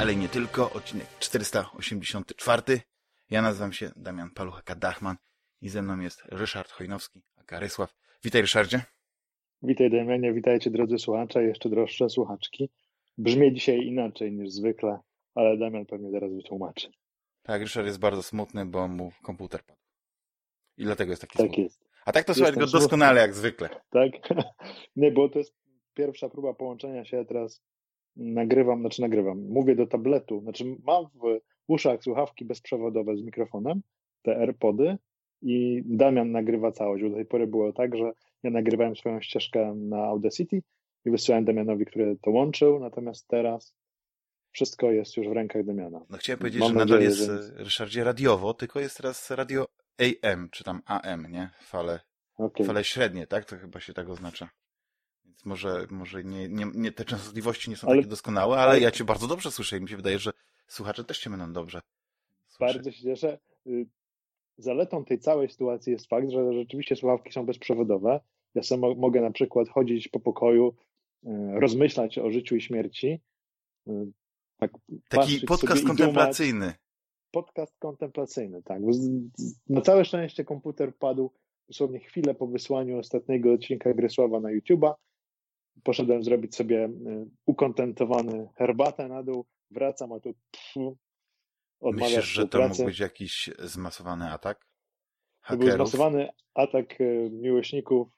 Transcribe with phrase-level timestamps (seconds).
[0.00, 2.62] ale nie tylko, odcinek 484.
[3.30, 5.14] Ja nazywam się Damian Paluchaka-Dachman
[5.60, 7.94] i ze mną jest Ryszard Chojnowski, aka Rysław.
[8.24, 8.82] Witaj Ryszardzie.
[9.62, 12.70] Witaj Damianie, witajcie drodzy słuchacze, jeszcze droższe słuchaczki.
[13.18, 14.98] Brzmi dzisiaj inaczej niż zwykle,
[15.34, 16.90] ale Damian pewnie zaraz wytłumaczy.
[17.42, 19.80] Tak, Ryszard jest bardzo smutny, bo mu komputer padł.
[20.76, 21.62] I dlatego jest taki Tak smutny.
[21.64, 21.84] jest.
[22.04, 23.68] A tak to słychać go doskonale jak zwykle.
[23.90, 24.10] Tak?
[24.96, 25.54] Nie, bo to jest
[25.94, 27.62] pierwsza próba połączenia się, teraz
[28.16, 33.80] nagrywam, znaczy nagrywam, mówię do tabletu, znaczy mam w uszach słuchawki bezprzewodowe z mikrofonem,
[34.22, 34.96] te AirPody
[35.42, 37.04] i Damian nagrywa całość.
[37.04, 40.62] Do tej pory było tak, że ja nagrywałem swoją ścieżkę na Audacity
[41.04, 43.74] i wysyłałem Damianowi, który to łączył, natomiast teraz
[44.50, 46.00] wszystko jest już w rękach Damiana.
[46.10, 49.66] No chciałem powiedzieć, Mam że nadal nadzieję, jest, że- Ryszardzie, radiowo, tylko jest teraz radio
[49.98, 51.50] AM, czy tam AM, nie?
[51.62, 52.00] Fale,
[52.36, 52.66] Okay.
[52.66, 53.44] fale średnie, tak?
[53.44, 54.48] To chyba się tak oznacza.
[55.44, 58.90] Może, może nie, nie, nie, te częstotliwości nie są Ale- takie doskonałe, ale ale- ja
[58.90, 60.30] cię bardzo dobrze słyszę i mi się wydaje, że
[60.68, 61.80] słuchacze też cię będą dobrze.
[62.60, 63.38] Bardzo się cieszę.
[63.66, 63.86] Y,
[64.58, 68.20] Zaletą tej całej sytuacji jest fakt, że rzeczywiście słuchawki są bezprzewodowe.
[68.54, 70.74] Ja sam mo- mogę na przykład chodzić po pokoju,
[71.24, 71.28] y,
[71.60, 73.20] rozmyślać o życiu i śmierci.
[73.88, 73.92] y,
[74.58, 74.72] Tak
[75.08, 75.98] Taki podcast dumać.
[75.98, 76.74] kontemplacyjny.
[77.30, 78.82] Podcast kontemplacyjny, tak.
[79.68, 81.30] Na całe szczęście komputer padł
[81.68, 84.94] dosłownie chwilę po wysłaniu ostatniego odcinka Grysława na YouTube'a.
[85.82, 86.90] Poszedłem zrobić sobie y,
[87.46, 90.98] ukontentowany herbatę na dół, wracam, a tu pfu,
[91.80, 94.66] odmawia Myślisz, że to mógł być jakiś zmasowany atak?
[95.48, 95.88] To był Hakerów?
[95.88, 98.08] zmasowany atak e, miłośników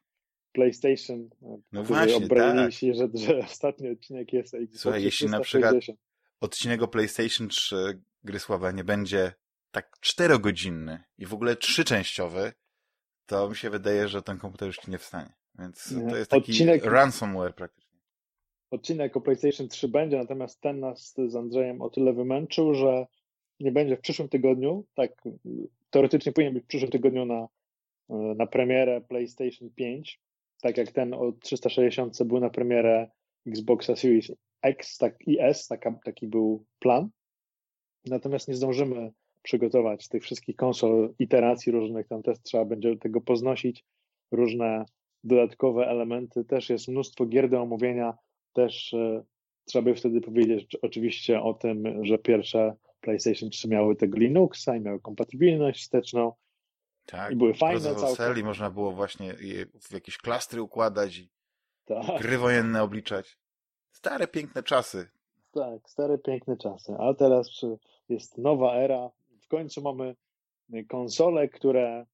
[0.53, 2.73] PlayStation, e, No właśnie, obronili tak.
[2.73, 5.99] się, że, że ostatni odcinek jest o Xboxie Słuchaj, jeśli na przykład 360.
[6.41, 9.33] Odcinek o PlayStation 3 Grysława nie będzie
[9.71, 12.53] tak czterogodzinny i w ogóle trzyczęściowy,
[13.27, 15.33] to mi się wydaje, że ten komputer już nie wstanie.
[15.59, 17.97] Więc to jest taki Odcinek- ransomware praktycznie.
[18.71, 23.07] Odcinek o PlayStation 3 będzie, natomiast ten nas z Andrzejem o tyle wymęczył, że
[23.61, 25.23] nie będzie w przyszłym tygodniu, tak
[25.91, 27.49] teoretycznie powinien być w przyszłym tygodniu na,
[28.35, 30.21] na premierę PlayStation 5,
[30.63, 33.11] tak jak ten o 360 był na premierę
[33.47, 37.09] Xboxa Series X tak, i S, taka, taki był plan.
[38.07, 39.13] Natomiast nie zdążymy
[39.43, 43.85] przygotować tych wszystkich konsol, iteracji różnych, tam też trzeba będzie tego poznosić,
[44.31, 44.85] różne
[45.27, 48.15] dodatkowe elementy, też jest mnóstwo gier do omówienia,
[48.53, 49.25] też e,
[49.65, 54.81] trzeba by wtedy powiedzieć oczywiście o tym, że pierwsze PlayStation 3 miały tego Linuxa i
[54.81, 56.33] miały kompatybilność wsteczną
[57.07, 58.45] Tak, i były fajne całkiem.
[58.47, 61.29] można było właśnie je w jakieś klastry układać i
[61.85, 63.39] Tak, gry wojenne obliczać.
[63.93, 65.09] Stare, piękne czasy.
[65.53, 66.93] tak, stare, piękne czasy.
[66.99, 67.51] A teraz
[68.09, 69.11] jest nowa era.
[69.43, 70.17] W końcu mamy
[70.73, 72.07] e, konsole, które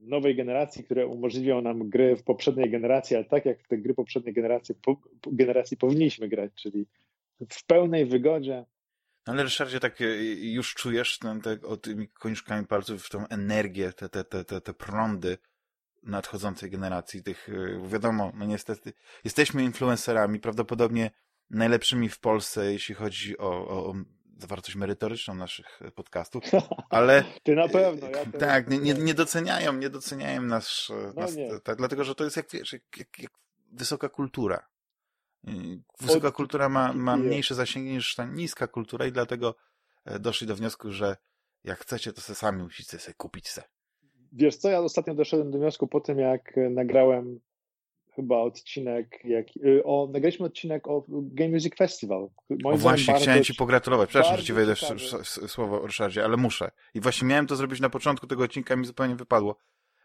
[0.00, 3.94] nowej generacji, które umożliwią nam gry w poprzedniej generacji, ale tak jak w te gry
[3.94, 4.96] poprzedniej generacji, po,
[5.26, 6.86] generacji powinniśmy grać, czyli
[7.50, 8.64] w pełnej wygodzie.
[9.26, 10.04] No ale Ryszardzie, tak e,
[10.52, 14.74] już czujesz ten, te, o tymi koniuszkami palców tą energię, te, te, te, te, te
[14.74, 15.38] prądy
[16.02, 18.92] nadchodzącej generacji tych, e, wiadomo, no niestety,
[19.24, 21.10] jesteśmy influencerami, prawdopodobnie
[21.50, 23.94] najlepszymi w Polsce, jeśli chodzi o, o
[24.40, 26.44] zawartość merytoryczną naszych e, podcastów,
[26.90, 28.06] ale Ty na pewno.
[28.08, 31.60] Ja teraz- tak, nie, nie, doceniają, nie doceniają nas, e, No nas nie.
[31.60, 33.32] tak, dlatego, że to jest jak, wiesz, jak, jak, jak
[33.72, 34.66] wysoka kultura.
[36.00, 39.54] Wysoka Od- kultura ma, ma mniejsze zasięgi niż ta niska kultura i dlatego
[40.04, 41.16] e, doszli do wniosku, że
[41.64, 43.62] jak chcecie, to se sami musicie sobie kupić se.
[44.32, 47.40] Wiesz co, ja ostatnio doszedłem do wniosku po tym, jak e, nagrałem
[48.20, 52.28] chyba odcinek, jak, y, o, nagraliśmy odcinek o Game Music Festival.
[52.50, 54.08] Moim O właśnie, chciałem ci pogratulować.
[54.08, 54.80] Przepraszam, że ci wejdę w,
[55.24, 56.70] w słowo, Ryszardzie, ale muszę.
[56.94, 59.56] I właśnie miałem to zrobić na początku tego odcinka, mi zupełnie wypadło.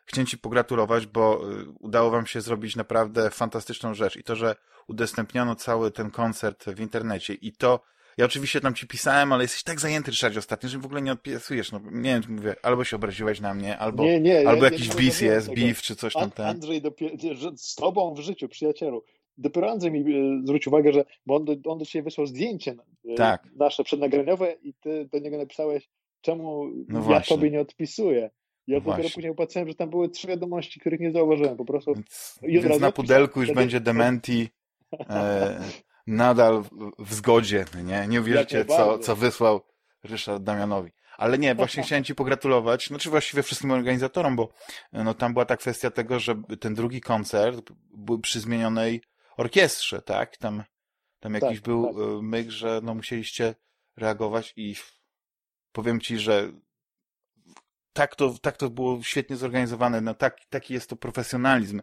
[0.06, 4.18] Chciałem ci pogratulować, bo y, udało wam się zrobić naprawdę fantastyczną rzecz.
[4.18, 4.56] I to, że
[4.88, 7.79] udostępniono cały ten koncert w internecie i to,
[8.17, 11.12] ja oczywiście tam ci pisałem, ale jesteś tak zajęty, Ryszardzie, ostatnio, że w ogóle nie
[11.12, 11.72] odpisujesz.
[11.72, 14.72] No, nie wiem, mówię, albo się obraziłeś na mnie, albo, nie, nie, ja albo nie
[14.72, 16.46] jakiś bis jest, beef, czy coś tam ten.
[16.46, 17.16] Andrzej, dopiero,
[17.56, 19.03] z tobą w życiu, przyjacielu.
[19.38, 22.76] Dopiero Andrzej mi y, zwrócił uwagę, że bo on do, on do ciebie wysłał zdjęcie
[23.06, 23.47] y, Tak.
[23.56, 25.90] nasze przednagraniowe i ty do niego napisałeś,
[26.22, 27.38] czemu No ja właśnie.
[27.38, 28.29] tobie nie odpisuję.
[28.67, 29.14] Ja No dopiero właśnie.
[29.14, 31.58] później opatrzyłem, że tam były trzy wiadomości, których nie zauważyłem.
[31.58, 34.50] Po prostu Więc, więc na pudelku już będzie dementi
[35.09, 35.62] e,
[36.07, 36.63] nadal
[36.99, 38.07] w- zgodzie, nie?
[38.07, 39.61] Nie uwierzycie, co, co wysłał
[40.03, 40.91] Ryszard Damianowi.
[41.17, 44.49] Ale nie, właśnie chciałem ci pogratulować, znaczy właściwie wszystkim organizatorom, bo
[44.93, 49.02] no, tam była ta kwestia tego, że ten drugi koncert był przy zmienionej
[49.37, 50.37] orkiestrze, tak?
[50.37, 50.63] Tam,
[51.19, 51.96] tam jakiś Tak, był tak.
[51.96, 53.55] e, myk, że no, musieliście
[53.97, 54.75] reagować i
[55.72, 56.52] powiem ci, że
[57.93, 61.81] tak to, tak to było świetnie zorganizowane, no tak, taki jest to profesjonalizm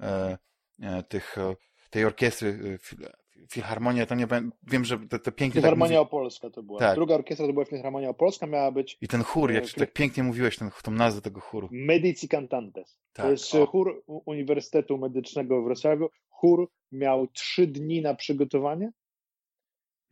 [0.00, 0.38] e,
[0.82, 1.54] e, tych, e,
[1.90, 3.12] tej orkiestry e,
[3.50, 4.26] Filharmonia to nie
[4.62, 5.60] wiem, że te, te pięknie.
[5.60, 6.78] Filharmonia tak Opolska to była.
[6.78, 6.94] Tak.
[6.94, 8.98] Druga orkiestra to była Filharmonia Opolska, miała być.
[9.00, 11.68] I ten chór, jak tak pięknie mówiłeś, ten, tą nazwę tego chóru.
[11.72, 12.98] Medici Cantantes.
[13.12, 13.26] Tak.
[13.26, 13.66] To jest o.
[13.66, 16.08] chór Uniwersytetu Medycznego w Wrocławiu.
[16.28, 18.90] Chór miał trzy dni na przygotowanie,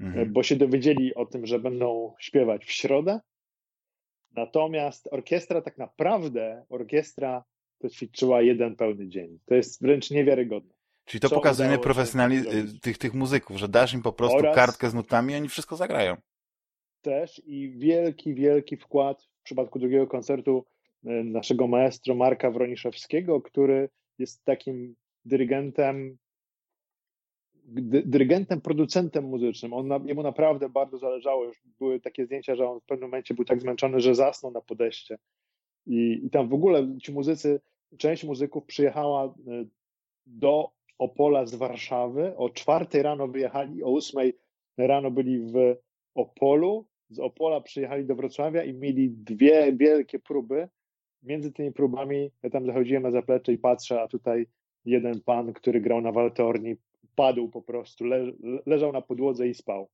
[0.00, 0.32] mhm.
[0.32, 3.20] bo się dowiedzieli o tym, że będą śpiewać w środę.
[4.36, 7.44] Natomiast orkiestra tak naprawdę, orkiestra
[7.78, 9.38] to ćwiczyła jeden pełny dzień.
[9.46, 10.75] To jest wręcz niewiarygodne.
[11.06, 14.94] Czyli to pokazuje profesjonalizm tych, tych muzyków, że dasz im po prostu Oraz kartkę z
[14.94, 16.16] nutami i oni wszystko zagrają.
[17.02, 20.64] Też i wielki, wielki wkład w przypadku drugiego koncertu
[21.04, 23.88] e, naszego maestro Marka Wroniszewskiego, który
[24.18, 26.18] jest takim dyrygentem,
[28.04, 29.72] dyrygentem, producentem muzycznym.
[29.72, 31.44] On, jemu naprawdę bardzo zależało.
[31.44, 34.60] Już były takie zdjęcia, że on w pewnym momencie był tak zmęczony, że zasnął na
[34.60, 35.18] podejście.
[35.86, 37.60] I, i tam w ogóle ci muzycy,
[37.98, 39.30] część muzyków przyjechała e,
[40.26, 42.36] do Opola z Warszawy.
[42.36, 44.38] O czwartej rano wyjechali, o ósmej
[44.78, 45.76] rano byli w
[46.14, 46.86] Opolu.
[47.10, 50.68] Z Opola przyjechali do Wrocławia i mieli dwie wielkie próby.
[51.22, 54.46] Między tymi próbami ja tam zachodziłem na zaplecze i patrzę, a tutaj
[54.84, 56.76] jeden pan, który grał na waltorni,
[57.14, 58.32] padł po prostu, le,
[58.66, 59.88] leżał na podłodze i spał.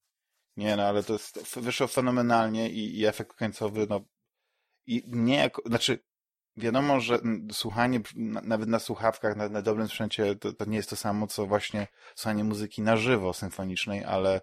[0.56, 4.05] Nie, no ale to jest, wyszło fenomenalnie i, i efekt końcowy, no
[4.87, 5.98] i nie znaczy
[6.56, 7.19] wiadomo, że
[7.52, 8.00] słuchanie
[8.43, 11.87] nawet na słuchawkach, na, na dobrym sprzęcie, to, to, nie jest to samo, co właśnie
[12.14, 14.40] słuchanie muzyki na żywo symfonicznej, ale,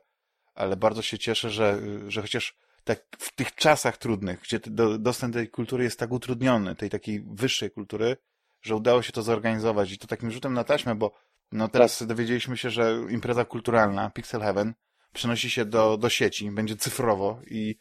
[0.54, 5.34] ale bardzo się cieszę, że, że chociaż tak w tych czasach trudnych, gdzie do, dostęp
[5.34, 8.18] do tej kultury jest tak utrudniony, tej takiej wyższej kultury,
[8.62, 9.92] że udało się to zorganizować.
[9.92, 11.12] I to takim rzutem na taśmę, bo
[11.52, 14.74] no teraz dowiedzieliśmy się, że impreza kulturalna Pixel Heaven
[15.14, 17.76] przenosi się do, do sieci, będzie cyfrowo i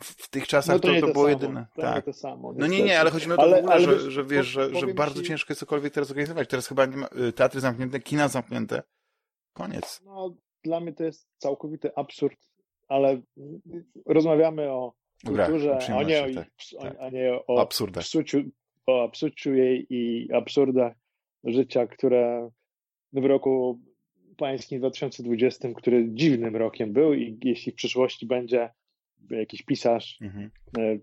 [0.00, 1.28] w tych czasach no to, to, to, było samo.
[1.28, 1.66] jedyne.
[1.74, 2.04] To tak.
[2.04, 4.24] to samo, no nie, nie, ale chodzi mi o to ale, ale że, wiesz, że
[4.24, 5.28] wiesz, że, że bardzo ci...
[5.28, 6.48] ciężko jest cokolwiek teraz organizować.
[6.48, 8.82] Teraz chyba nie ma, y, teatry zamknięte, kina zamknięte.
[9.52, 10.00] Koniec.
[10.04, 10.34] No,
[10.64, 12.38] dla mnie to jest całkowity absurd,
[12.88, 13.20] ale
[14.06, 14.94] rozmawiamy o
[15.26, 16.48] kulturze, a nie, o, tak,
[16.82, 16.96] tak.
[17.00, 18.04] a nie o, o absurdach.
[18.04, 18.38] Psuciu,
[18.86, 20.92] o absurdziu jej i absurdach
[21.44, 22.50] życia, które
[23.12, 23.80] w roku
[24.36, 28.70] pańskim 2020, który dziwnym rokiem był i jeśli w przyszłości będzie
[29.30, 30.50] jakiś pisarz mhm.
[30.78, 30.98] E,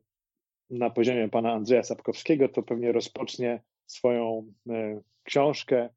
[0.69, 5.89] na poziomie pana Andrzeja Sapkowskiego, to pewnie rozpocznie swoją e, książkę.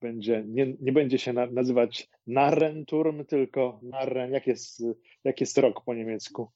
[0.00, 4.32] Będzie, nie, nie będzie się nazywać Narrenturm, tylko Narren.
[4.32, 4.82] Jak jest,
[5.24, 6.50] jak jest rok po niemiecku?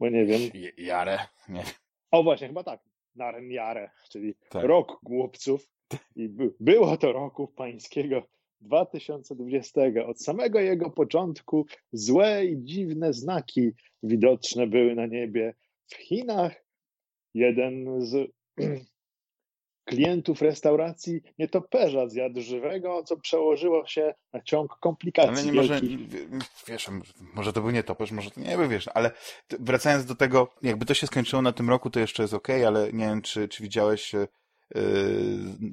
[0.00, 0.40] Bo nie wiem.
[0.76, 1.18] Jare.
[1.48, 1.64] Nie.
[2.10, 2.80] O właśnie, chyba tak.
[3.14, 4.64] Narren Jare, czyli tak.
[4.64, 5.68] rok głupców.
[6.16, 8.22] I by, było to roku pańskiego
[8.60, 9.80] 2020.
[10.06, 13.72] Od samego jego początku złe i dziwne znaki
[14.02, 15.54] widoczne były na niebie.
[15.86, 16.64] W Chinach
[17.34, 18.30] jeden z
[19.88, 25.32] klientów restauracji nietoperza zjadł żywego, co przełożyło się na ciąg komplikacji.
[25.32, 25.80] Ale nie może,
[26.68, 26.90] wiesz,
[27.34, 29.10] może to był nietoperz, może to nie wiem, wiesz, ale
[29.60, 32.92] wracając do tego, jakby to się skończyło na tym roku, to jeszcze jest ok, ale
[32.92, 34.28] nie wiem, czy, czy widziałeś yy,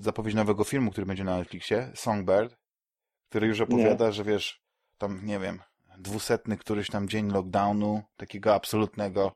[0.02, 2.63] zapowiedź nowego filmu, który będzie na Netflixie, Songbird,
[3.34, 4.12] który już opowiada, nie.
[4.12, 4.62] że wiesz,
[4.98, 5.60] tam, nie wiem,
[5.98, 9.36] dwusetny któryś tam dzień lockdownu, takiego absolutnego,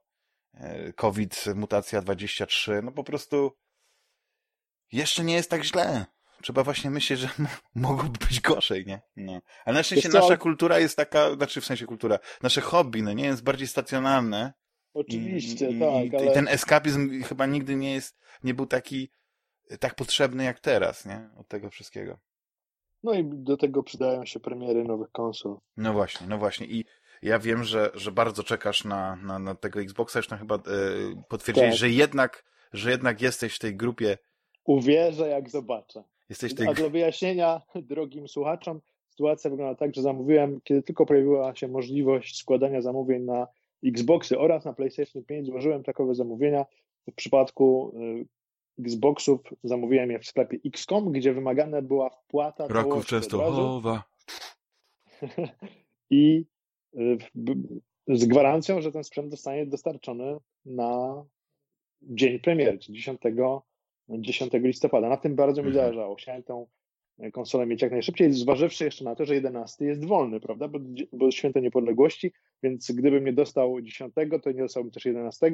[0.53, 3.51] e, COVID, mutacja 23, no po prostu
[4.91, 6.05] jeszcze nie jest tak źle.
[6.41, 7.29] Trzeba właśnie myśleć, że
[7.75, 9.01] mogłoby być gorzej, nie?
[9.15, 9.41] No.
[9.65, 13.25] Ale na szczęście nasza kultura jest taka, znaczy w sensie kultura, nasze hobby, no nie
[13.25, 14.53] jest bardziej stacjonarne.
[14.93, 16.21] Oczywiście, I, tak.
[16.21, 16.31] I, ale...
[16.31, 19.11] ten eskapizm chyba nigdy nie jest, nie był taki
[19.79, 21.29] tak potrzebny jak teraz, nie?
[21.37, 22.19] Od tego wszystkiego.
[23.03, 25.57] No i do tego przydają się premiery nowych konsol.
[25.77, 26.67] No właśnie, no właśnie.
[26.67, 26.85] I
[27.21, 30.19] ja wiem, że, że bardzo czekasz na, na, na tego Xboxa.
[30.19, 30.59] Już chyba e,
[31.29, 31.79] potwierdziłeś, tak.
[31.79, 34.17] że, jednak, że jednak jesteś w tej grupie.
[34.65, 36.03] Uwierzę, jak zobaczę.
[36.29, 36.67] Jesteś tej...
[36.67, 42.37] A dla wyjaśnienia drogim słuchaczom, sytuacja wygląda tak, że zamówiłem, kiedy tylko pojawiła się możliwość
[42.37, 43.47] składania zamówień na
[43.85, 46.65] Xboxy oraz na PlayStation 5, złożyłem takowe zamówienia.
[47.07, 48.25] W przypadku e,
[48.79, 52.67] Xboxów zamówiłem je w sklepie XCOM, gdzie wymagana była wpłata.
[52.67, 54.03] Raków Częstochowa.
[56.09, 56.45] I
[56.95, 57.17] y,
[58.07, 61.23] z gwarancją, że ten sprzęt zostanie dostarczony na
[62.01, 63.21] dzień premiery, czyli 10,
[64.09, 65.09] 10 listopada.
[65.09, 65.85] Na tym bardzo mi mhm.
[65.85, 66.15] zależało.
[66.15, 66.67] Chciałem tą
[67.33, 70.79] konsolę mieć jak najszybciej, zważywszy jeszcze na to, że 11 jest wolny, prawda, bo,
[71.13, 72.31] bo święto niepodległości,
[72.63, 75.51] więc gdybym nie dostał 10, to nie dostałbym też 11,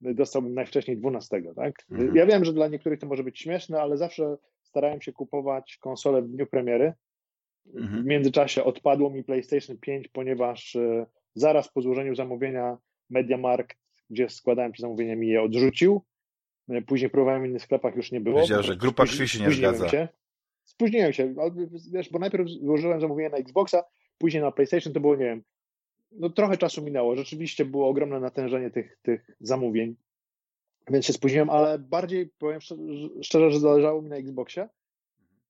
[0.00, 1.84] dostałbym najwcześniej 12, tak?
[1.90, 2.16] Mhm.
[2.16, 6.22] Ja wiem, że dla niektórych to może być śmieszne, ale zawsze starałem się kupować konsolę
[6.22, 6.92] w dniu premiery.
[7.74, 8.02] Mhm.
[8.02, 12.78] W międzyczasie odpadło mi PlayStation 5, ponieważ e, zaraz po złożeniu zamówienia
[13.10, 13.78] MediaMarkt,
[14.10, 16.02] gdzie składałem się zamówienie, mi je odrzucił.
[16.68, 18.36] E, później próbowałem w innych sklepach, już nie było.
[18.36, 19.88] Powiedział, że grupa krwi się nie zgadza.
[19.88, 20.08] Się.
[20.64, 21.34] spóźniłem się,
[21.92, 23.84] wiesz, bo najpierw złożyłem zamówienie na Xboxa,
[24.18, 25.42] później na PlayStation, to było, nie wiem,
[26.14, 29.96] no trochę czasu minęło, rzeczywiście było ogromne natężenie tych, tych zamówień,
[30.90, 32.60] więc się spóźniłem, ale bardziej powiem
[33.22, 34.68] szczerze, że zależało mi na Xboxie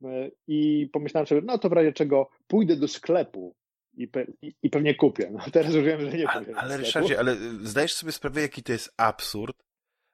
[0.04, 3.54] e, i pomyślałem sobie, no to w razie czego pójdę do sklepu
[3.94, 4.26] i, pe
[4.62, 5.30] i pewnie kupię.
[5.32, 6.52] No teraz już wiem, że nie pójdę.
[6.56, 9.64] Ale, ale Ryszardzie, ale zdajesz sobie sprawę, jaki to jest absurd,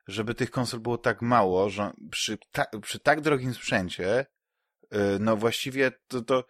[0.06, 4.26] żeby tych konsol było tak mało, że przy, ta przy tak drogim sprzęcie,
[4.92, 6.44] yy, no właściwie to, to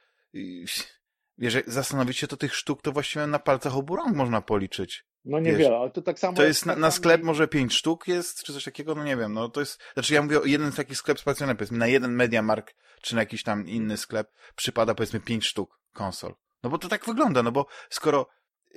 [1.38, 5.04] wiesz, zastanowić się, to tych sztuk to właściwie na palcach obu rąk można policzyć.
[5.25, 6.37] No niewiele, ale to tak samo...
[6.37, 9.33] To jest na, na sklep może pięć sztuk jest, czy coś takiego, no nie wiem,
[9.33, 12.75] no to jest, znaczy ja mówię o jeden taki sklep specjalny, powiedzmy na jeden Mediamark,
[13.02, 16.35] czy na jakiś tam inny sklep przypada powiedzmy pięć sztuk konsol.
[16.62, 18.26] No bo to tak wygląda, no bo skoro,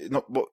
[0.09, 0.51] no bo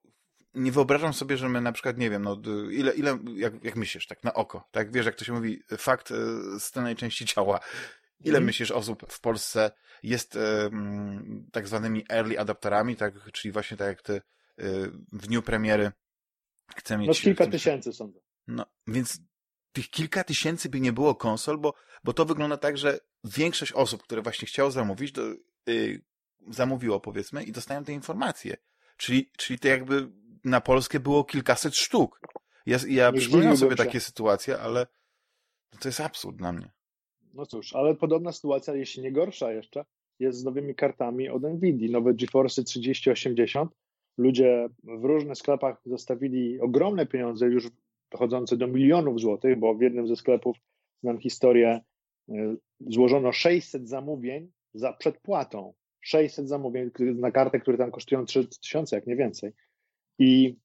[0.53, 4.07] nie wyobrażam sobie, że my na przykład, nie wiem, no ile, ile jak, jak myślisz,
[4.07, 6.15] tak na oko, tak wiesz, jak to się mówi, fakt e,
[6.59, 7.59] z tej najczęściej ciała.
[8.23, 8.45] Ile mm.
[8.45, 9.71] myślisz osób w Polsce
[10.03, 10.69] jest e,
[11.51, 14.21] tak zwanymi early adapterami, tak, czyli właśnie tak jak ty e,
[15.11, 15.91] w dniu premiery
[16.75, 17.07] chce mieć...
[17.07, 18.19] No kilka tysięcy sądzę.
[18.47, 19.19] No, więc
[19.71, 21.73] tych kilka tysięcy by nie było konsol, bo,
[22.03, 25.21] bo to wygląda tak, że większość osób, które właśnie chciało zamówić, to,
[25.69, 26.01] y,
[26.49, 28.57] zamówiło powiedzmy i dostają te informacje.
[28.97, 30.11] Czyli, czyli to jakby
[30.43, 32.19] na Polskę było kilkaset sztuk.
[32.65, 33.77] Ja, ja przypominam sobie się.
[33.77, 34.87] takie sytuacje, ale
[35.79, 36.71] to jest absurd dla mnie.
[37.33, 39.85] No cóż, ale podobna sytuacja, jeśli nie gorsza jeszcze,
[40.19, 41.91] jest z nowymi kartami od NVIDII.
[41.91, 43.71] Nowe GeForce 3080.
[44.17, 47.67] Ludzie w różnych sklepach zostawili ogromne pieniądze, już
[48.11, 50.57] dochodzące do milionów złotych, bo w jednym ze sklepów,
[51.03, 51.81] znam historię,
[52.29, 55.73] e, złożono 600 zamówień za przedpłatą.
[56.01, 59.53] 600 zamówień na kartę, które tam kosztują 3000, jak nie więcej.
[60.19, 60.55] I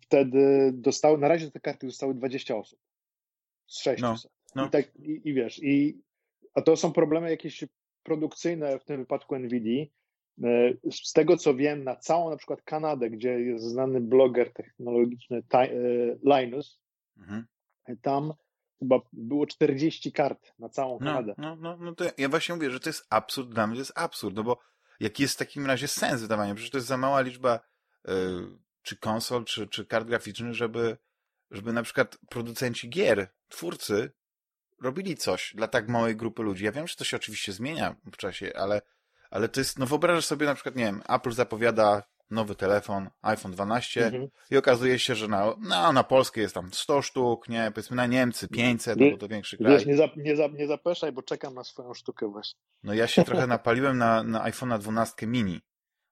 [0.00, 2.78] wtedy dostały, na razie te karty dostały 20 osób
[3.66, 4.02] z 600.
[4.02, 4.16] No,
[4.56, 4.66] no.
[4.66, 6.02] I, tak, i, I wiesz, i,
[6.54, 7.64] a to są problemy jakieś
[8.02, 9.92] produkcyjne w tym wypadku NVIDII.
[10.44, 15.42] E, z tego co wiem, na całą na przykład Kanadę, gdzie jest znany bloger technologiczny
[15.52, 15.68] e,
[16.24, 16.80] Linus,
[17.16, 17.46] mhm.
[18.02, 18.32] tam
[18.78, 21.34] chyba było 40 kart na całą no, Kanadę.
[21.38, 23.98] No, no, no to ja właśnie mówię, że to jest absurd, dla mnie to jest
[23.98, 24.58] absurd, no bo
[25.00, 26.54] jaki jest w takim razie sens wydawania?
[26.54, 27.60] Przecież to jest za mała liczba
[28.08, 28.12] y,
[28.82, 30.96] czy konsol, czy, czy kart graficznych, żeby,
[31.50, 34.12] żeby na przykład producenci gier, twórcy
[34.82, 36.64] robili coś dla tak małej grupy ludzi.
[36.64, 38.82] Ja wiem, że to się oczywiście zmienia w czasie, ale,
[39.30, 43.52] ale to jest, no wyobrażasz sobie na przykład, nie wiem, Apple zapowiada nowy telefon, iPhone
[43.52, 44.28] 12 mhm.
[44.50, 48.06] i okazuje się, że na, no, na Polskę jest tam 100 sztuk, nie, powiedzmy na
[48.06, 49.72] Niemcy 500, no bo to większy kraj.
[49.72, 52.60] Wiesz, nie, za, nie, za, nie zapeszaj, bo czekam na swoją sztukę właśnie.
[52.82, 55.60] No ja się trochę napaliłem na, na iPhone'a 12 mini,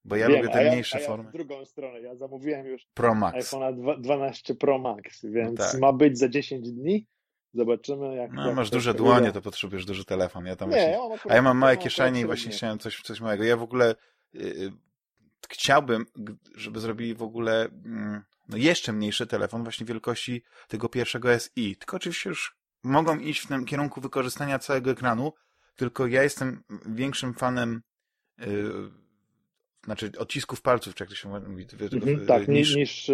[0.05, 1.31] bo ja Wiem, lubię te mniejsze ja, formy.
[1.31, 3.53] w drugą stronę, ja zamówiłem już Pro Max.
[3.53, 5.81] iPhone'a 12 Pro Max, więc no tak.
[5.81, 7.07] ma być za 10 dni.
[7.55, 8.33] Zobaczymy, jak.
[8.33, 10.47] No, jak masz duże dłonie, to potrzebujesz duży telefon.
[10.47, 10.93] Ja tam nie, właśnie...
[10.93, 13.45] ja a ja mam małe kieszenie i właśnie chciałem coś, coś małego.
[13.45, 13.95] Ja w ogóle
[14.33, 14.73] yy,
[15.49, 16.07] chciałbym,
[16.55, 21.77] żeby zrobili w ogóle mm, no jeszcze mniejszy telefon właśnie wielkości tego pierwszego SI.
[21.77, 25.33] Tylko oczywiście już mogą iść w tym kierunku wykorzystania całego ekranu,
[25.77, 27.83] tylko ja jestem większym fanem
[28.39, 28.91] yy,
[29.85, 31.67] znaczy odcisków palców, czy jak to się mówi.
[31.93, 33.11] Mhm, tak, niż, niż,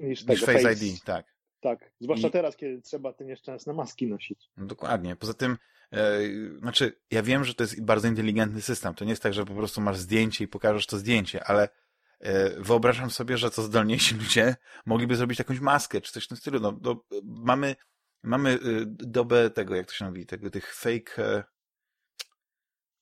[0.00, 1.34] niż, niż Face, face ID, tak.
[1.64, 2.30] Tak, zwłaszcza I...
[2.30, 4.50] teraz, kiedy trzeba te nieszczęsne maski nosić.
[4.56, 5.16] No dokładnie.
[5.16, 5.58] Poza tym,
[5.92, 6.20] e,
[6.58, 8.94] znaczy, ja wiem, że to jest bardzo inteligentny system.
[8.94, 11.68] To nie jest tak, że po prostu masz zdjęcie i pokażesz to zdjęcie, ale
[12.20, 14.56] e, wyobrażam sobie, że to zdolniejsi ludzie
[14.86, 16.60] mogliby zrobić jakąś maskę, czy coś w tym stylu.
[16.60, 17.76] No, do, mamy,
[18.22, 21.18] mamy e, dobę tego, jak to się mówi, tego, tych fake...
[21.18, 21.44] E,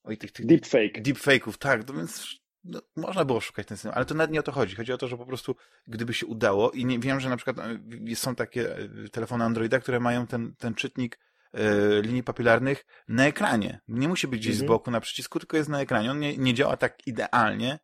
[0.04, 0.46] oj, tych, tych...
[0.46, 1.02] Deepfake.
[1.02, 1.88] Deepfake'ów, tak.
[1.88, 4.76] No więc no, można było szukać ten system, ale to nawet nie o to chodzi.
[4.76, 7.58] Chodzi o to, że po prostu gdyby się udało i nie, wiem, że na przykład
[7.58, 11.18] e, są takie e, telefony Androida, które mają ten, ten czytnik
[11.52, 13.80] e, linii papilarnych na ekranie.
[13.88, 14.68] Nie musi być gdzieś z mhm.
[14.68, 16.10] boku na przycisku, tylko jest na ekranie.
[16.10, 17.78] On nie, nie działa tak idealnie,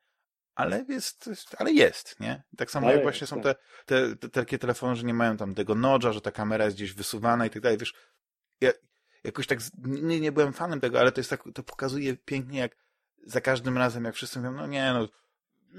[0.55, 2.43] ale jest, ale jest, nie?
[2.57, 3.59] Tak samo ale jak właśnie są tak.
[3.87, 6.77] te, te, te, takie telefony, że nie mają tam tego nodża, że ta kamera jest
[6.77, 7.79] gdzieś wysuwana i tak dalej.
[7.79, 7.95] Wiesz,
[8.61, 8.73] ja
[9.25, 12.77] jakoś tak nie, nie byłem fanem tego, ale to jest tak, to pokazuje pięknie, jak
[13.29, 15.09] za każdym razem, jak wszyscy mówią, no nie, no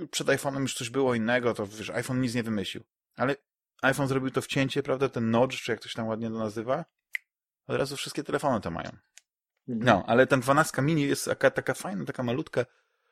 [0.07, 2.83] przed iPhone'em już coś było innego, to wiesz, iPhone nic nie wymyślił.
[3.15, 3.35] Ale
[3.81, 6.85] iPhone zrobił to wcięcie, prawda, ten notch, czy jak to się tam ładnie to nazywa,
[7.67, 8.89] od razu wszystkie telefony to mają.
[8.89, 9.85] Mhm.
[9.85, 12.65] No, ale ten 12 mini jest taka, taka fajna, taka malutka,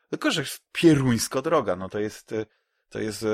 [0.10, 2.34] tylko że pieruńsko droga, no to jest,
[2.90, 3.28] to jest e,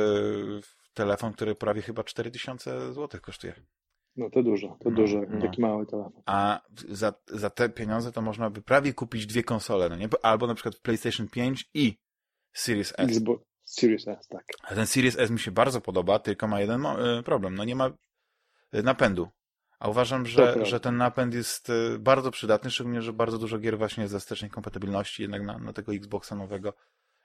[0.94, 3.54] telefon, który prawie chyba 4000 zł kosztuje.
[4.16, 5.42] No to dużo, to no, dużo, no.
[5.42, 6.22] taki mały telefon.
[6.26, 10.10] A za, za te pieniądze to można by prawie kupić dwie konsole, no nie?
[10.22, 11.98] Albo na przykład PlayStation 5 i
[12.54, 13.10] Series S.
[13.10, 14.44] Xbox Series S, tak.
[14.64, 17.76] A ten Series S mi się bardzo podoba, tylko ma jeden e, problem, no nie
[17.76, 17.92] ma
[18.72, 19.28] e, napędu.
[19.80, 23.78] A uważam, że, że ten napęd jest y, bardzo przydatny, szczególnie, że bardzo dużo gier
[23.78, 26.74] właśnie ze wstecznej kompatybilności jednak na, na tego Xboxa nowego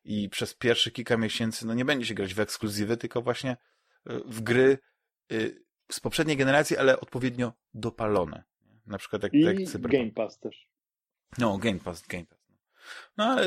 [0.04, 3.56] i przez pierwsze kilka miesięcy no nie będzie się grać w ekskluzywy, tylko właśnie
[4.06, 4.78] w gry
[5.92, 8.42] z poprzedniej generacji, ale odpowiednio dopalone.
[8.86, 9.92] Na przykład jak, I jak Cyberpunk.
[9.92, 10.68] Game Pass też.
[11.38, 12.38] No, Game Pass, Game Pass.
[13.16, 13.46] No, ale,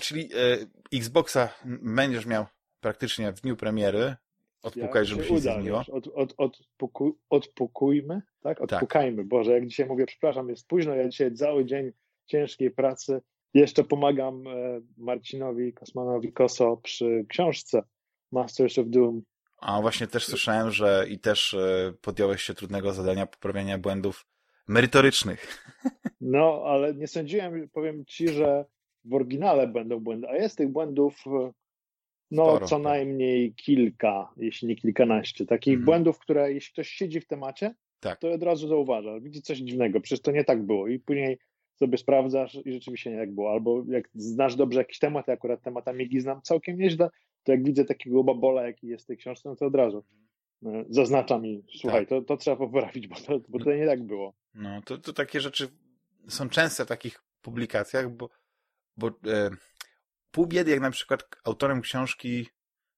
[0.00, 1.48] czyli e, Xboxa
[1.82, 2.46] będziesz miał
[2.80, 4.16] praktycznie w dniu premiery,
[4.62, 5.84] odpukaj, ja żeby się, się uda, zmieniło.
[5.92, 8.60] od, od, odpuku, odpukujmy, tak?
[8.60, 9.16] Odpukajmy.
[9.16, 9.26] Tak.
[9.26, 11.92] Boże, jak dzisiaj mówię, przepraszam, jest późno, ja dzisiaj cały dzień
[12.26, 13.20] ciężkiej pracy.
[13.54, 17.82] Jeszcze pomagam e, Marcinowi Kosmanowi Koso przy książce
[18.32, 19.22] Masters of Doom.
[19.66, 24.26] A właśnie też słyszałem, że i też e, podjąłeś się trudnego zadania poprawiania błędów
[24.68, 25.64] merytorycznych.
[26.20, 28.64] No, ale nie sądziłem, powiem ci, że
[29.04, 31.52] w oryginale będą błędy, a jest tych błędów e,
[32.30, 32.84] no Sporo, co tak.
[32.84, 35.46] najmniej kilka, jeśli nie kilkanaście.
[35.46, 35.84] Takich mhm.
[35.84, 38.18] błędów, które jeśli ktoś siedzi w temacie, tak.
[38.18, 41.38] to od razu zauważa, widzi coś dziwnego, przecież to nie tak było i później
[41.74, 43.52] sobie sprawdzasz i rzeczywiście nie tak było.
[43.52, 47.10] Albo jak znasz dobrze jakiś temat, ja akurat temat Amigi znam całkiem nieźle,
[47.46, 50.04] to jak widzę takiego babola, jaki jest w tej książce, no to od razu
[50.66, 52.08] e, zaznaczam i słuchaj, tak.
[52.08, 54.34] to, to trzeba poprawić, bo to, bo to nie tak było.
[54.54, 55.68] No, to, to takie rzeczy
[56.28, 58.28] są częste w takich publikacjach, bo,
[58.96, 59.50] bo e,
[60.30, 62.46] pół biedy, jak na przykład autorem książki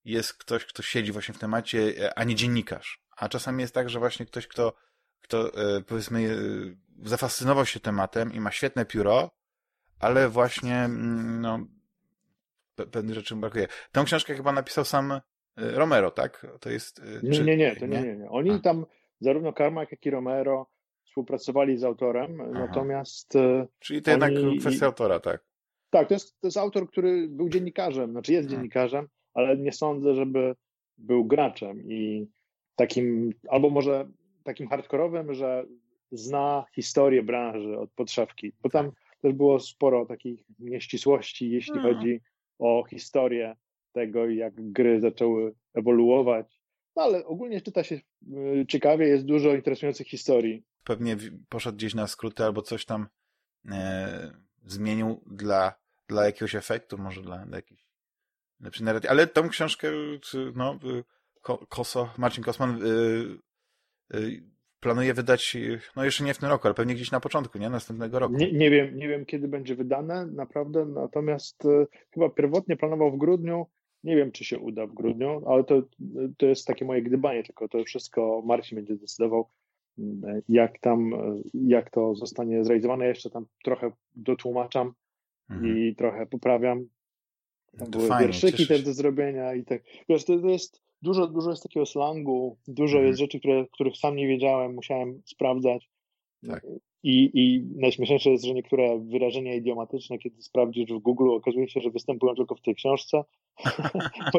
[0.05, 3.03] jest ktoś, kto siedzi właśnie w temacie, e, a nie dziennikarz.
[3.17, 4.75] A czasami jest tak, że właśnie ktoś, kto,
[5.21, 9.31] kto e, powiedzmy e, zafascynował się tematem i ma świetne pióro,
[9.99, 11.78] ale właśnie mm,
[12.87, 13.67] pewnych rzeczy brakuje.
[13.93, 15.21] Tę książkę chyba napisał sam
[15.57, 16.47] Romero, tak?
[16.61, 17.03] To jest...
[17.23, 18.17] Nie, nie, nie, to nie, nie.
[18.17, 18.31] nie.
[18.31, 18.59] Oni a.
[18.59, 18.87] tam,
[19.21, 20.67] zarówno Carmack, jak i Romero
[21.07, 22.51] współpracowali z autorem, Aha.
[22.55, 23.35] natomiast...
[23.79, 24.35] Czyli to oni...
[24.35, 25.45] jednak kwestia autora, tak?
[25.91, 28.59] Tak, to jest, to jest autor, który był dziennikarzem, znaczy jest hmm.
[28.59, 30.55] dziennikarzem, ale nie sądzę, żeby
[30.99, 32.29] był graczem i
[32.77, 34.09] takim, albo może
[34.45, 35.67] takim hardkorowym, że
[36.13, 39.21] zna historię branży od podszewki, bo tam tak.
[39.23, 41.95] też było sporo takich nieścisłości, jeśli hmm.
[41.95, 42.21] chodzi
[42.59, 43.57] o historię
[43.93, 46.61] tego, jak gry zaczęły ewoluować.
[46.97, 50.65] No ale ogólnie czyta się y, ciekawie, jest dużo interesujących historii.
[50.85, 51.17] Pewnie
[51.49, 53.07] poszedł gdzieś na skróty albo coś tam
[53.71, 54.33] e,
[54.65, 55.75] zmienił dla,
[56.09, 57.89] dla jakiegoś efektu, może dla, dla jakiejś
[58.61, 59.09] lepszej narracji.
[59.09, 59.89] Ale tą książkę,
[60.55, 60.79] no,
[61.69, 62.81] Koso, Marcin Kosman
[64.81, 65.57] planuje wydać,
[65.97, 67.71] no jeszcze nie w tym roku, ale pewnie gdzieś na początku, nie?
[67.71, 68.35] Następnego roku.
[68.35, 73.19] Nie, nie wiem, nie wiem kiedy będzie wydane, naprawdę, natomiast y, chyba pierwotnie planował w
[73.19, 73.67] grudniu,
[74.05, 75.83] nie wiem, czy się uda w grudniu, ale to,
[76.37, 79.49] to jest takie moje gdybanie, tylko to wszystko Marcin będzie decydował
[80.49, 81.11] jak tam,
[81.55, 83.07] jak to zostanie zrealizowane.
[83.07, 84.93] Jeszcze tam trochę dotłumaczam
[85.51, 85.79] mhm.
[85.79, 86.87] i trochę poprawiam.
[87.79, 89.83] Tam były fajnie, wierszyki też do zrobienia i tak.
[90.09, 93.07] Wiesz, to, to jest dużo, dużo jest takiego slangu, dużo mhm.
[93.07, 95.91] jest rzeczy, które, których sam nie wiedziałem, musiałem sprawdzać.
[96.47, 96.67] Tak.
[97.03, 101.91] I, I najśmieszniejsze jest, że niektóre wyrażenia idiomatyczne, kiedy sprawdzisz w Google, okazuje się, że
[101.91, 103.25] występują tylko w tej książce,
[104.33, 104.39] bo,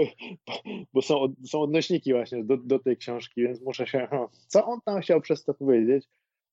[0.93, 4.07] bo, są, są odnośniki właśnie do, do tej książki, więc muszę się,
[4.47, 6.05] co on tam chciał przez to powiedzieć?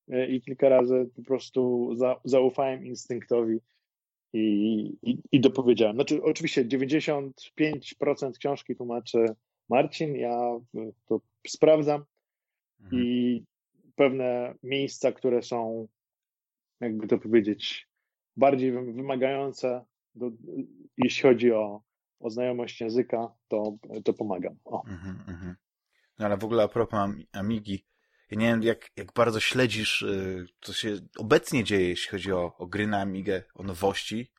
[0.09, 3.59] E, I kilka razy po prostu za, zaufałem instynktowi
[4.33, 4.43] i,
[5.03, 5.97] i, i dopowiedziałem.
[5.97, 9.27] Znaczy, oczywiście 95% książki tłumaczy
[9.69, 10.61] Marcin, ja
[11.07, 12.05] to sprawdzam
[12.81, 13.03] mhm.
[13.03, 13.45] i
[13.97, 15.89] pewne miejsca, które są
[16.81, 17.89] jakby to powiedzieć,
[18.37, 20.31] bardziej wymagające, do,
[20.99, 21.83] jeśli chodzi o,
[22.21, 24.57] o znajomość języka, to, to pomagam.
[24.87, 25.55] Mm -hmm.
[26.19, 27.85] No ale w ogóle a propos Amigi,
[28.31, 32.57] ja nie wiem, jak, jak bardzo śledzisz, y, co się obecnie dzieje, jeśli chodzi o,
[32.57, 34.33] o gry na Amigę, o nowości,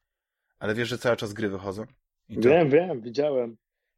[0.59, 1.85] ale wiesz, że cały czas gry wychodzą?
[1.85, 2.49] To...
[2.49, 3.57] Wiem, wiem, widziałem.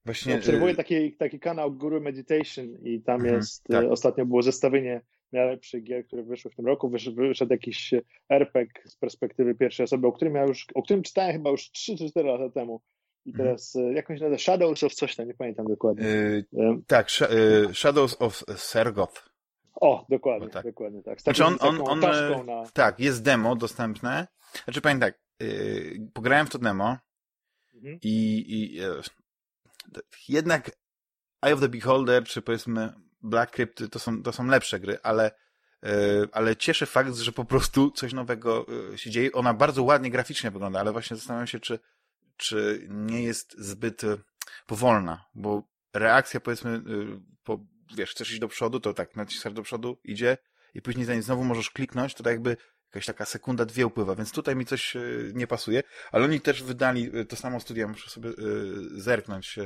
[0.09, 3.83] Właśnie, Obserwuję y, taki, taki kanał Guru Meditation i tam mhm, jest, tak.
[3.83, 6.89] Y, ostatnio było zestawienie najlepszych gier, które wyszły w tym roku.
[6.89, 7.93] Wyszedł, wyszedł jakiś
[8.29, 11.97] RPG z perspektywy pierwszej osoby, o którym ja już, o którym czytałem chyba już 3
[11.97, 12.81] czy 4 lata temu.
[13.25, 13.47] I mhm.
[13.47, 13.95] teraz hmm.
[13.95, 16.05] jakąś nazywa Shadows of coś tam, nie pamiętam dokładnie.
[16.05, 19.29] Yy, tak, sh yy, Shadows of Sergoth.
[19.75, 20.65] O, dokładnie, tak.
[20.65, 21.21] dokładnie tak.
[21.21, 21.99] znaczy on, on, on
[22.45, 22.63] na...
[22.73, 24.27] Tak, jest demo dostępne.
[24.63, 26.97] Znaczy powiem tak, yy, pograłem w to demo
[27.75, 27.99] mhm.
[28.03, 28.79] i, i
[30.27, 30.71] jednak
[31.41, 35.31] Eye of the Beholder, czy powiedzmy Black Crypt to są, to są lepsze gry, ale,
[35.83, 35.91] e,
[36.31, 39.31] ale cieszy fakt, że po prostu coś nowego e, się dzieje.
[39.31, 41.79] Ona bardzo ładnie graficznie wygląda, ale właśnie zastanawiam się, czy,
[42.37, 44.17] czy nie jest zbyt e,
[44.65, 46.81] powolna, bo reakcja powiedzmy,
[47.43, 47.59] po,
[47.95, 50.37] wiesz, chcesz iść do przodu, to tak, naciskasz do przodu, idzie
[50.73, 52.57] i później zanim znowu możesz kliknąć, to tak jakby
[52.93, 54.97] jakaś taka sekunda, dwie upływa, więc tutaj mi coś
[55.33, 58.29] nie pasuje, ale oni też wydali to samo studia, muszę sobie
[58.91, 59.59] zerknąć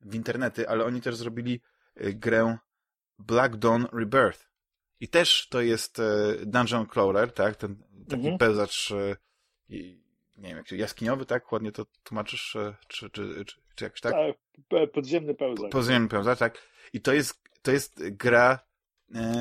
[0.00, 1.60] w internety, ale oni też zrobili
[1.96, 2.56] grę
[3.18, 4.54] Black Dawn Rebirth.
[5.00, 7.56] I też to jest e, dungeon crawler, tak?
[7.56, 7.76] Ten
[8.08, 8.38] taki mhm.
[8.38, 9.16] pełzacz, e,
[10.36, 11.52] nie wiem, jak się, jaskiniowy, tak?
[11.52, 14.14] Ładnie to tłumaczysz, e, czy, czy, czy, czy jakoś tak?
[14.68, 15.72] Tak, podziemny pełzacz.
[15.72, 16.68] Podziemny pełzacz, tak.
[16.92, 18.58] I to jest, to jest gra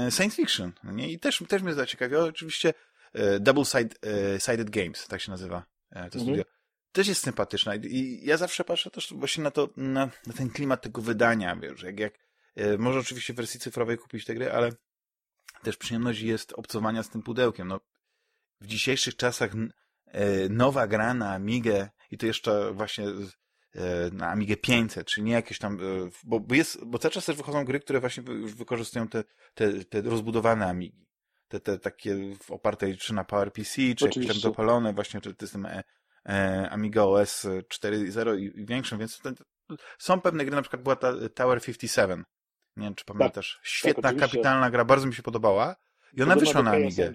[0.09, 1.11] science fiction, no nie?
[1.11, 2.73] I też, też mnie zaciekawiło, oczywiście
[3.39, 3.95] Double Side,
[4.39, 6.23] Sided Games, tak się nazywa to mhm.
[6.23, 6.43] studio.
[6.91, 10.81] Też jest sympatyczna i ja zawsze patrzę też właśnie na to, na, na ten klimat
[10.81, 12.13] tego wydania, wiesz, jak, jak
[12.77, 14.71] może oczywiście w wersji cyfrowej kupić te gry, ale
[15.63, 17.67] też przyjemność jest obcowania z tym pudełkiem.
[17.67, 17.79] No,
[18.61, 19.51] w dzisiejszych czasach
[20.05, 25.31] e, nowa gra na Amigę i to jeszcze właśnie e, na Amigę 500, czy nie
[25.31, 28.53] jakieś tam, e, bo, bo, jest, bo cały czas też wychodzą gry, które właśnie już
[28.53, 29.23] wykorzystują te,
[29.53, 31.05] te, te rozbudowane Amigi.
[31.53, 32.17] Te, te takie
[32.49, 34.21] oparte czy na PowerPC, czy Oczywiście.
[34.21, 35.83] jakieś tam dopalone właśnie, czy to jest tym e,
[36.25, 39.35] e, Amiga OS 4.0 i, i większą, więc ten,
[39.97, 42.25] są pewne gry, na przykład była ta Tower 57,
[42.77, 43.55] nie wiem, czy pamiętasz.
[43.55, 45.75] Tak, Świetna, tak, kapitalna gra, bardzo mi się podobała.
[46.13, 47.13] I ona wyszła na Amigę.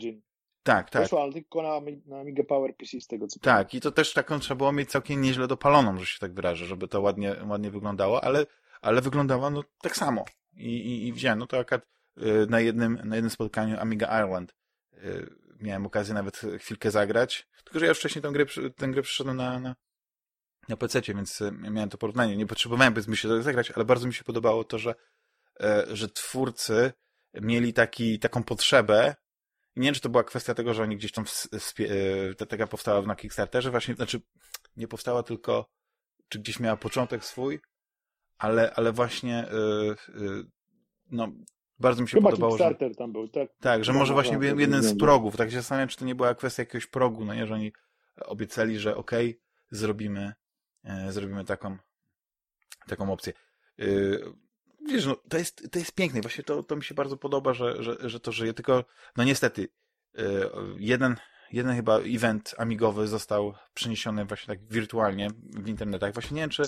[0.63, 1.03] Tak, tak.
[1.03, 4.13] Wyszła, ale tylko na, na Amigę Power PC z tego co Tak, i to też
[4.13, 7.71] taką trzeba było mieć całkiem nieźle dopaloną, że się tak wyrażę, żeby to ładnie, ładnie
[7.71, 8.47] wyglądało, ale,
[8.81, 10.25] ale wyglądała no tak samo.
[10.57, 11.87] I, i, i wziąłem, no to akurat y,
[12.49, 14.55] na jednym, na jednym spotkaniu Amiga Ireland
[14.95, 19.03] y, miałem okazję nawet chwilkę zagrać, tylko że ja już wcześniej tę grę, tę grę
[19.03, 19.77] przyszedłem na, na,
[20.69, 22.37] na PC, więc y, miałem to porównanie.
[22.37, 24.95] Nie potrzebowałem powiedzmy się zagrać, ale bardzo mi się podobało to, że
[25.61, 26.93] E, że twórcy
[27.35, 29.15] mieli taki, taką potrzebę,
[29.77, 31.25] nie wiem, czy to była kwestia tego, że oni gdzieś tam,
[32.41, 34.21] e, ta powstała na Kickstarterze, właśnie, znaczy,
[34.77, 35.71] nie powstała tylko,
[36.29, 37.61] czy gdzieś miała początek swój,
[38.39, 39.49] ale, ale właśnie,
[40.09, 40.45] yy,
[41.11, 41.29] no,
[41.81, 42.95] bardzo mi się Chyba podobało, że...
[42.99, 43.49] tam był, tak?
[43.61, 46.35] Tak, że może właśnie był jeden z progów, tak się zastanawiam, czy to nie była
[46.35, 47.73] kwestia jakiegoś progu, no nie, że oni
[48.17, 50.35] obiecali, że okej, okay, zrobimy,
[50.85, 51.77] e, zrobimy taką,
[52.87, 53.33] taką opcję.
[53.79, 54.33] Yy,
[54.89, 56.21] wiesz, no, to jest, to jest piękne.
[56.21, 58.55] Właśnie to, to mi się bardzo podoba, że, że, że to żyje.
[58.55, 58.85] Tylko,
[59.17, 59.69] no niestety,
[60.15, 61.17] yy, jeden,
[61.53, 66.15] jeden chyba event amigowy został przeniesiony właśnie tak wirtualnie w internetach.
[66.15, 66.63] Właśnie nie wiem, czy,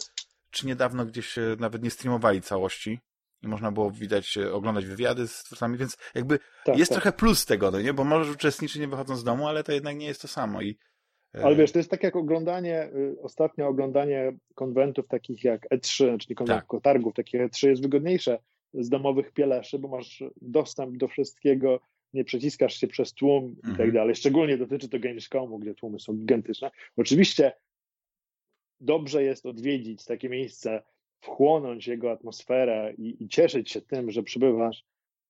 [0.50, 3.00] czy niedawno gdzieś nawet nie streamowali całości
[3.42, 7.02] i można było widać, e, oglądać wywiady z twórcami, więc jakby tak, jest tak.
[7.02, 7.94] trochę plus tego, no nie?
[7.94, 10.78] Bo możesz uczestniczyć nie wychodząc z domu, ale to jednak nie jest to samo i
[11.32, 16.34] ale wiesz, to jest tak jak oglądanie, y, ostatnio oglądanie konwentów takich jak E3, czyli
[16.34, 16.82] konwentów tak.
[16.82, 18.38] targów, takie E3 jest wygodniejsze
[18.74, 21.80] z domowych pieleszy, bo masz dostęp do wszystkiego,
[22.12, 23.58] nie przeciskasz się przez tłum mhm.
[23.58, 23.92] i tak mhm.
[23.92, 24.14] dalej.
[24.14, 26.70] Szczególnie dotyczy to Gamescomu, gdzie tłumy są gigantyczne.
[26.96, 27.52] Oczywiście
[28.80, 30.82] dobrze jest odwiedzić takie miejsce,
[31.20, 34.84] wchłonąć jego atmosferę i, i cieszyć się tym, że przybywasz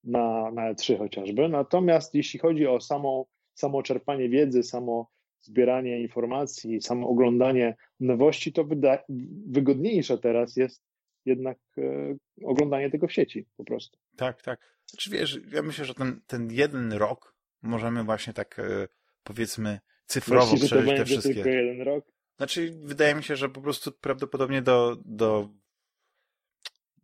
[0.04, 1.48] na, na E3 chociażby.
[1.48, 3.24] Natomiast jeśli chodzi o samą,
[3.54, 9.02] samo czerpanie wiedzy, samo zbieranie informacji, samo oglądanie nowości, to wyda-
[9.46, 10.82] wygodniejsze teraz jest
[11.24, 13.98] jednak e, oglądanie tego w sieci po prostu.
[14.16, 14.76] Tak, tak.
[14.86, 18.88] Znaczy wiesz, ja myślę, że ten, ten jeden rok możemy właśnie tak e,
[19.24, 21.34] powiedzmy cyfrowo Myślisz, przeżyć te wszystkie.
[21.34, 22.04] tylko jeden rok?
[22.36, 25.48] Znaczy wydaje mi się, że po prostu prawdopodobnie do, do,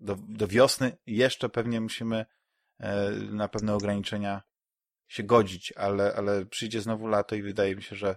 [0.01, 2.27] do, do wiosny jeszcze pewnie musimy
[2.81, 4.43] e, na pewne ograniczenia
[5.09, 8.17] się godzić, ale, ale przyjdzie znowu lato i wydaje mi się, że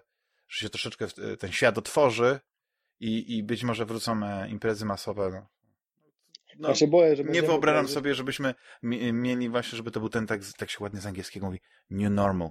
[0.49, 1.07] że się troszeczkę
[1.39, 2.39] ten świat otworzy
[2.99, 5.29] i, i być może wrócą e, imprezy masowe.
[5.33, 5.47] No.
[6.59, 8.55] No, ja się boję, że nie wyobrażam sobie, żebyśmy
[9.13, 12.49] mieli właśnie, żeby to był ten, tak, tak się ładnie z angielskiego mówi, new normal.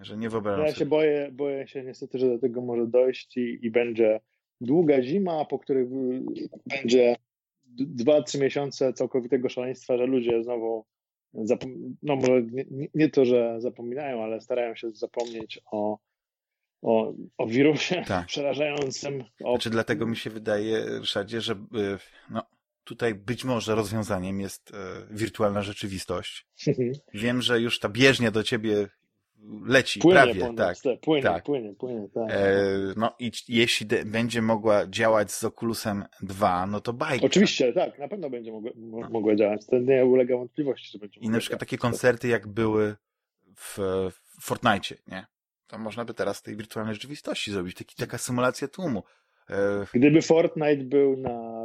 [0.00, 0.78] Że nie wyobrażam ja sobie.
[0.78, 4.20] się boję, boję się niestety, że do tego może dojść i, i będzie
[4.60, 5.86] długa zima, po której
[6.66, 7.16] będzie
[7.78, 10.84] dwa, trzy miesiące całkowitego szaleństwa, że ludzie znowu
[12.02, 15.98] no może nie, nie, to, że zapominają, ale starają się zapomnieć o
[16.82, 18.26] o, o wirusie tak.
[18.32, 19.24] przerażającym.
[19.44, 19.50] O...
[19.52, 21.98] Znaczy, dlatego mi się wydaje, Ryszardzie, że y,
[22.30, 22.42] no,
[22.84, 26.46] tutaj być może rozwiązaniem jest e, wirtualna rzeczywistość.
[27.14, 28.88] Wiem, że już ta bieżnia do ciebie
[29.66, 30.54] leci płynie prawie.
[30.56, 31.44] tak, płynie, tak.
[31.44, 32.30] płynie, płynie, tak.
[32.30, 32.54] E,
[32.96, 37.26] no i jeśli de, będzie mogła działać z Oculusem 2, no to bajka.
[37.26, 39.08] Oczywiście, tak, na pewno będzie mogła, no.
[39.10, 39.66] mogła działać.
[39.66, 42.96] To nie ulega wątpliwości, że będzie I na przykład takie koncerty, jak były
[43.56, 43.78] w,
[44.10, 45.26] w Fortnite, nie?
[45.66, 49.02] to można by teraz tej wirtualnej rzeczywistości zrobić, taki, taka symulacja tłumu.
[49.50, 49.86] E...
[49.94, 51.64] Gdyby Fortnite był na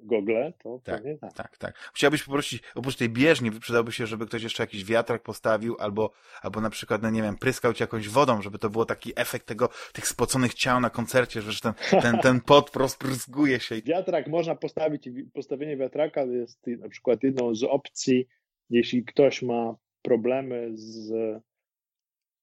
[0.00, 1.32] Google, to tak, pewnie tak.
[1.32, 1.90] Tak, tak.
[1.94, 6.60] Chciałbyś poprosić, oprócz tej bieżni, przydałby się, żeby ktoś jeszcze jakiś wiatrak postawił, albo, albo
[6.60, 9.68] na przykład, no nie wiem, pryskał cię jakąś wodą, żeby to było taki efekt tego,
[9.92, 13.82] tych spoconych ciał na koncercie, że ten, ten, ten pot rozpryzguje się.
[13.82, 18.26] Wiatrak można postawić, postawienie wiatraka jest na przykład jedną z opcji,
[18.70, 21.12] jeśli ktoś ma problemy z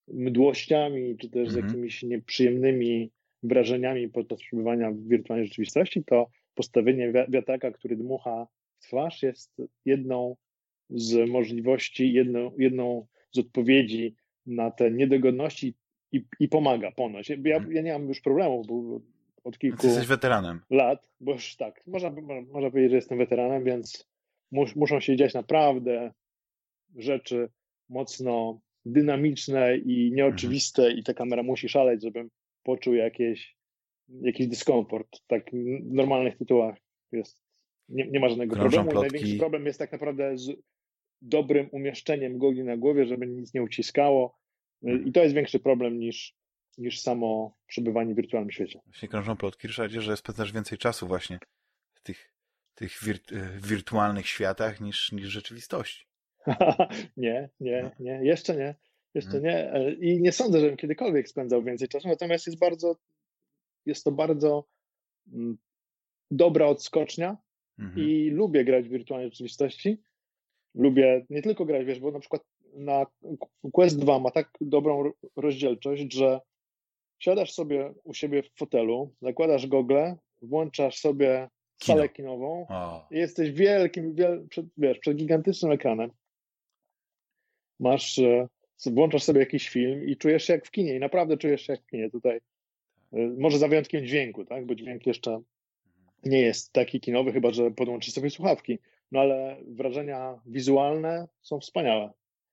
[0.07, 1.67] mdłościami, czy też z mhm.
[1.67, 3.11] jakimiś nieprzyjemnymi
[3.43, 8.47] wrażeniami podczas przebywania w wirtualnej rzeczywistości, to postawienie wiatraka, który dmucha
[8.79, 10.35] w twarz, jest jedną
[10.89, 14.15] z możliwości, jedną, jedną z odpowiedzi
[14.45, 15.75] na te niedogodności
[16.11, 17.29] i, i pomaga ponoć.
[17.29, 17.71] Ja, mhm.
[17.71, 19.01] ja nie mam już problemów, bo
[19.43, 20.61] od kilku Ty jesteś weteranem.
[20.69, 22.11] lat, bo już tak, można,
[22.51, 24.07] można powiedzieć, że jestem weteranem, więc
[24.51, 26.11] mus, muszą się dziać naprawdę
[26.95, 27.49] rzeczy
[27.89, 30.99] mocno dynamiczne i nieoczywiste mhm.
[30.99, 32.29] i ta kamera musi szaleć, żebym
[32.63, 33.55] poczuł jakieś,
[34.09, 35.19] jakiś dyskomfort.
[35.27, 36.75] Tak w normalnych tytułach
[37.11, 37.43] jest,
[37.89, 38.91] nie, nie ma żadnego Krążą problemu.
[38.91, 39.11] Plotki.
[39.11, 40.51] Największy problem jest tak naprawdę z
[41.21, 44.37] dobrym umieszczeniem gogli na głowie, żeby nic nie uciskało
[45.05, 46.35] i to jest większy problem niż,
[46.77, 48.79] niż samo przebywanie w wirtualnym świecie.
[48.85, 51.39] Właśnie krążą plotki, Ryszardzie, że spędzasz więcej czasu właśnie
[51.93, 52.31] w tych,
[52.75, 52.99] tych
[53.61, 56.05] wirtualnych światach niż, niż rzeczywistości.
[57.17, 57.91] nie, nie, no.
[57.99, 58.75] nie, jeszcze nie.
[59.13, 59.43] Jeszcze mhm.
[59.43, 59.93] nie.
[59.93, 62.95] I nie sądzę, żebym kiedykolwiek spędzał więcej czasu, natomiast jest bardzo,
[63.85, 64.65] jest to bardzo
[65.33, 65.57] mm,
[66.31, 67.37] dobra odskocznia
[67.79, 68.07] mhm.
[68.07, 70.01] i lubię grać w wirtualnej rzeczywistości.
[70.75, 72.43] Lubię nie tylko grać, wiesz, bo na przykład
[72.73, 73.05] na
[73.73, 76.41] Quest 2 ma tak dobrą rozdzielczość, że
[77.19, 81.49] siadasz sobie u siebie w fotelu, zakładasz gogle, włączasz sobie
[81.83, 82.15] salę Kino.
[82.15, 82.67] kinową
[83.11, 86.11] i jesteś wielkim, wiel, przed, wiesz, przed gigantycznym ekranem.
[87.79, 88.47] Masz, e,
[88.85, 91.83] włączasz sobie jakiś film i czujesz się jak w kinie i naprawdę czujesz się jak
[91.83, 92.39] w kinie tutaj.
[93.13, 94.65] E, może za wyjątkiem dźwięku, tak?
[94.65, 95.41] Bo dźwięk jeszcze
[96.23, 98.79] nie jest taki kinowy, chyba że podłączysz sobie słuchawki.
[99.11, 102.11] No ale wrażenia wizualne są wspaniałe.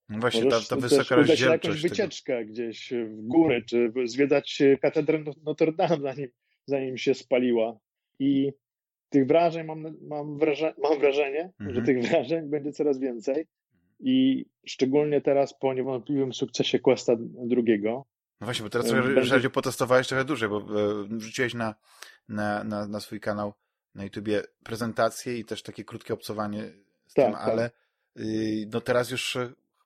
[0.09, 1.65] No właśnie, ta, ta wysoka rozdzielczość.
[1.65, 2.51] jakąś wycieczkę tego.
[2.51, 6.29] gdzieś w góry, czy zwiedzać katedrę Notre Dame, zanim,
[6.67, 7.79] zanim się spaliła.
[8.19, 8.53] I
[9.09, 11.75] tych wrażeń mam, mam, wraże, mam wrażenie, mhm.
[11.75, 13.47] że tych wrażeń będzie coraz więcej.
[14.01, 18.05] I szczególnie teraz po niewątpliwym sukcesie Questa drugiego.
[18.43, 19.51] No właśnie, bo teraz trochę będzie...
[19.51, 20.63] potestowałeś trochę dłużej, bo e,
[21.09, 21.75] wrzuciłeś na,
[22.29, 23.53] na, na, na swój kanał
[23.95, 26.73] na YouTubie prezentację i też takie krótkie obcowanie
[27.07, 27.43] z tak, tym, tak.
[27.43, 27.71] ale
[28.19, 29.39] y, no teraz już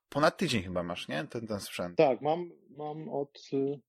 [0.09, 1.25] ponad tydzień chyba masz, nie?
[1.25, 1.97] Ten, ten sprzęt.
[1.97, 3.41] Tak, mam, mam od.
[3.53, 3.81] Y,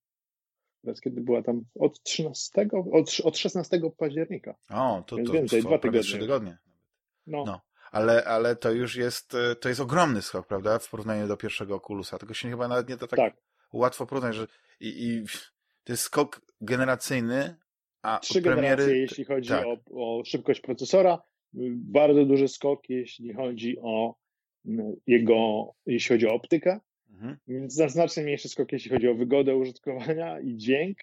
[0.81, 1.63] teraz kiedy była tam?
[1.79, 4.55] Od 13, od, od 16 października.
[4.69, 6.01] O, to, to więcej, dwa tygodnie.
[6.01, 6.57] trzy tygodnie.
[7.27, 7.43] No.
[7.47, 7.61] no.
[7.91, 10.79] Ale, ale to już jest, y, to jest ogromny skok, prawda?
[10.79, 12.17] W porównaniu do pierwszego Oculusa.
[12.17, 13.46] Tego się chyba nawet nie da tak, tak.
[13.73, 14.47] Łatwo porównać, że
[14.79, 15.23] i, i
[15.83, 17.55] to jest skok generacyjny,
[18.01, 18.61] a Trzy premiery...
[18.61, 19.65] generacje, jeśli chodzi tak.
[19.65, 21.21] o, o szybkość procesora,
[21.73, 24.15] bardzo duży skok, jeśli chodzi o
[25.07, 27.37] jego, jeśli chodzi o optykę, mhm.
[27.47, 30.97] więc znacznie mniejszy skok, jeśli chodzi o wygodę użytkowania i dźwięk.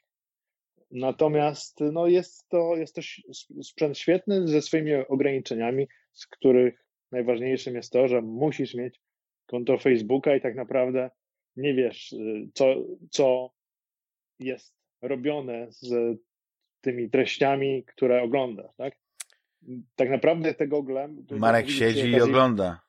[0.91, 3.03] Natomiast no jest, to, jest to
[3.63, 9.01] sprzęt świetny ze swoimi ograniczeniami, z których najważniejszym jest to, że musisz mieć
[9.47, 11.11] konto Facebooka i tak naprawdę
[11.57, 12.75] nie wiesz, y, co,
[13.11, 13.51] co
[14.39, 16.19] jest robione z
[16.81, 18.95] tymi treściami, które oglądasz, tak?
[19.97, 21.39] Tak naprawdę tego oglądam.
[21.39, 22.81] Marek siedzi i ogląda.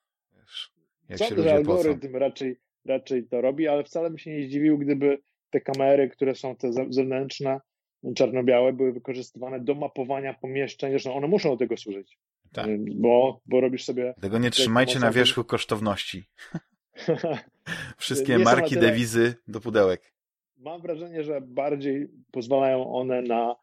[1.10, 5.18] Jak Sądzę, że algorytm raczej, raczej to robi, ale wcale bym się nie zdziwił, gdyby
[5.50, 7.60] te kamery, które są te zewnętrzne,
[8.16, 10.92] czarno-białe, były wykorzystywane do mapowania pomieszczeń.
[10.92, 12.18] Zresztą one muszą do tego służyć.
[12.54, 12.68] Tak.
[12.96, 14.14] Bo, bo robisz sobie.
[14.22, 16.24] Tego nie trzymajcie na wierzchu kosztowności.
[17.98, 18.82] Wszystkie marki, tyle...
[18.82, 20.14] dewizy do pudełek.
[20.58, 23.56] Mam wrażenie, że bardziej pozwalają one na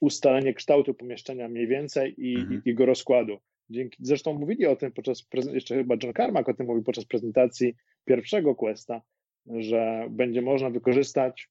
[0.00, 2.62] ustalenie kształtu pomieszczenia mniej więcej i mhm.
[2.64, 3.38] jego rozkładu.
[3.70, 7.74] Dzięki, zresztą mówili o tym podczas, jeszcze chyba John Carmack o tym mówił podczas prezentacji
[8.04, 9.02] pierwszego Questa,
[9.46, 11.48] że będzie można wykorzystać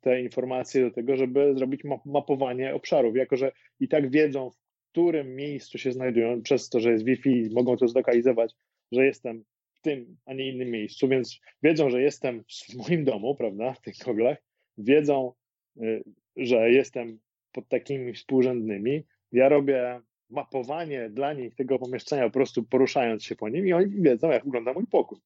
[0.00, 4.56] te informacje do tego, żeby zrobić mapowanie obszarów, jako że i tak wiedzą, w
[4.90, 8.54] którym miejscu się znajdują, przez to, że jest Wi-Fi, mogą to zlokalizować,
[8.92, 9.44] że jestem
[9.84, 13.94] tym, a nie innym miejscu, więc wiedzą, że jestem w moim domu, prawda, w tych
[14.04, 14.38] goglach,
[14.78, 15.32] wiedzą,
[15.76, 16.04] y,
[16.36, 17.18] że jestem
[17.52, 19.06] pod takimi współrzędnymi.
[19.32, 24.02] Ja robię mapowanie dla nich tego pomieszczenia, po prostu poruszając się po nim i oni
[24.02, 25.18] wiedzą, jak wygląda mój pokój.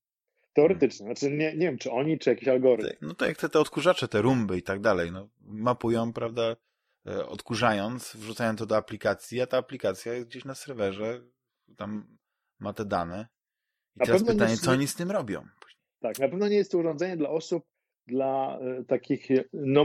[0.53, 1.07] Teoretycznie.
[1.07, 3.07] Znaczy nie, nie wiem, czy oni, czy jakiś algorytm.
[3.07, 6.57] No tak jak te, te odkurzacze, te rumby i tak dalej, no, mapują, prawda,
[7.07, 11.23] e, odkurzając, wrzucają to do aplikacji, a ta aplikacja jest gdzieś na serwerze,
[11.77, 12.19] tam
[12.59, 13.29] ma te dane.
[13.99, 15.43] I na teraz pytanie, co oni z tym robią?
[16.01, 17.65] Tak, na pewno nie jest to urządzenie dla osób,
[18.07, 19.29] dla y, takich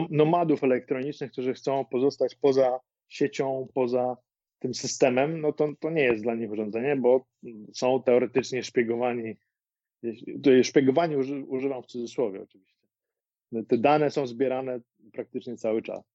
[0.09, 4.17] nomadów elektronicznych, którzy chcą pozostać poza siecią, poza
[4.59, 7.25] tym systemem, no to, to nie jest dla nich urządzenie, bo
[7.73, 9.35] są teoretycznie szpiegowani.
[10.63, 12.87] Szpiegowanie używam w cudzysłowie oczywiście.
[13.67, 14.79] Te dane są zbierane
[15.13, 16.12] praktycznie cały czas.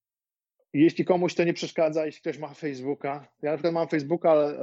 [0.73, 4.59] Jeśli komuś to nie przeszkadza, jeśli ktoś ma Facebooka, ja na przykład mam Facebooka, ale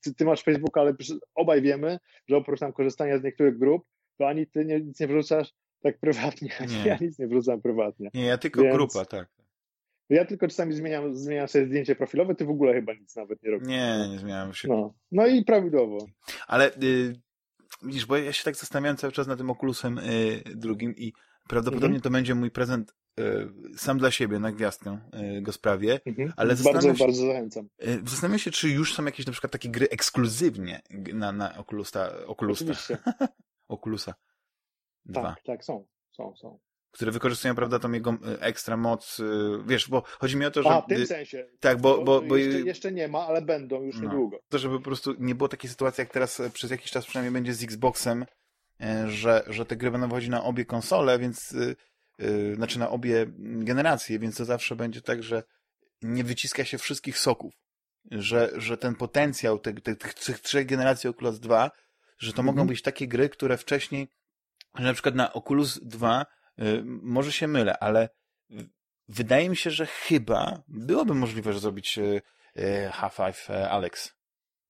[0.00, 0.94] ty, ty masz Facebooka, ale
[1.34, 3.86] obaj wiemy, że oprócz tam korzystania z niektórych grup,
[4.18, 8.10] to ani ty nie, nic nie wrzucasz tak prywatnie, ani ja nic nie wrzucam prywatnie.
[8.14, 8.76] Nie, ja tylko Więc...
[8.76, 9.28] grupa, tak.
[10.10, 13.50] Ja tylko czasami zmieniam, zmieniam sobie zdjęcie profilowe, ty w ogóle chyba nic nawet nie
[13.50, 13.68] robisz.
[13.68, 14.68] Nie, nie zmieniam się.
[14.68, 16.06] No, no i prawidłowo.
[16.46, 17.12] Ale y,
[17.82, 21.12] widzisz, bo ja się tak zastanawiałem cały czas nad tym Oculusem y, drugim i
[21.48, 22.02] prawdopodobnie -hmm.
[22.02, 22.94] to będzie mój prezent
[23.76, 24.98] sam dla siebie na gwiazdkę
[25.38, 26.32] y, go sprawię, -hmm.
[26.36, 27.68] ale bardzo, się, bardzo zachęcam.
[27.82, 30.82] Y, zastanawiam się, czy już są jakieś na przykład takie gry ekskluzywnie
[31.14, 32.64] na, na Oculusa, Oculusa.
[33.68, 34.14] Oculusa
[35.04, 35.22] 2.
[35.22, 36.58] Tak, tak, są, są, są
[36.90, 39.24] które wykorzystują, prawda, tą jego e, ekstra moc, e,
[39.66, 40.70] wiesz, bo chodzi mi o to, że...
[40.70, 41.46] A, w tym sensie.
[41.60, 42.04] Tak, bo...
[42.04, 42.36] bo, bo...
[42.36, 44.02] Jeszcze, jeszcze, nie ma, ale będą już no.
[44.02, 44.38] niedługo.
[44.48, 47.32] To, żeby po prostu nie było takiej sytuacji, jak teraz e, przez jakiś czas przynajmniej
[47.32, 48.26] będzie z Xboxem,
[49.06, 51.56] że, że te gry będą wychodzić na obie konsole, więc...
[52.20, 55.42] Yy, znaczy na obie generacje, więc to zawsze będzie tak, że
[56.02, 57.54] nie wyciska się wszystkich soków.
[58.10, 61.70] Że, że ten potencjał tych, tych, tych trzech generacji Oculus 2,
[62.18, 62.68] że to mogą mhm.
[62.68, 64.08] być takie gry, które wcześniej,
[64.78, 66.26] że na przykład na Oculus 2
[66.60, 68.08] Y, może się mylę, ale
[69.08, 72.22] wydaje mi się, że chyba byłoby możliwe, że zrobić y,
[72.58, 74.14] y, Half-Life Alex.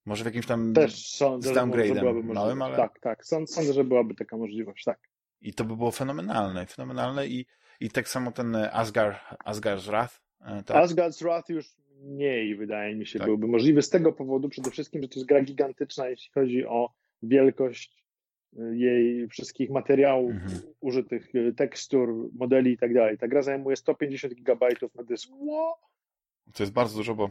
[0.06, 2.76] Może w jakimś tam Też sądzę, z downgrade'em małym, ale...
[2.76, 3.26] Tak, tak.
[3.26, 4.98] Sądzę, że byłaby taka możliwość, tak.
[5.42, 7.46] I to by było fenomenalne, fenomenalne i,
[7.80, 10.20] i tak samo ten Asgard, Asgard's Wrath.
[10.66, 10.76] Tak?
[10.84, 11.66] Asgard's Wrath już
[12.02, 13.28] mniej, wydaje mi się, tak.
[13.28, 16.92] byłby możliwy z tego powodu przede wszystkim, że to jest gra gigantyczna, jeśli chodzi o
[17.22, 18.00] wielkość
[18.72, 20.60] jej wszystkich materiałów mhm.
[20.80, 23.18] użytych, tekstur, modeli i tak dalej.
[23.18, 25.48] Ta gra zajmuje 150 gigabajtów na dysku.
[26.54, 27.30] To jest bardzo dużo, bo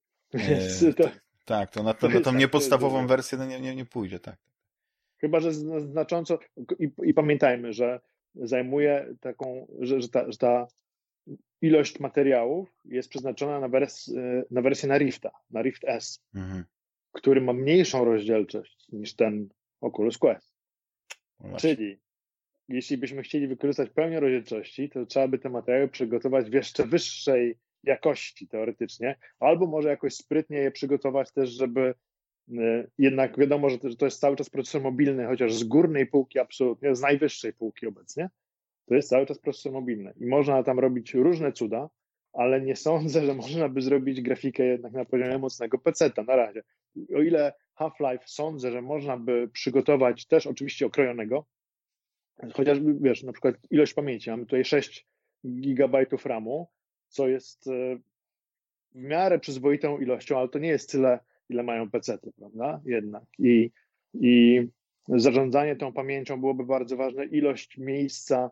[0.34, 1.10] e, to,
[1.44, 4.36] tak, to na, to, na tą niepodstawową wersję no nie, nie, nie pójdzie, tak.
[5.20, 6.38] Chyba, że znacząco
[6.78, 8.00] i, i pamiętajmy, że
[8.34, 10.66] zajmuje taką, że, że, ta, że ta
[11.62, 14.10] ilość materiałów jest przeznaczona na, wers,
[14.50, 16.64] na wersję na Rifta, na Rift S, mhm.
[17.12, 19.48] który ma mniejszą rozdzielczość niż ten
[19.80, 20.54] Oculus Quest.
[21.40, 22.00] No Czyli
[22.68, 27.58] jeśli byśmy chcieli wykorzystać pełnię rozdzielczości, to trzeba by te materiały przygotować w jeszcze wyższej
[27.84, 31.94] jakości teoretycznie, albo może jakoś sprytnie je przygotować też, żeby
[32.98, 37.00] jednak wiadomo, że to jest cały czas procesor mobilny, chociaż z górnej półki absolutnie, z
[37.00, 38.30] najwyższej półki obecnie,
[38.86, 41.90] to jest cały czas procesor mobilny i można tam robić różne cuda,
[42.32, 46.62] ale nie sądzę, że można by zrobić grafikę jednak na poziomie mocnego PC-ta na razie.
[47.14, 51.46] O ile Half-Life sądzę, że można by przygotować też oczywiście okrojonego,
[52.54, 54.30] chociażby, wiesz, na przykład ilość pamięci.
[54.30, 55.06] Mamy tutaj 6
[55.46, 56.68] gigabajtów RAMu,
[57.08, 57.98] co jest e,
[58.92, 61.18] w miarę przyzwoitą ilością, ale to nie jest tyle,
[61.50, 62.80] ile mają PC-ty, prawda?
[62.84, 63.24] Jednak.
[63.38, 63.70] I,
[64.14, 64.60] I
[65.08, 67.24] zarządzanie tą pamięcią byłoby bardzo ważne.
[67.24, 68.50] Ilość miejsca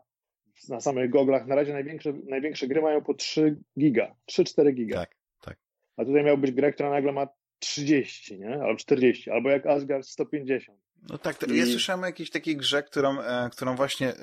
[0.69, 1.47] na samych goglach.
[1.47, 4.95] Na razie największe, największe gry mają po 3 giga, 3-4 giga.
[4.95, 5.57] Tak, tak.
[5.97, 7.27] A tutaj miał być gra, która nagle ma
[7.59, 8.53] 30, nie?
[8.53, 10.79] Albo 40, albo jak Asgard 150.
[11.09, 11.57] No tak, I...
[11.57, 14.13] ja słyszałem o jakiejś takiej grze, którą, e, którą właśnie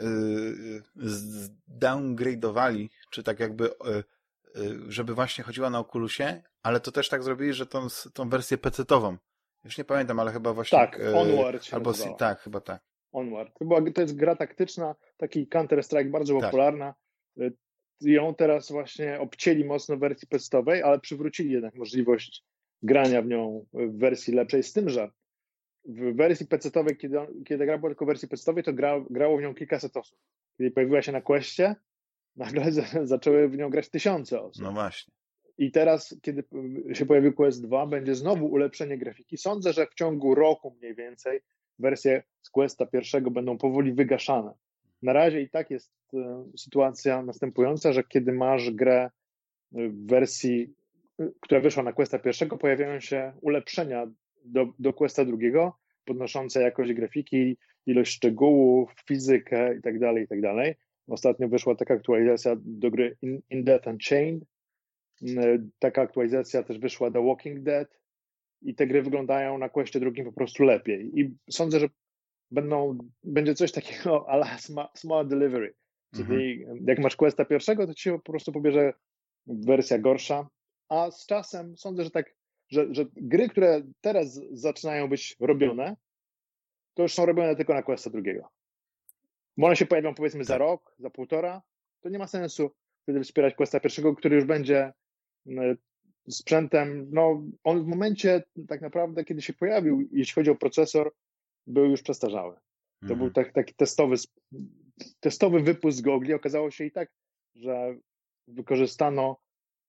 [0.96, 1.10] yy,
[1.80, 3.70] downgrade'owali, czy tak jakby,
[4.54, 8.58] yy, żeby właśnie chodziła na Oculusie, ale to też tak zrobili, że tą, tą wersję
[8.58, 9.16] PC-tową.
[9.64, 10.78] Już nie pamiętam, ale chyba właśnie...
[10.78, 12.82] Tak, Onward albo Tak, chyba tak.
[13.12, 13.58] Onward.
[13.58, 16.42] To, była, to jest gra taktyczna, taki Counter-Strike bardzo tak.
[16.42, 16.94] popularna.
[18.00, 22.44] Ją teraz właśnie obcięli mocno w wersji PC-owej, ale przywrócili jednak możliwość
[22.82, 25.10] grania w nią w wersji lepszej, z tym, że
[25.84, 29.40] w wersji PC-owej, kiedy, kiedy gra była tylko w wersji PC-owej, to gra, grało w
[29.40, 30.18] nią kilkaset osób.
[30.58, 31.74] Kiedy pojawiła się na Questie,
[32.36, 32.72] nagle
[33.12, 34.62] zaczęły w nią grać tysiące osób.
[34.62, 35.14] No właśnie.
[35.58, 36.44] I teraz, kiedy
[36.92, 39.38] się pojawił Quest 2, będzie znowu ulepszenie grafiki.
[39.38, 41.40] Sądzę, że w ciągu roku mniej więcej
[41.78, 44.52] wersje z Questa pierwszego będą powoli wygaszane.
[45.02, 49.10] Na razie i tak jest e, sytuacja następująca, że kiedy masz grę
[49.72, 50.74] w wersji
[51.40, 54.06] która wyszła na Questa pierwszego, pojawiają się ulepszenia
[54.44, 60.54] do, do Questa drugiego, podnoszące jakość grafiki, ilość szczegółów, fizykę itd., tak itd.
[60.56, 60.76] Tak
[61.08, 64.42] Ostatnio wyszła taka aktualizacja do gry In, In Death Unchained.
[65.78, 67.88] Taka aktualizacja też wyszła do Walking Dead
[68.62, 71.20] i te gry wyglądają na Questie drugim po prostu lepiej.
[71.20, 71.88] I sądzę, że
[72.50, 74.58] będą, będzie coś takiego ala
[74.94, 75.74] small delivery.
[76.14, 76.84] Czyli mhm.
[76.86, 78.92] jak masz Questa pierwszego, to ci po prostu pobierze
[79.46, 80.48] wersja gorsza,
[80.88, 82.34] a z czasem sądzę, że tak,
[82.68, 85.96] że, że gry, które teraz zaczynają być robione,
[86.94, 88.48] to już są robione tylko na Questa drugiego.
[89.56, 90.60] Bo one się pojawią powiedzmy za tak.
[90.60, 91.62] rok, za półtora,
[92.00, 92.70] to nie ma sensu
[93.02, 94.92] wtedy wspierać Questa pierwszego, który już będzie
[96.28, 101.12] sprzętem, no on w momencie tak naprawdę, kiedy się pojawił, jeśli chodzi o procesor,
[101.66, 102.56] był już przestarzały.
[103.00, 103.32] To był mhm.
[103.32, 104.16] tak, taki testowy,
[105.20, 106.34] testowy wypust z gogli.
[106.34, 107.12] Okazało się i tak,
[107.54, 107.96] że
[108.48, 109.36] wykorzystano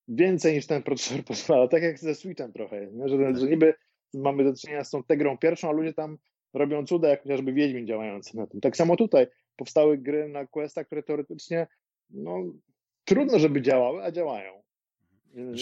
[0.08, 3.10] więcej niż ten procesor pozwala, tak jak ze Switchem trochę, nie?
[3.10, 3.74] Że, że niby
[4.14, 6.18] mamy do czynienia z tą tegrą pierwszą, a ludzie tam
[6.54, 8.62] robią cuda, jak chociażby Wiedźmin działający na tym.
[8.62, 11.68] Tak samo tutaj powstały gry na Questa, które teoretycznie
[12.10, 12.44] no,
[13.06, 14.64] trudno, żeby działały, a działają.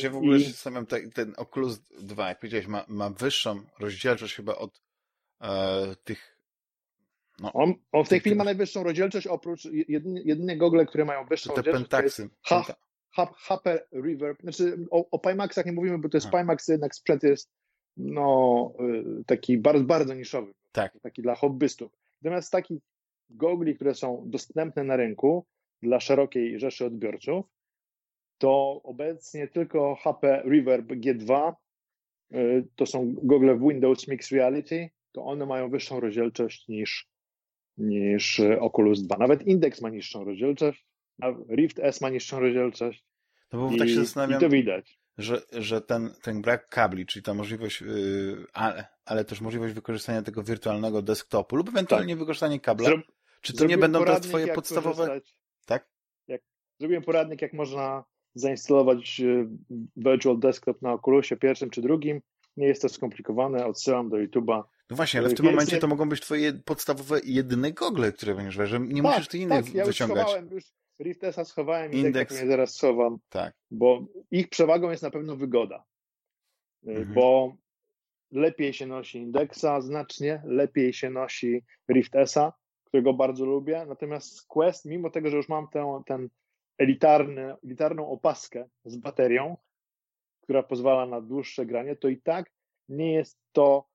[0.04, 0.44] Ja w ogóle I...
[0.44, 4.82] zastanawiam, ten, Oculus 2, jak powiedziałeś, ma, ma wyższą rozdzielczość chyba od
[5.42, 6.36] e, tych
[7.40, 7.54] No.
[7.54, 11.50] On, on, w tej chwili ma najwyższą rozdzielczość, oprócz jedynie, jedynie gogle, które mają wyższą
[11.50, 11.90] te rozdzielczość.
[11.90, 12.30] Pentaxy.
[12.50, 12.72] To jest
[13.38, 14.42] HP Reverb.
[14.42, 17.52] Znaczy o, o Pimaxach nie mówimy, bo to jest Pimax, jednak sprzęt jest
[17.98, 20.54] no, y, taki bardzo, bardzo niszowy.
[20.72, 21.00] Tak.
[21.02, 21.92] Taki dla hobbystów.
[22.22, 22.82] Natomiast takich
[23.30, 25.46] gogli, które są dostępne na rynku
[25.82, 27.46] dla szerokiej rzeszy odbiorców,
[28.38, 31.54] to obecnie tylko HP Reverb G2
[32.34, 37.08] y, to są gogle w Windows Mixed Reality, to one mają wyższą rozdzielczość niż,
[37.78, 39.18] niż Oculus 2.
[39.18, 40.86] Nawet Index ma niższą rozdzielczość,
[41.22, 43.06] a Rift S ma niższą rozdzielczość.
[43.54, 45.00] No bo I, tak się zastanawiam, to widać.
[45.18, 50.22] Że, że ten, ten brak kabli, czyli ta możliwość, yy, ale, ale też możliwość wykorzystania
[50.22, 52.20] tego wirtualnego desktopu lub ewentualnie tak.
[52.20, 52.98] wykorzystanie kabla, Zro
[53.46, 55.22] czy to nie będą te twoje podstawowe...
[55.66, 55.90] Tak?
[56.28, 56.42] Jak,
[56.80, 58.04] zrobiłem poradnik, jak można
[58.36, 59.48] zainstalować y,
[59.98, 62.22] Virtual Desktop na Oculusie pierwszym czy drugim.
[62.58, 64.64] Nie jest to skomplikowane, odsyłam do YouTube'a.
[64.90, 68.70] No właśnie, ale w tym momencie to mogą być twoje podstawowe jedyne gogle, które będziesz
[68.70, 70.28] że nie tak, musisz ty innych tak, ja wyciągać.
[70.52, 70.64] Już
[71.00, 73.54] Riftesa schowałem i Indeks mnie zaraz schowam, tak.
[73.72, 75.84] bo ich przewagą jest na pewno wygoda,
[76.88, 77.14] y, mhm.
[77.14, 77.56] bo
[78.32, 85.10] lepiej się nosi Indeksa, znacznie lepiej się nosi Riftesa, którego bardzo lubię, natomiast Quest, mimo
[85.10, 86.30] tego, że już mam tę, ten
[86.78, 89.58] elitarny, elitarną opaskę z baterią,
[90.42, 92.52] która pozwala na dłuższe granie, to i tak
[92.90, 93.88] nie jest to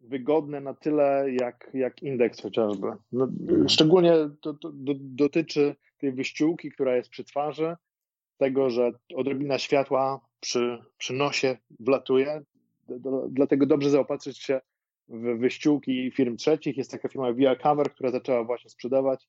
[0.00, 2.86] wygodne na tyle jak, jak indeks chociażby.
[3.12, 3.28] No,
[3.68, 7.76] szczególnie to, to, do, dotyczy tej wyściółki, która jest przy twarzy,
[8.38, 12.42] tego, że odrobina światła przy, przy nosie wlatuje.
[12.88, 14.60] Do, dlatego dobrze zaopatrzyć się
[15.08, 16.76] w wyściółki firm trzecich.
[16.76, 19.28] Jest taka firma VR Cover, która zaczęła właśnie sprzedawać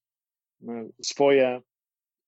[0.68, 1.62] e, swoje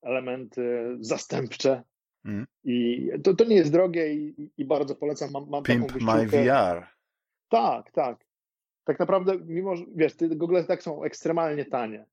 [0.03, 1.83] elementy zastępcze.
[2.25, 2.47] Mm.
[2.63, 5.31] I to, to nie jest drogie i, i bardzo polecam.
[5.31, 6.87] Mam, mam Pimp taką my VR.
[7.49, 8.25] Tak, tak.
[8.83, 12.05] Tak naprawdę, mimo że wiesz, te Google tak są ekstremalnie tanie.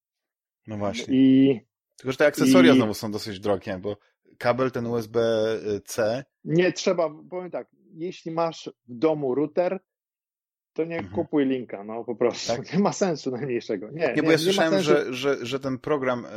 [0.66, 1.14] No właśnie.
[1.16, 1.60] I,
[1.96, 2.76] Tylko, że te akcesoria i...
[2.76, 3.96] znowu są dosyć drogie, bo
[4.38, 6.24] kabel ten USB-C.
[6.44, 9.80] Nie trzeba, powiem tak, jeśli masz w domu router,
[10.80, 11.14] to nie mhm.
[11.14, 12.56] kupuj linka, no po prostu.
[12.56, 12.72] Tak?
[12.72, 13.90] Nie ma sensu najmniejszego.
[13.90, 16.30] Nie, nie, nie bo ja słyszałem, że, że, że ten program, e,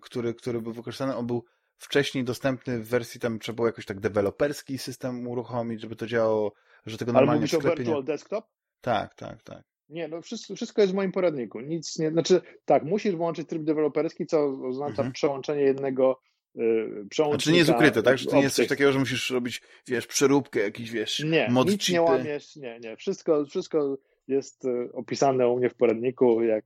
[0.00, 1.44] który, który był wykorzystany, on był
[1.76, 6.52] wcześniej dostępny w wersji, tam trzeba było jakoś tak deweloperski system uruchomić, żeby to działało,
[6.86, 8.44] że tego normalnie Ale mówisz o Virtual Desktop?
[8.80, 9.62] Tak, tak, tak.
[9.88, 11.60] Nie, no wszystko, wszystko jest w moim poradniku.
[11.60, 15.12] Nic nie, znaczy tak, musisz włączyć tryb deweloperski, co oznacza mhm.
[15.12, 16.20] przełączenie jednego
[16.54, 17.42] yy, przełącznika.
[17.42, 18.18] Znaczy nie jest ukryte, tak?
[18.18, 21.70] Że to nie jest coś takiego, że musisz robić, wiesz, przeróbkę, jakiś, wiesz, nie, mod
[21.70, 22.96] nic nie łamiesz, nie, nie.
[22.96, 23.98] Wszystko, wszystko
[24.28, 26.64] jest y, opisane u mnie w poradniku, jak,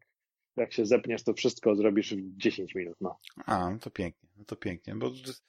[0.56, 3.18] jak się zepniesz, to wszystko zrobisz w 10 minut, no.
[3.46, 5.44] A, no to pięknie, no to pięknie, bo to jest,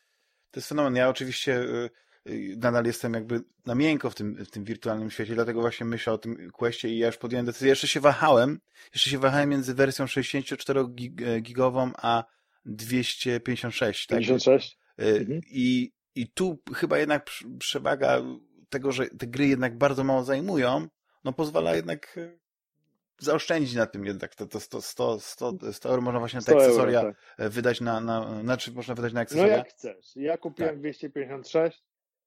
[0.52, 0.96] to jest fenomen.
[0.96, 1.90] Ja oczywiście y,
[2.30, 6.14] y, nadal jestem jakby na miękko w tym, w tym wirtualnym świecie, dlatego właśnie myślę
[6.14, 7.70] o tym Questie i ja już podjąłem decyzję.
[7.70, 8.60] Jeszcze się wahałem,
[8.94, 12.24] jeszcze się wahałem między wersją 64-gigową a
[12.70, 14.08] 256.
[14.08, 14.78] 56?
[14.78, 15.06] Tak?
[15.06, 15.42] Mhm.
[15.52, 18.22] I, I tu chyba jednak przewaga
[18.70, 20.88] tego, że te gry jednak bardzo mało zajmują,
[21.24, 22.38] no pozwala jednak e,
[23.20, 26.56] zaoszczędzić na tym jednak to, to 100, 100, 100, 100 euro można właśnie na te
[26.56, 27.46] akcesoria euro, tak.
[27.46, 29.52] E, wydać na, na, na czym można wydać na akcesoria?
[29.52, 30.16] No jak chcesz.
[30.16, 30.80] Ja kupiłem tak.
[30.80, 31.84] 256,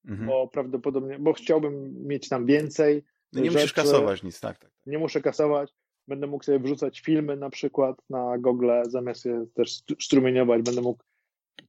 [0.09, 0.29] mhm.
[0.29, 3.05] bo prawdopodobnie, bo chciałbym mieć tam więcej.
[3.33, 3.59] No nie rzeczy.
[3.59, 4.71] musisz kasować nic, tak, tak.
[4.87, 5.75] Nie muszę kasować.
[6.13, 11.03] Będę mógł sobie wrzucać filmy na przykład na Google, zamiast je też strumieniować, będę mógł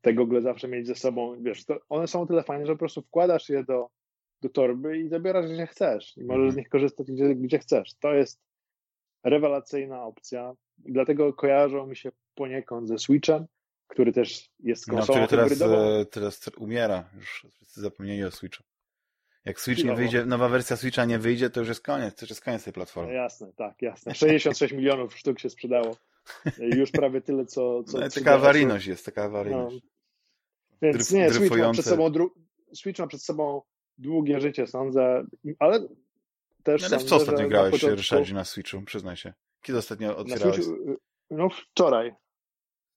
[0.02, 1.36] te Google zawsze mieć ze sobą.
[1.44, 3.90] Wiesz, one są tyle fajne, że po prostu wkładasz je do
[4.44, 6.58] do torby i zabierasz gdzie chcesz i możesz z mhm.
[6.58, 7.94] nich korzystać gdzie, gdzie chcesz.
[7.94, 8.42] To jest
[9.24, 10.54] rewelacyjna opcja
[10.86, 13.46] i dlatego kojarzą mi się poniekąd ze Switchem,
[13.88, 17.10] który też jest no, konsolą no, który teraz, e, teraz umiera.
[17.16, 18.64] Już wszyscy zapomnieli o Switchu.
[19.46, 22.30] Jak Switch nie wyjdzie, nowa wersja Switcha nie wyjdzie, to już jest koniec, to już
[22.30, 23.14] jest koniec tej platformy.
[23.14, 24.16] No jasne, tak, jasne.
[24.16, 25.98] 66 milionów sztuk się sprzedało.
[26.78, 27.84] Już prawie tyle, co...
[27.84, 29.76] co no, taka awaryjność jest, taka awaryjność.
[29.76, 29.82] No.
[30.82, 32.12] Więc nie, Switch ma przed sobą,
[32.74, 33.62] Switch ma przed sobą
[33.98, 35.26] długie życie, sądzę,
[35.60, 35.88] ale
[36.64, 37.98] też no, ale w co ostatnio grałeś, początku...
[37.98, 38.82] Ryszardzie, na Switchu?
[38.82, 39.34] Przyznaj się.
[39.62, 40.56] Kiedy ostatnio otwierałeś?
[40.56, 40.76] Switchu,
[41.32, 42.16] no wczoraj.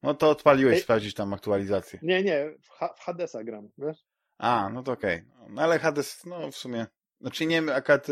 [0.03, 1.99] No to odpaliłeś Ej, sprawdzić tam aktualizację.
[2.03, 4.05] Nie, nie, w, H w Hadesa gram, wiesz?
[4.39, 5.17] A, no to okej.
[5.17, 5.55] Okay.
[5.55, 6.87] No, ale Hades, no w sumie,
[7.21, 8.07] znaczy nie wiem akurat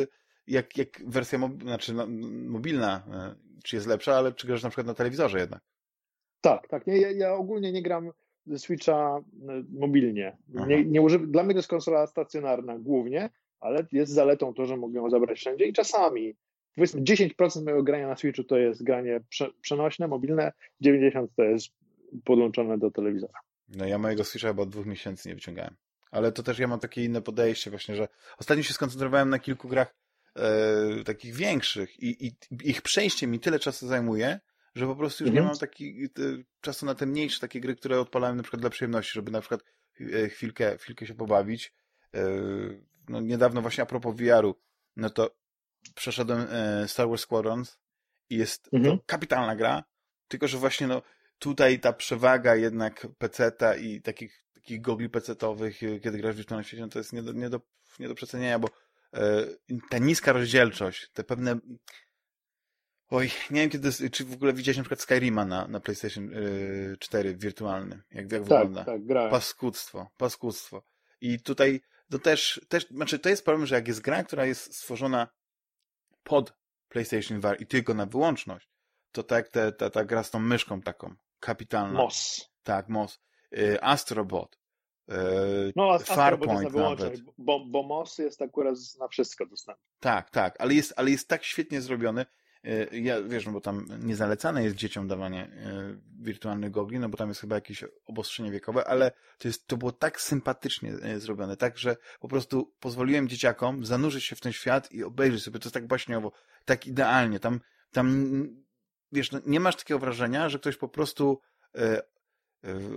[0.46, 2.06] jak, jak wersja mob znaczy, no,
[2.48, 5.60] mobilna, e, czy jest lepsza, ale czy grasz na przykład na telewizorze jednak?
[6.40, 6.86] Tak, tak.
[6.86, 8.10] Nie, ja, ja ogólnie nie gram
[8.56, 10.36] Switcha e, mobilnie.
[10.48, 11.22] Nie, nie używ...
[11.22, 15.38] Dla mnie to jest konsola stacjonarna głównie, ale jest zaletą to, że mogę ją zabrać
[15.38, 16.36] wszędzie i czasami.
[16.74, 20.52] Powiedzmy 10% mojego grania na Switchu to jest granie prze, przenośne, mobilne,
[20.84, 21.68] 90% to jest
[22.24, 23.40] podłączone do telewizora.
[23.68, 25.76] No ja mojego Switcha chyba od dwóch miesięcy nie wyciągałem.
[26.14, 28.08] Ale to też ja mam takie inne podejście właśnie, że
[28.38, 29.94] ostatnio się skoncentrowałem na kilku grach
[30.36, 34.40] e, takich większych i, i ich przejście mi tyle czasu zajmuje,
[34.74, 35.44] że po prostu już mhm.
[35.44, 36.08] nie mam taki,
[36.60, 39.60] czasu na te mniejsze takie gry, które odpalałem na przykład dla przyjemności, żeby na przykład
[40.00, 41.74] e, chwilkę, chwilkę się pobawić.
[42.14, 42.24] E,
[43.08, 44.54] no niedawno właśnie a propos VR-u,
[44.96, 45.36] no to
[45.94, 47.78] przeszedłem e, Star Wars Squadrons
[48.30, 48.98] i jest mhm.
[48.98, 49.84] to kapitalna gra,
[50.28, 51.02] tylko że właśnie no
[51.38, 56.82] tutaj ta przewaga jednak PC-ta i takich, takich gogli PC-towych, kiedy grasz w wirtualnym świecie,
[56.82, 57.60] no to jest nie do, nie do,
[57.98, 58.68] nie do przecenienia, bo
[59.90, 61.58] ta niska rozdzielczość, te pewne
[63.10, 66.96] Oj, nie wiem kiedy, czy w ogóle widziałeś na przykład Skyrima na, na PlayStation yy,
[66.98, 68.84] 4 wirtualny, jak, jak tak, wygląda.
[68.84, 69.30] Tak, grałem.
[69.30, 70.82] Paskudztwo, paskudztwo.
[71.20, 74.74] I tutaj to też, też, znaczy to jest problem, że jak jest gra, która jest
[74.74, 75.28] stworzona
[76.22, 76.54] pod
[76.88, 78.68] PlayStation VR i tylko na wyłączność,
[79.12, 81.98] to tak te, ta, ta gra z tą myszką taką, kapitalna.
[81.98, 82.50] MOS.
[82.62, 83.20] Tak, MOS.
[83.57, 84.59] Yy, Astrobot.
[85.09, 85.16] Yy,
[85.76, 87.20] no, Farpoint nawet.
[87.38, 89.84] Bo, bo MOS jest akurat na wszystko dostępny.
[90.00, 92.26] Tak, tak, ale jest, ale jest tak świetnie zrobiony,
[92.66, 95.50] Y, ja, wiesz, no bo tam niezalecane jest dzieciom dawanie
[96.20, 99.92] wirtualnych gogli, no bo tam jest chyba jakieś obostrzenie wiekowe, ale to, jest, to było
[99.92, 105.05] tak sympatycznie zrobione, tak, że po prostu pozwoliłem dzieciakom zanurzyć się w ten świat i
[105.05, 106.32] obejrzeć sobie, to jest tak baśniowo,
[106.64, 107.61] tak idealnie, tam,
[107.92, 108.48] tam
[109.12, 111.40] wiesz, no, nie masz takiego wrażenia, że ktoś po prostu
[111.74, 112.02] e,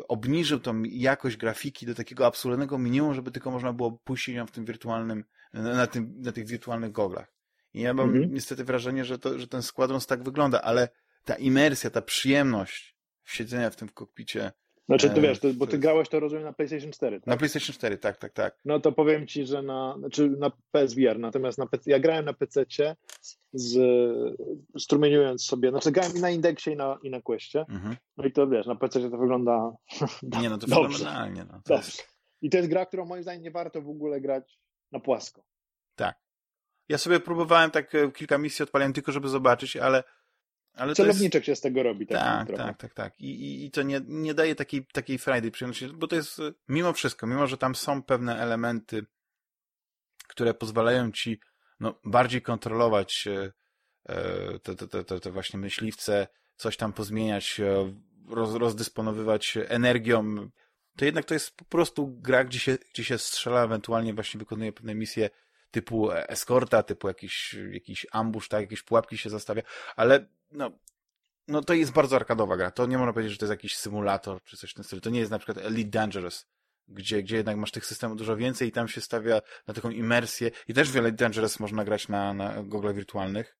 [0.07, 4.51] obniżył tą jakość grafiki do takiego absolutnego minimum, żeby tylko można było puścić ją w
[4.51, 7.33] tym wirtualnym, na, tym, na tych wirtualnych goglach.
[7.73, 8.33] I ja mam mhm.
[8.33, 10.89] niestety wrażenie, że, to, że ten składrons tak wygląda, ale
[11.23, 14.51] ta imersja, ta przyjemność siedzenia w tym kokpicie.
[14.87, 17.19] Znaczy, ty e, wiesz, to, bo ty grałeś to rozumiem na PlayStation 4.
[17.19, 17.27] Tak?
[17.27, 18.57] Na PlayStation 4, tak, tak, tak.
[18.65, 22.33] No to powiem ci, że na, znaczy na PSVR, natomiast na PC, ja grałem na
[22.33, 22.65] PC
[23.53, 23.77] z,
[24.79, 27.65] strumieniując sobie, znaczy grałem i na indeksie i na, i na Questie.
[27.69, 27.95] Mhm.
[28.17, 29.71] No i to wiesz, na PC to wygląda.
[30.41, 30.97] Nie, no to dobrze.
[30.97, 31.45] fenomenalnie.
[31.45, 31.85] No, to dobrze.
[31.85, 32.07] Jest...
[32.41, 34.59] I to jest gra, którą moim zdaniem nie warto w ogóle grać
[34.91, 35.43] na płasko.
[35.95, 36.15] Tak.
[36.89, 40.03] Ja sobie próbowałem tak e, kilka misji odpaliłem tylko, żeby zobaczyć, ale
[40.77, 41.45] ale Celowniczek jest...
[41.45, 42.07] się z tego robi.
[42.07, 43.19] Tak, tak, tak, tak, tak.
[43.19, 46.53] I, i, i to nie, nie daje takiej, takiej frajdy przyjemności, bo to jest, e,
[46.69, 49.05] mimo wszystko, mimo że tam są pewne elementy,
[50.27, 51.39] które pozwalają ci
[51.79, 57.61] no, bardziej kontrolować e, te, te, te, te właśnie myśliwce, coś tam pozmieniać,
[58.29, 60.49] roz, rozdysponowywać energią,
[60.97, 64.73] to jednak to jest po prostu gra, gdzie się, gdzie się strzela, ewentualnie właśnie wykonuje
[64.73, 65.29] pewne misje
[65.71, 69.61] typu eskorta, typu jakiś, jakiś ambush, tak, jakieś pułapki się zastawia,
[69.95, 70.71] ale no,
[71.47, 72.71] no to jest bardzo arkadowa gra.
[72.71, 75.01] To nie można powiedzieć, że to jest jakiś symulator czy coś w tym stylu.
[75.01, 76.47] To nie jest na przykład Elite Dangerous,
[76.87, 80.51] gdzie, gdzie jednak masz tych systemów dużo więcej i tam się stawia na taką imersję.
[80.67, 83.57] I też w Elite Dangerous można grać na, na goglach wirtualnych.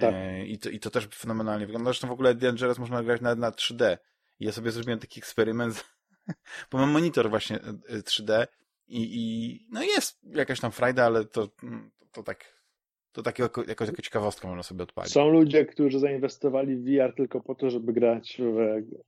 [0.00, 0.14] Tak.
[0.14, 1.90] E, i, to, I to też fenomenalnie wygląda.
[1.90, 3.98] Zresztą w ogóle Elite Dangerous można grać nawet na 3D.
[4.40, 5.84] I ja sobie zrobiłem taki eksperyment,
[6.70, 7.58] bo mam monitor właśnie
[7.90, 8.46] 3D e,
[8.86, 11.66] i, i no jest jakaś tam frajda, ale to, to,
[12.12, 12.64] to tak
[13.12, 15.12] to takie jako, jako, jako ciekawostkę można sobie odpalić.
[15.12, 18.58] Są ludzie, którzy zainwestowali w VR tylko po to, żeby grać w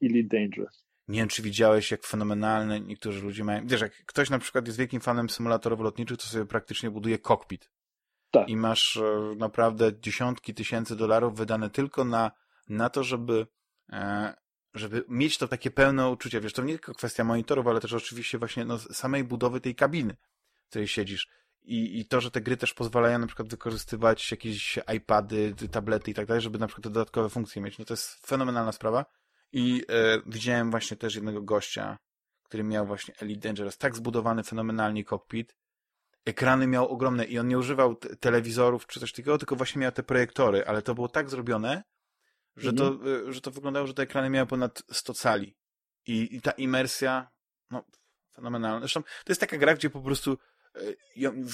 [0.03, 0.87] Elite Dangerous.
[1.09, 3.67] Nie wiem, czy widziałeś, jak fenomenalne niektórzy ludzie mają.
[3.67, 7.71] Wiesz, jak ktoś na przykład jest wielkim fanem symulatorów lotniczych, to sobie praktycznie buduje kokpit.
[8.31, 8.49] Tak.
[8.49, 12.31] I masz e, naprawdę dziesiątki tysięcy dolarów wydane tylko na,
[12.69, 13.47] na to, żeby
[13.93, 14.35] e,
[14.79, 16.41] żeby mieć to takie pełne uczucie.
[16.41, 20.17] Wiesz, to nie tylko kwestia monitorów, ale też oczywiście właśnie no, samej budowy tej kabiny,
[20.65, 21.29] w której siedzisz.
[21.63, 26.15] I, I to, że te gry też pozwalają na przykład wykorzystywać jakieś iPady, tablety i
[26.15, 27.79] tak dalej, żeby na przykład te dodatkowe funkcje mieć.
[27.79, 29.07] No to jest fenomenalna sprawa.
[29.53, 31.99] I e, widziałem właśnie też jednego gościa,
[32.43, 35.57] który miał właśnie Elite Dangerous, tak zbudowany fenomenalnie cockpit.
[36.25, 40.03] Ekrany miał ogromne i on nie używał telewizorów czy coś takiego, tylko właśnie miał te
[40.03, 41.83] projektory, ale to było tak zrobione,
[42.57, 42.99] że, mhm.
[42.99, 45.57] to, y, że to wyglądało, że te ekrany miały ponad 100 cali.
[46.07, 47.31] I, i ta imersja,
[47.71, 47.85] no,
[48.35, 48.81] fenomenalna.
[48.81, 50.39] Zresztą to jest taka gra, gdzie po prostu
[50.77, 50.97] y,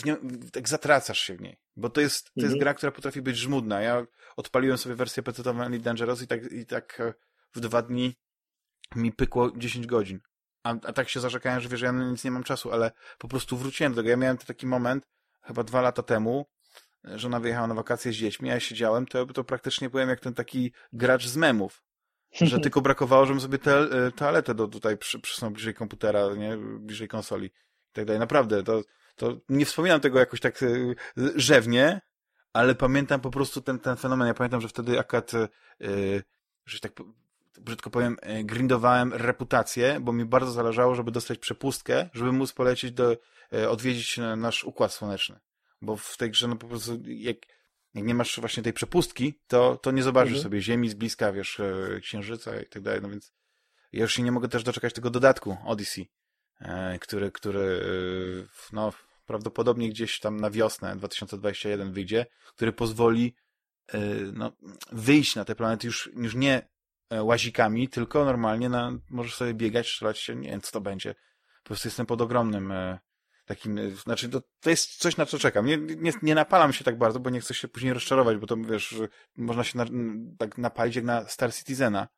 [0.05, 0.17] nią,
[0.53, 1.57] tak zatracasz się w niej.
[1.77, 2.51] Bo to jest, to mhm.
[2.51, 3.81] jest gra, która potrafi być żmudna.
[3.81, 7.15] Ja odpaliłem sobie wersję PC-ową Elite Dangerous i tak, i tak e,
[7.55, 8.15] w dwa dni
[8.95, 10.21] mi pykło 10 godzin.
[10.63, 13.29] A, a tak się zarzekałem, że wiesz, ja na nic nie mam czasu, ale po
[13.29, 14.11] prostu wróciłem do tego.
[14.11, 15.09] Ja miałem taki moment
[15.43, 16.47] chyba dwa lata temu,
[17.05, 20.35] żona wyjechała na wakacje z dziećmi, a ja siedziałem, to, to praktycznie byłem jak ten
[20.35, 21.83] taki gracz z memów.
[22.33, 26.57] Że tylko brakowało, żebym sobie te, e, toaletę do, tutaj przy, przysunął bliżej komputera, nie?
[26.57, 28.21] bliżej konsoli i tak dalej.
[28.21, 28.83] Naprawdę, to,
[29.17, 30.67] to nie wspominam tego jakoś tak e,
[31.37, 32.01] rzewnie,
[32.53, 34.29] ale pamiętam po prostu ten, ten fenomen.
[34.29, 35.33] Ja pamiętam, że wtedy akurat,
[35.81, 36.23] yy,
[36.67, 36.93] że tak
[37.61, 43.17] brzydko powiem, grindowałem reputację, bo mi bardzo zależało, żeby dostać przepustkę, żeby móc polecieć do,
[43.69, 45.41] odwiedzić nasz Układ Słoneczny
[45.83, 47.37] bo w tej grze no po prostu jak,
[47.95, 50.43] jak nie masz właśnie tej przepustki, to, to nie zobaczysz mhm.
[50.43, 53.33] sobie Ziemi z bliska, wiesz, e, Księżyca i tak dalej, no więc
[53.93, 56.09] ja już się nie mogę też doczekać tego dodatku Odyssey,
[56.61, 58.93] e, który, który e, no
[59.27, 62.27] prawdopodobnie gdzieś tam na wiosnę 2021 wyjdzie,
[62.57, 63.35] który pozwoli
[64.33, 64.53] no,
[64.93, 66.69] wyjść na te planety już, już nie
[67.11, 71.15] łazikami, tylko normalnie na, możesz sobie biegać, strzelać się, nie wiem co to będzie.
[71.63, 72.73] Po prostu jestem pod ogromnym
[73.45, 75.67] takim, e, znaczy to, to jest coś na co czekam.
[75.67, 78.57] Nie, nie, nie napalam się tak bardzo, bo nie chcę się później rozczarować, bo to
[78.57, 78.95] wiesz,
[79.37, 79.87] można się na,
[80.39, 82.09] tak napalić jak na Star Citizena,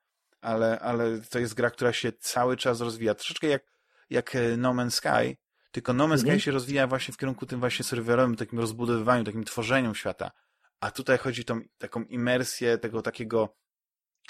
[0.41, 3.15] ale, ale to jest gra, która się cały czas rozwija.
[3.15, 3.65] Troszeczkę jak,
[4.11, 5.37] jak No Man's Sky,
[5.71, 6.41] tylko No Man's Sky mhm.
[6.41, 10.31] się rozwija właśnie w kierunku tym właśnie serwerowym, takim rozbudowywaniu, takim tworzeniu świata.
[10.81, 13.57] A tutaj chodzi o tą taką imersję tego takiego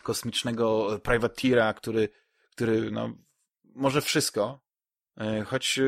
[0.02, 2.08] kosmicznego privateera, który,
[2.50, 3.12] który no,
[3.64, 4.63] może wszystko, e,
[5.46, 5.82] choć e,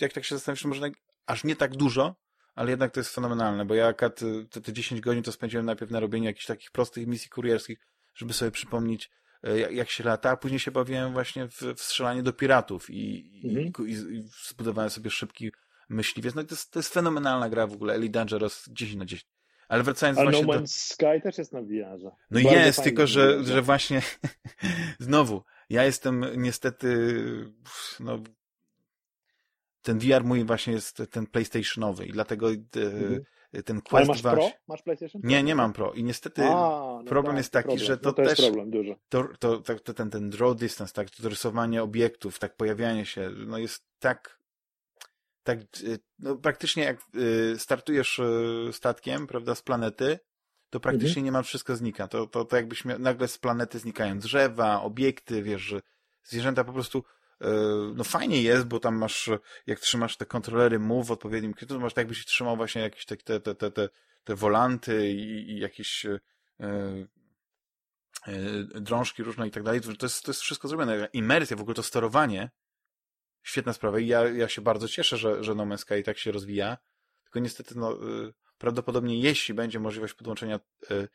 [0.00, 0.90] jak tak się zastanawiasz, może
[1.26, 2.16] aż nie tak dużo,
[2.54, 4.10] ale jednak to jest fenomenalne, bo ja te,
[4.62, 7.78] te 10 godzin to spędziłem najpierw na robieniu jakichś takich prostych misji kurierskich,
[8.14, 9.10] żeby sobie przypomnieć,
[9.42, 12.90] e, jak, jak się lata, a później się bawiłem właśnie w, w strzelanie do piratów
[12.90, 13.88] i, mhm.
[13.88, 15.52] i, i, zbudowałem sobie szybki
[15.88, 16.34] myśliwiec.
[16.34, 19.28] No to jest, to jest fenomenalna gra w ogóle, Elite Dangerous 10 na 10.
[19.68, 20.66] Ale wracając Ale właśnie No Man's do...
[20.66, 22.10] Sky też jest na VR-ze.
[22.30, 24.02] No Bardzo jest, tylko że, że właśnie
[24.98, 27.14] znowu, ja jestem niestety
[28.00, 28.22] no,
[29.82, 33.24] ten VR mój właśnie jest ten PlayStationowy i dlatego e, mhm.
[33.64, 34.32] ten Quest Ale masz 2...
[34.32, 34.50] Pro?
[34.68, 35.22] Masz PlayStation?
[35.24, 37.86] Nie, nie mam Pro i niestety A, no problem tak, jest taki, problem.
[37.86, 38.38] że to, no to też...
[39.08, 43.58] To, to, to, ten, ten draw distance, tak, to rysowanie obiektów, tak pojawianie się, no
[43.58, 44.38] jest tak
[45.42, 48.20] tak y, no, praktycznie jak y, startujesz
[48.72, 50.18] statkiem, prawda, z planety,
[50.70, 51.24] to praktycznie mhm.
[51.24, 52.08] niemal wszystko znika.
[52.08, 55.74] To, to, to jakbyś miał, nagle z planety znikają drzewa, obiekty, wiesz,
[56.22, 57.04] zwierzęta po prostu
[57.94, 59.30] no fajnie jest, bo tam masz,
[59.66, 63.04] jak trzymasz te kontrolery move w odpowiednim kierunku, to masz tak jakbyś trzymał właśnie jakieś
[63.04, 63.88] te, te, te, te, te,
[64.24, 66.20] te wolanty i, i jakieś e,
[66.60, 67.04] e,
[68.80, 69.80] drążki różne i tak dalej.
[69.80, 71.08] To jest, to jest wszystko zrobione.
[71.12, 72.50] Imersja, w ogóle to sterowanie
[73.42, 76.32] świetna sprawa i ja, ja się bardzo cieszę, że, że No Man's Sky tak się
[76.32, 76.78] rozwija,
[77.24, 80.60] tylko niestety no, y, prawdopodobnie jeśli będzie możliwość podłączenia
[80.90, 81.08] y,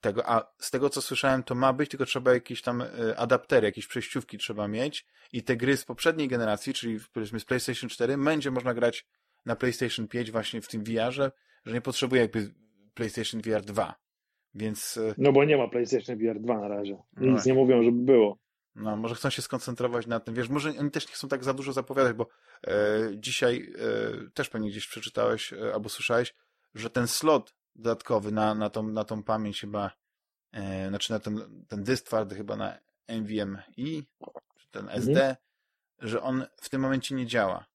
[0.00, 2.82] tego, a z tego co słyszałem to ma być, tylko trzeba jakieś tam
[3.16, 7.90] adaptery, jakieś przejściówki trzeba mieć i te gry z poprzedniej generacji, czyli powiedzmy z PlayStation
[7.90, 9.06] 4 będzie można grać
[9.46, 11.32] na PlayStation 5 właśnie w tym VR-ze,
[11.64, 12.54] że nie potrzebuje jakby
[12.94, 13.94] PlayStation VR 2.
[14.54, 14.98] Więc...
[15.18, 16.92] No bo nie ma PlayStation VR 2 na razie.
[17.16, 18.38] Nic no nie mówią, żeby było.
[18.74, 20.34] No, może chcą się skoncentrować na tym.
[20.34, 22.26] Wiesz, może oni też nie chcą tak za dużo zapowiadać, bo
[22.66, 22.72] e,
[23.16, 26.34] dzisiaj e, też pewnie gdzieś przeczytałeś e, albo słyszałeś,
[26.74, 29.90] że ten slot dodatkowy na, na, tą, na tą pamięć chyba,
[30.52, 33.62] e, znaczy na ten, ten dysk twardy chyba na NVMe,
[34.58, 35.36] czy ten SD, mhm.
[35.98, 37.66] że on w tym momencie nie działa.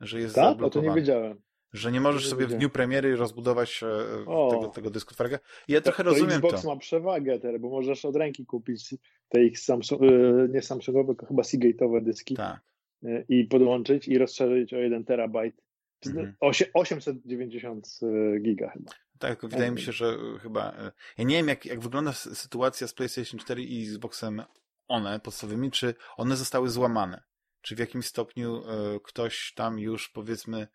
[0.00, 0.44] Że jest tak?
[0.44, 0.88] zablokowany.
[0.88, 1.42] O to nie wiedziałem.
[1.72, 5.42] Że nie możesz sobie w dniu premiery rozbudować e, tego, tego dysku twardego.
[5.68, 6.68] Ja to, trochę to rozumiem Xbox to.
[6.68, 8.94] ma przewagę teraz, bo możesz od ręki kupić
[9.28, 10.06] te ich Samsung, e,
[10.48, 12.60] nie Samsungowe, tylko chyba Seagate'owe dyski tak.
[13.04, 15.62] E, i podłączyć i rozszerzyć o 1 terabajt.
[16.06, 16.34] Mhm.
[16.74, 18.00] 890
[18.42, 18.90] giga chyba.
[19.22, 20.74] Tak, wydaje mi się, że chyba...
[21.18, 24.42] Ja nie wiem, jak, jak wygląda sytuacja z PlayStation 4 i Xboxem
[24.88, 27.22] one podstawowymi, czy one zostały złamane.
[27.60, 28.62] Czy w jakimś stopniu
[29.02, 30.68] ktoś tam już, powiedzmy,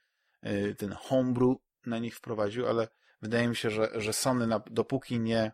[0.46, 2.88] Y, ten homebrew na nich wprowadził, ale
[3.22, 5.52] wydaje mi się, że, że Sony na, dopóki nie,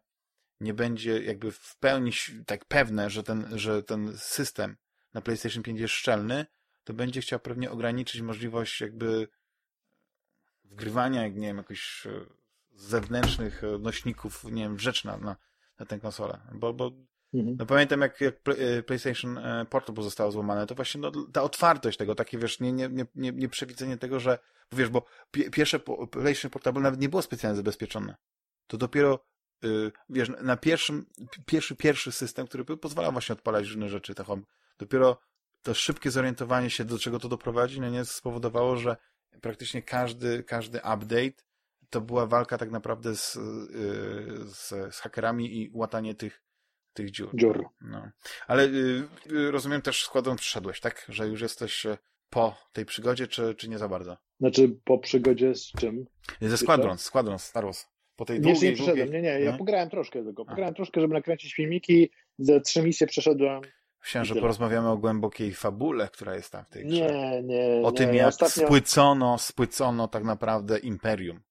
[0.60, 2.12] nie będzie jakby w pełni
[2.46, 4.78] tak pewne, że ten, że ten system
[5.14, 6.46] na PlayStation 5 jest szczelny,
[6.84, 9.28] to będzie chciał pewnie ograniczyć możliwość jakby
[10.64, 12.26] wgrywania, jak nie wiem, jakichś e,
[12.74, 15.36] zewnętrznych e, nośników, nie wiem, rzecz na, na,
[15.80, 16.40] na tę konsolę.
[16.54, 16.92] Bo, bo
[17.34, 17.56] Mhm.
[17.60, 21.98] No pamiętam, jak, jak e, PlayStation e, Portable zostało złamane, to właśnie no, ta otwartość
[21.98, 24.40] tego, takie wiesz, nie, nie, nie, nie, nie przewidzenie tego, że
[24.72, 25.80] wiesz, bo pierwsze
[26.12, 28.16] PlayStation Portable nawet nie było specjalnie zabezpieczone.
[28.68, 29.26] To dopiero
[29.62, 31.06] yy, wiesz, na pierwszym,
[31.46, 34.42] pierwszy, pierwszy system, który był, pozwalał właśnie odpalać różne rzeczy, taką,
[34.78, 35.22] dopiero
[35.62, 38.98] to szybkie zorientowanie się, do czego to doprowadzi, no nie spowodowało, że
[39.42, 41.44] praktycznie każdy, każdy update
[41.94, 43.42] to była walka tak naprawdę z, yy,
[44.46, 46.44] z, z hakerami i łatanie tych,
[46.94, 47.30] tych dziur.
[47.34, 47.66] Dziur.
[47.82, 48.12] No.
[48.48, 51.06] Ale y, y, rozumiem też składem przyszedłeś, tak?
[51.10, 51.98] Że już jesteś e,
[52.30, 54.18] po tej przygodzie, czy, czy nie za bardzo?
[54.40, 56.06] Znaczy po przygodzie z czym?
[56.42, 57.86] Ze Squadrons, Squadrons, Star Wars.
[58.16, 59.22] Po tej nie, długiej, nie przeszedłem, długiej...
[59.24, 59.58] nie, nie, ja no.
[59.58, 60.46] pograłem troszkę tego.
[60.46, 63.62] Pograłem troszkę, żeby nakręcić filmiki, ze trzy misje przeszedłem.
[64.02, 67.08] Myślałem, że porozmawiamy o głębokiej fabule, która jest tam w tej grze.
[67.08, 67.82] Nie, nie.
[67.84, 68.66] O nie, tym, jak ostatnio...
[68.66, 71.42] spłycono, spłycono tak naprawdę Imperium.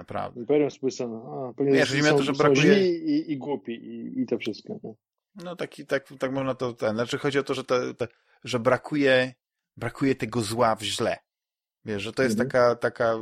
[0.00, 0.40] Naprawdę.
[0.40, 1.16] Imperium spłycone.
[1.16, 2.98] A, Wiesz, są, to, że brakuje...
[2.98, 4.80] i, i głupi i, i to wszystko.
[4.84, 4.94] Nie?
[5.34, 8.08] No taki, tak, tak można to, ten, znaczy chodzi o to, że, te, te,
[8.44, 9.34] że brakuje,
[9.76, 11.16] brakuje tego zła w źle.
[11.84, 12.50] Wiesz, że to jest mhm.
[12.50, 13.18] taka, taka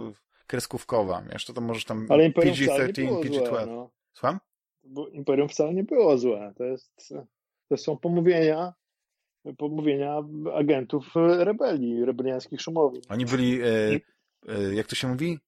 [0.47, 3.67] kreskówkowa, wiesz, to, to możesz tam Ale PG-13, PG-12.
[3.67, 3.91] No.
[4.13, 4.39] Słucham?
[4.83, 6.53] Bo Imperium wcale nie było złe.
[6.57, 7.15] To, jest,
[7.69, 8.73] to są pomówienia
[9.59, 10.23] pomówienia
[10.55, 13.01] agentów rebelii, rebeliańskich szumowi.
[13.09, 13.67] Oni byli, e,
[14.49, 15.39] e, jak to się mówi?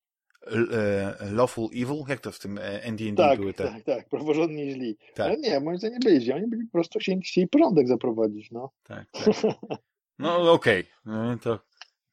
[1.33, 2.05] Lawful Evil?
[2.09, 2.61] Jak to w tym
[2.93, 3.65] ND&D tak, były te?
[3.65, 4.97] Tak, tak, praworządni źli.
[5.15, 5.27] Tak.
[5.27, 8.51] Ale nie, moim zdaniem nie byli źli, oni byli po prostu chcieli, chcieli porządek zaprowadzić,
[8.51, 8.71] no.
[8.83, 9.25] Tak, tak.
[10.19, 10.93] No okej, okay.
[11.05, 11.61] no, to,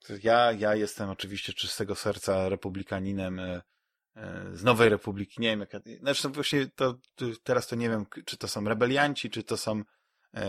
[0.08, 3.62] to ja, ja jestem oczywiście czystego serca republikaninem e,
[4.16, 6.98] e, z Nowej Republiki, nie wiem jak, znaczy to właśnie to,
[7.44, 9.84] teraz to nie wiem, czy to są rebelianci, czy to są
[10.34, 10.46] e,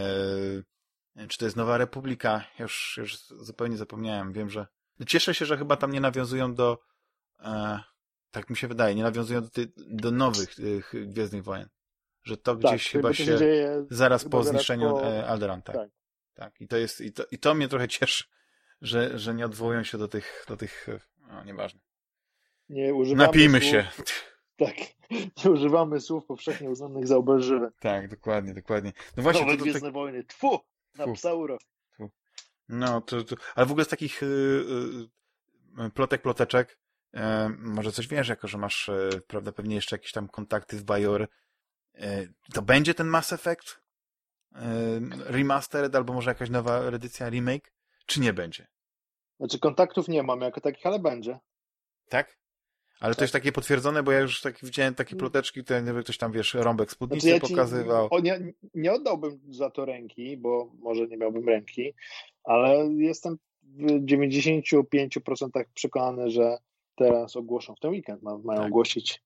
[1.29, 4.67] czy to jest Nowa Republika, już, już zupełnie zapomniałem, wiem, że
[5.07, 6.79] cieszę się, że chyba tam nie nawiązują do
[7.41, 7.81] e,
[8.31, 11.69] tak mi się wydaje, nie nawiązują do, ty, do nowych tych Gwiezdnych Wojen,
[12.23, 15.27] że to tak, gdzieś chyba się, się dzieje, zaraz po zniszczeniu po...
[15.27, 15.77] Alderan, tak.
[15.77, 15.91] tak.
[16.39, 18.25] Tak, i to jest, i to, i to mnie trochę cieszy,
[18.81, 20.87] że, że nie odwołują się do tych, do tych,
[21.29, 21.81] no nieważne.
[22.69, 23.87] Nie używamy Napijmy słów, się.
[24.67, 24.75] Tak,
[25.45, 27.71] nie używamy słów powszechnie uznanych za obelżywe.
[27.81, 28.93] Tak, dokładnie, dokładnie.
[29.17, 29.41] No właśnie.
[29.41, 29.95] Nowe to, to, Gwiezdne tak...
[29.95, 30.61] Wojny, tfu,
[30.95, 31.15] na Tfu.
[31.15, 31.59] psauro.
[32.69, 34.21] No, to, to, ale w ogóle z takich
[35.95, 36.79] plotek, ploteczek,
[37.13, 37.21] yy,
[37.59, 41.29] może coś wiesz, jako że masz, yy, prawda, pewnie jeszcze jakieś tam kontakty w Bajor,
[41.95, 43.81] yy, to będzie ten Mass Effect
[44.53, 44.61] yy,
[45.25, 47.73] remastered, albo może jakaś nowa edycja, remake,
[48.07, 48.67] czy nie będzie?
[49.39, 51.39] Znaczy kontaktów nie mam jako takich, ale będzie.
[52.09, 52.39] Tak?
[53.01, 53.23] Ale to Tak.
[53.23, 56.33] jest takie potwierdzone, bo ja już tak widziałem takie ploteczki, to nie wiem, ktoś tam,
[56.33, 58.09] wiesz, rąbek spódnicy Znaczy ja ci, pokazywał.
[58.11, 61.95] o, nie, nie oddałbym za to ręki, bo może nie miałbym ręki,
[62.45, 66.59] ale jestem w 95% przekonany, że
[66.99, 68.69] teraz ogłoszą, w ten weekend ma, mają Tak.
[68.69, 69.23] ogłosić.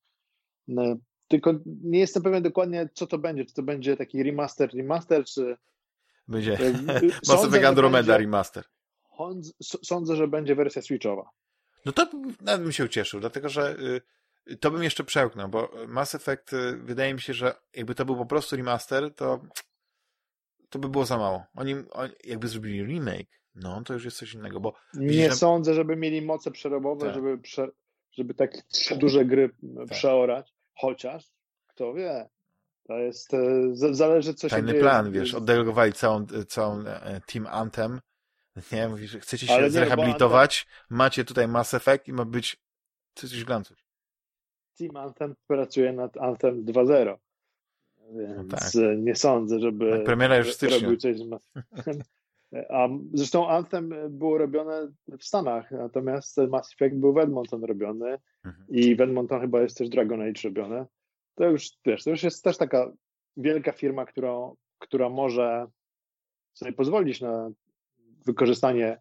[0.68, 0.82] No,
[1.28, 3.44] Tylko nie jestem pewien dokładnie, co to będzie.
[3.44, 5.56] Czy to będzie taki remaster, remaster, czy...
[6.28, 8.64] Będzie e, Mass sądzę, Effect że Andromeda remaster.
[9.18, 9.52] Sądz-
[9.84, 11.30] Sądzę, że będzie wersja switchowa.
[11.84, 12.10] No to
[12.40, 13.76] nawet bym się ucieszył, dlatego że
[14.50, 18.04] y, to bym jeszcze przełknął, bo Mass Effect y, wydaje mi się, że jakby to
[18.04, 19.40] był po prostu remaster, to
[20.68, 21.44] to by było za mało.
[21.54, 25.74] Oni, oni jakby zrobili remake, no to już jest coś innego, bo Nie Widzisz, sądzę,
[25.74, 27.14] żeby mieli moce przerobowe, Tak.
[27.14, 27.68] żeby, prze,
[28.12, 29.88] żeby takie trzy duże gry Tak.
[29.90, 30.53] przeorać.
[30.74, 31.30] Chociaż,
[31.66, 32.28] kto wie,
[32.86, 33.38] to jest, e,
[33.72, 34.80] zależy co się tajny dzieje.
[34.82, 38.00] plan, wiesz, oddelegowali całą, całą e, Team Anthem,
[38.72, 42.57] nie, mówisz, chcecie się nie, zrehabilitować, macie tutaj Mass Effect i ma być
[43.14, 43.84] coś glancuć.
[44.78, 47.16] Team Anthem pracuje nad Anthem 2.0.
[48.14, 48.62] Więc tak.
[48.82, 50.80] e, nie sądzę, żeby Tak, premiera już w styczniu.
[50.80, 51.48] robił coś z Mass
[52.70, 54.88] A zresztą Anthem było robione
[55.18, 58.66] w Stanach, natomiast Mass Effect był w Edmonton robiony Mhm.
[58.68, 60.86] i w Edmonton chyba jest też Dragon Age robione.
[61.34, 62.92] To już, wiesz, to już jest też taka
[63.36, 65.66] wielka firma, która, która może
[66.55, 67.50] sobie pozwolić na
[68.26, 69.00] wykorzystanie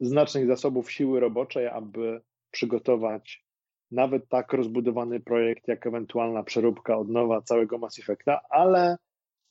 [0.00, 2.20] znacznych zasobów siły roboczej, aby
[2.50, 3.44] przygotować
[3.90, 8.96] nawet tak rozbudowany projekt, jak ewentualna przeróbka od nowa całego Mass Effecta, ale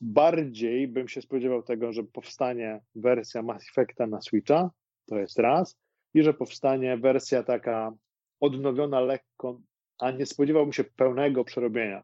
[0.04, 4.72] bardziej bym się spodziewał tego, że powstanie wersja Mass Effecta na Switcha,
[5.06, 5.78] to jest raz,
[6.14, 7.94] i że powstanie wersja taka
[8.40, 9.60] odnowiona lekko,
[10.00, 12.04] a nie spodziewałbym się pełnego przerobienia.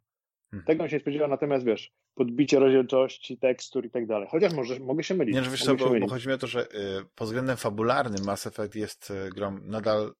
[0.54, 0.64] Mhm.
[0.66, 4.28] Tego się nie spodziewał, natomiast wiesz, podbicie rozdzielczości, tekstur i tak dalej.
[4.32, 5.36] Chociaż może, mogę się mylić.
[5.36, 8.26] Nie, że wiesz co, bo, bo chodzi mi o to, że y, pod względem fabularnym
[8.26, 10.14] Mass Effect jest y, grą nadal,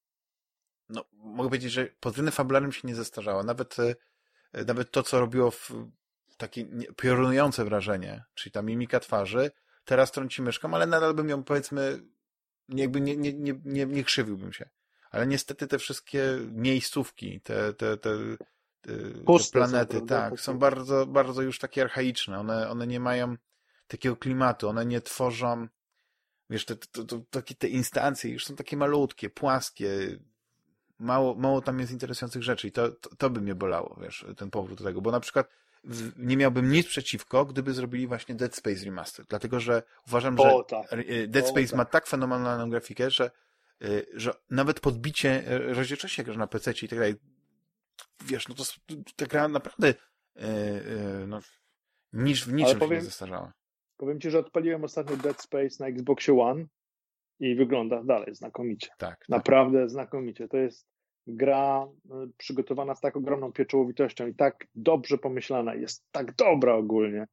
[0.90, 3.44] no mogę powiedzieć, że pod względem fabularnym się nie zestarzała.
[3.44, 3.96] Nawet, y,
[4.60, 5.72] y, nawet to, co robiło w,
[6.40, 6.66] takie
[6.98, 9.52] piorunujące wrażenie, czyli ta mimika twarzy,
[9.86, 12.02] teraz trąci myszką, ale nadal bym ją powiedzmy,
[12.70, 14.70] jakby nie, nie, nie, nie, nie krzywiłbym się.
[15.12, 18.18] Ale niestety te wszystkie miejscówki, te, te, te,
[18.82, 22.40] te, te planety, tak, są bardzo, bardzo już takie archaiczne.
[22.40, 23.36] One, one nie mają
[23.88, 25.68] takiego klimatu, one nie tworzą,
[26.50, 30.20] wiesz, te, te, te, instancje już są takie malutkie, płaskie,
[31.00, 34.50] mało, mało tam jest interesujących rzeczy i to, to, to by mnie bolało, wiesz, ten
[34.50, 35.50] powrót do tego, bo na przykład
[36.18, 40.64] nie miałbym nic przeciwko, gdyby zrobili właśnie Dead Space Remastered, dlatego że uważam, że O,
[40.64, 40.94] tak.
[40.94, 41.78] y, Dead O, Space tak.
[41.78, 43.32] ma tak fenomenalną grafikę, że,
[43.84, 47.16] y, że nawet podbicie y, rozdzielczości, jak że na PC i tak dalej,
[48.26, 48.64] wiesz, no to
[49.16, 49.94] ta gra naprawdę
[51.28, 51.40] no,
[52.14, 53.54] nic w niczym się powiem- nie zestarzała.
[53.98, 56.66] Powiem ci, że odpaliłem ostatnio Dead Space na Xboxie One
[57.40, 58.88] i wygląda dalej znakomicie.
[58.88, 59.30] Tak, tak.
[59.30, 60.48] Naprawdę znakomicie.
[60.48, 60.88] To jest
[61.30, 65.76] gra y, przygotowana z tak ogromną pieczołowitością i tak dobrze pomyślana.
[65.76, 67.26] Jest tak dobra ogólnie.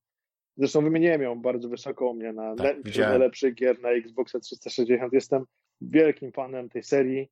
[0.56, 5.12] Zresztą wymieniłem ją bardzo wysoko u mnie na Tak, najlepszych gier na Xboxa 360.
[5.12, 5.44] Jestem
[5.80, 7.30] wielkim fanem tej serii.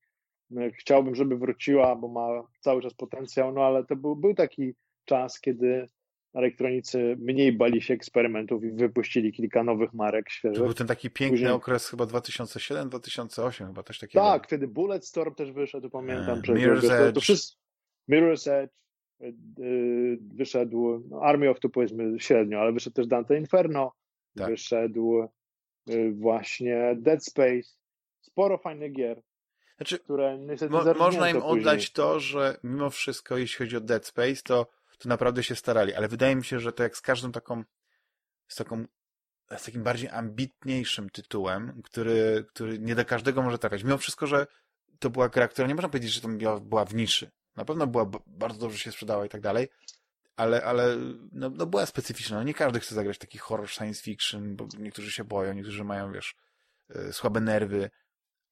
[0.52, 4.74] Y, Chciałbym, żeby wróciła, bo ma cały czas potencjał, no ale to był, był taki
[5.04, 5.86] czas, kiedy
[6.34, 10.64] elektronicy mniej bali się eksperymentów i wypuścili kilka nowych marek To świeżych.
[10.64, 14.24] był ten taki piękny Później- okres chyba 2007-2008 chyba też takiego.
[14.24, 16.38] Tak, wtedy Bulletstorm też wyszedł, pamiętam.
[16.38, 17.14] E, przez Mirror's to, Edge.
[17.14, 17.60] to wszystko.
[18.10, 18.72] Mirror's Edge
[20.34, 23.92] wyszedł, no, Army of to powiedzmy średnio, ale wyszedł też Dante Inferno,
[24.36, 24.50] Tak.
[24.50, 25.28] wyszedł
[25.90, 27.68] y, właśnie Dead Space,
[28.20, 29.22] sporo fajnych gier.
[29.76, 31.60] znaczy, które niestety mo Można im później.
[31.60, 34.66] oddać to, że mimo wszystko, jeśli chodzi o Dead Space, to,
[34.98, 37.64] to naprawdę się starali, ale wydaje mi się, że to jak z każdą taką
[38.48, 38.84] z taką
[39.56, 43.84] z takim bardziej ambitniejszym tytułem, który, który nie do każdego może trafiać.
[43.84, 44.46] Mimo wszystko, że
[44.98, 46.28] to była gra, która nie można powiedzieć, że to
[46.60, 47.30] była w niszy.
[47.56, 49.68] Na pewno była bardzo dobrze się sprzedała i tak dalej,
[50.36, 50.96] ale, ale
[51.32, 52.36] no, no była specyficzna.
[52.36, 56.12] No nie każdy chce zagrać taki horror science fiction, bo niektórzy się boją, niektórzy mają,
[56.12, 56.34] wiesz,
[56.88, 57.90] yy, słabe nerwy,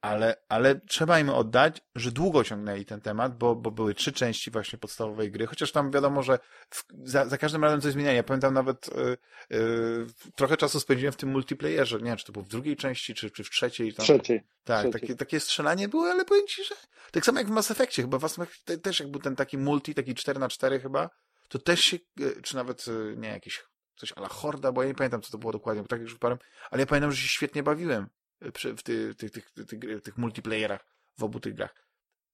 [0.03, 4.51] ale, ale trzeba im oddać, że długo ciągnęli ten temat, bo, bo były trzy części
[4.51, 6.39] właśnie podstawowej gry, chociaż tam wiadomo, że
[6.71, 8.17] w, za, za każdym razem coś zmieniali.
[8.17, 9.17] Ja pamiętam nawet yy,
[9.51, 13.15] yy, trochę czasu spędziłem w tym multiplayerze, nie wiem, czy to było w drugiej części,
[13.15, 13.95] czy, czy w trzeciej.
[13.95, 14.43] Tam, trzeciej.
[14.65, 15.01] Tak, trzeciej.
[15.01, 16.75] Takie, takie strzelanie było, ale powiem ci, że
[17.11, 19.59] tak samo jak w Mass Effectie, chyba w Mass Effectie też jak był ten taki
[19.59, 21.11] multi, taki 4 na 4 chyba,
[21.49, 23.65] to też się, yy, czy nawet, yy, nie, jakiś
[23.97, 26.39] coś ala Horda, bo ja nie pamiętam, co to było dokładnie, bo tak już wyparłem,
[26.71, 28.09] ale ja pamiętam, że się świetnie bawiłem
[28.77, 30.87] w tych, tych, tych, tych, tych multiplayerach
[31.19, 31.75] w obu tych grach.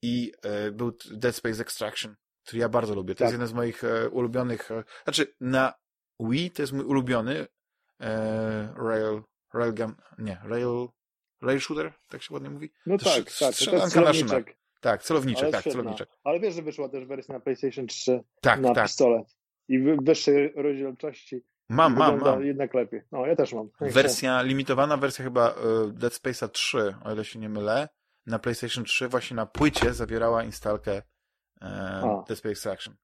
[0.02, 3.14] I e, był Dead Space Extraction, który ja bardzo lubię.
[3.14, 3.24] To tak.
[3.26, 5.72] jest jeden z moich e, ulubionych, e, znaczy na
[6.20, 7.46] Wii to jest mój ulubiony
[8.00, 9.22] e, rail,
[9.54, 10.88] railgun, nie, rail,
[11.42, 12.72] rail shooter, tak się ładnie mówi?
[12.86, 13.94] No to tak, tak, to jest
[14.80, 15.80] Tak, celowniczek, Ale tak, świetna.
[15.80, 16.08] celowniczek.
[16.24, 18.84] Ale wiesz, że wyszła też wersja na PlayStation 3 tak, na tak.
[18.84, 19.36] pistolet.
[19.68, 22.44] I w wyższej rozdzielczości Mam, mam, mam.
[22.44, 23.02] jednak lepiej.
[23.12, 23.70] No, ja też mam.
[23.80, 27.88] Wersja, limitowana wersja chyba y, Dead Space'a 3, o ile się nie mylę,
[28.26, 31.02] na PlayStation 3 właśnie na płycie zawierała instalkę
[31.60, 32.96] e, Dead Space Action.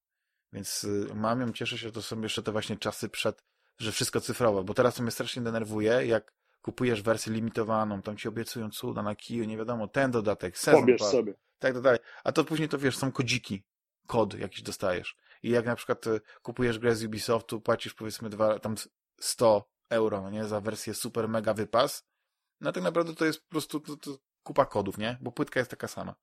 [0.53, 3.45] Więc y, mam ją, cieszę się, że to są jeszcze te właśnie czasy przed,
[3.79, 8.29] że wszystko cyfrowo, bo teraz to mnie strasznie denerwuje, jak kupujesz wersję limitowaną, tam ci
[8.29, 11.35] obiecują cuda na kiju, nie wiadomo, ten dodatek, sezon Pobierz sobie.
[11.59, 11.99] Tak, dalej.
[12.25, 13.65] A to później to wiesz, są kodziki,
[14.07, 15.17] kod jakiś dostajesz.
[15.45, 18.75] I jak na przykład e, kupujesz grę z Ubisoftu, płacisz powiedzmy dwa, tam
[19.21, 22.05] 100 euro, no nie, za wersję super mega wypas,
[22.61, 25.19] no tak naprawdę to jest po prostu to, to kupa kodów, nie?
[25.21, 26.15] Bo płytka jest taka sama.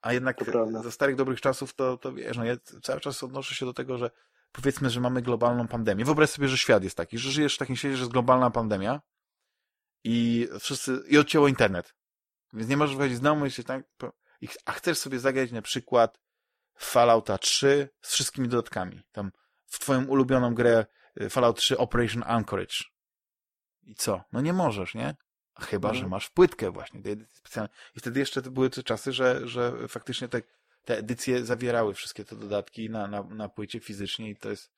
[0.00, 0.36] A jednak
[0.82, 3.98] za starych dobrych czasów to, to wiesz, no ja cały czas odnoszę się do tego,
[3.98, 4.10] że
[4.52, 6.04] powiedzmy, że mamy globalną pandemię.
[6.04, 9.00] Wyobraź sobie, że świat jest taki, że żyjesz w takim świecie, że jest globalna pandemia
[10.04, 11.94] i wszyscy, i odcięło internet.
[12.52, 13.84] Więc nie możesz wychodzić z domu i się tak,
[14.64, 16.18] a chcesz sobie zagrać na przykład
[16.82, 19.02] Fallouta 3 z wszystkimi dodatkami.
[19.12, 19.32] Tam
[19.66, 20.86] w twoją ulubioną grę
[21.20, 22.84] y, Fallout 3 Operation Anchorage.
[23.82, 24.24] I co?
[24.32, 25.16] No nie możesz, nie?
[25.60, 26.10] Chyba, że mhm.
[26.10, 27.76] masz płytkę właśnie tej edycji specjalnej.
[27.94, 30.42] I wtedy jeszcze były te czasy, że, że faktycznie te,
[30.84, 34.72] te edycje zawierały wszystkie te dodatki na, na, na płycie fizycznie i to jest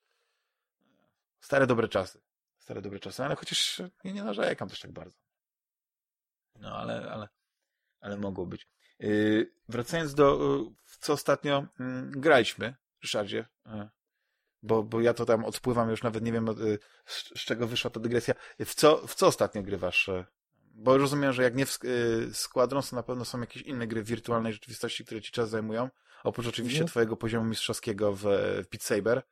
[1.41, 2.21] stare dobre czasy.
[2.59, 5.19] Stare dobre czasy, ale chociaż nie, nie narzekam też tak bardzo.
[6.61, 7.29] No, ale, ale,
[8.01, 8.69] ale mogło być.
[8.99, 13.89] Yy, wracając do, yy, co ostatnio yy, graliśmy, Ryszardzie, yy,
[14.63, 16.47] bo, bo ja to tam odpływam, już nawet nie wiem,
[17.07, 18.35] z, z, czego wyszła ta dygresja.
[18.65, 20.11] W co, w co ostatnio grywasz?
[20.75, 21.79] Bo rozumiem, że jak nie w
[22.33, 25.89] Squadrons, to na pewno są jakieś inne gry w wirtualnej rzeczywistości, które ci czas zajmują.
[26.25, 26.89] Oprócz oczywiście mhm.
[26.89, 28.21] twojego poziomu mistrzowskiego w,
[28.65, 29.23] w Beat Saber.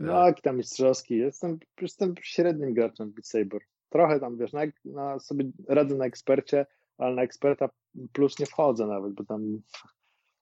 [0.00, 1.18] No, jaki tam mistrzowski?
[1.18, 3.60] Jestem, jestem średnim graczem w Beat Saber.
[3.88, 6.66] Trochę tam, wiesz, na, na sobie radzę na ekspercie,
[7.00, 7.68] ale na eksperta
[8.12, 9.62] plus nie wchodzę nawet, bo tam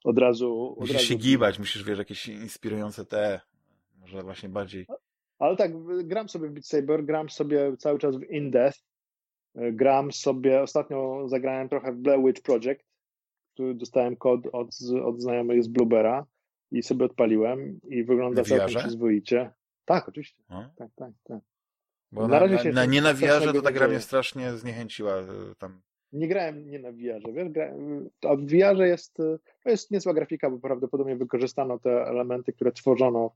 [0.04, 0.76] od razu...
[0.80, 1.09] Musisz od razu...
[1.09, 3.40] się gibać, musisz, wiesz, jakieś inspirujące te,
[4.00, 4.86] może właśnie bardziej...
[5.38, 5.72] Ale tak,
[6.04, 8.78] gram sobie w Beat Saber, gram sobie cały czas w In Death,
[9.54, 12.84] gram sobie, ostatnio zagrałem trochę w Blair Witch Project,
[13.54, 14.68] który dostałem kod od,
[15.04, 16.26] od znajomych z Bluebera
[16.70, 19.52] i sobie odpaliłem i wygląda całkiem przyzwoicie.
[19.84, 20.42] Tak, oczywiście.
[20.48, 20.70] Hmm?
[20.76, 21.40] Tak, tak, tak.
[22.12, 25.14] Bo na, na, na, na nie na VR to ta gra mnie strasznie zniechęciła
[25.59, 25.80] tam
[26.12, 29.14] nie grałem nie na VR-ze, wiesz, grałem, a w VR-ze jest,
[29.64, 33.34] to jest niezła grafika, bo prawdopodobnie wykorzystano te elementy, które tworzono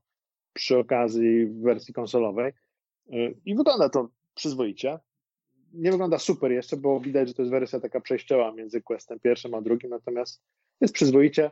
[0.53, 2.53] przy okazji w wersji konsolowej
[3.45, 4.99] i wygląda to przyzwoicie.
[5.73, 9.53] Nie wygląda super jeszcze, bo widać, że to jest wersja taka przejściowa między Questem pierwszym
[9.53, 10.41] a drugim, natomiast
[10.81, 11.51] jest przyzwoicie.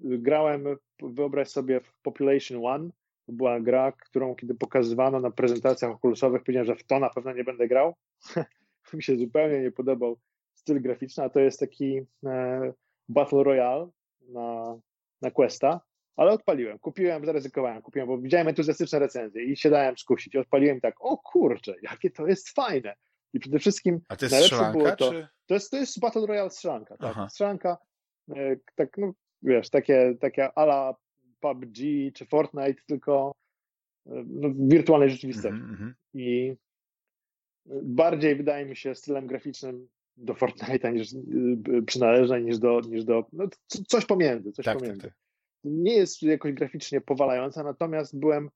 [0.00, 0.64] Grałem,
[1.02, 2.90] wyobraź sobie, w Population One,
[3.26, 7.32] to była gra, którą kiedy pokazywano na prezentacjach okulusowych, powiedziałem, że w to na pewno
[7.32, 7.94] nie będę grał.
[8.92, 10.18] mi się zupełnie nie podobał
[10.54, 12.72] styl graficzny, a to jest taki e,
[13.08, 13.88] Battle Royale
[14.28, 14.76] na,
[15.22, 15.80] na Questa,
[16.16, 20.36] ale odpaliłem, kupiłem, zaryzykowałem, kupiłem, bo widziałem entuzjastyczne recenzje i się dałem skusić.
[20.36, 22.94] Odpaliłem tak, o kurczę, jakie to jest fajne.
[23.32, 25.28] I przede wszystkim A to jest najlepsze było to, czy...
[25.46, 27.10] to, jest, to jest Battle Royale strzelanka, tak.
[27.10, 27.28] Aha.
[27.28, 27.76] Strzelanka,
[28.36, 29.12] e, tak, no
[29.42, 30.94] wiesz, takie, takie ala
[31.40, 31.76] PUBG
[32.14, 33.34] czy Fortnite, tylko
[34.06, 35.60] e, no, w wirtualnej rzeczywistości.
[35.60, 35.92] Mm -hmm.
[36.14, 36.56] I
[37.66, 43.26] bardziej wydaje mi się stylem graficznym do Fortnite'a niż y, przynależna niż do, niż do
[43.32, 43.48] no,
[43.88, 45.02] coś pomiędzy, coś tak, pomiędzy.
[45.02, 45.18] Tak, tak.
[45.64, 48.50] Nie jest jakoś graficznie powalająca, natomiast byłem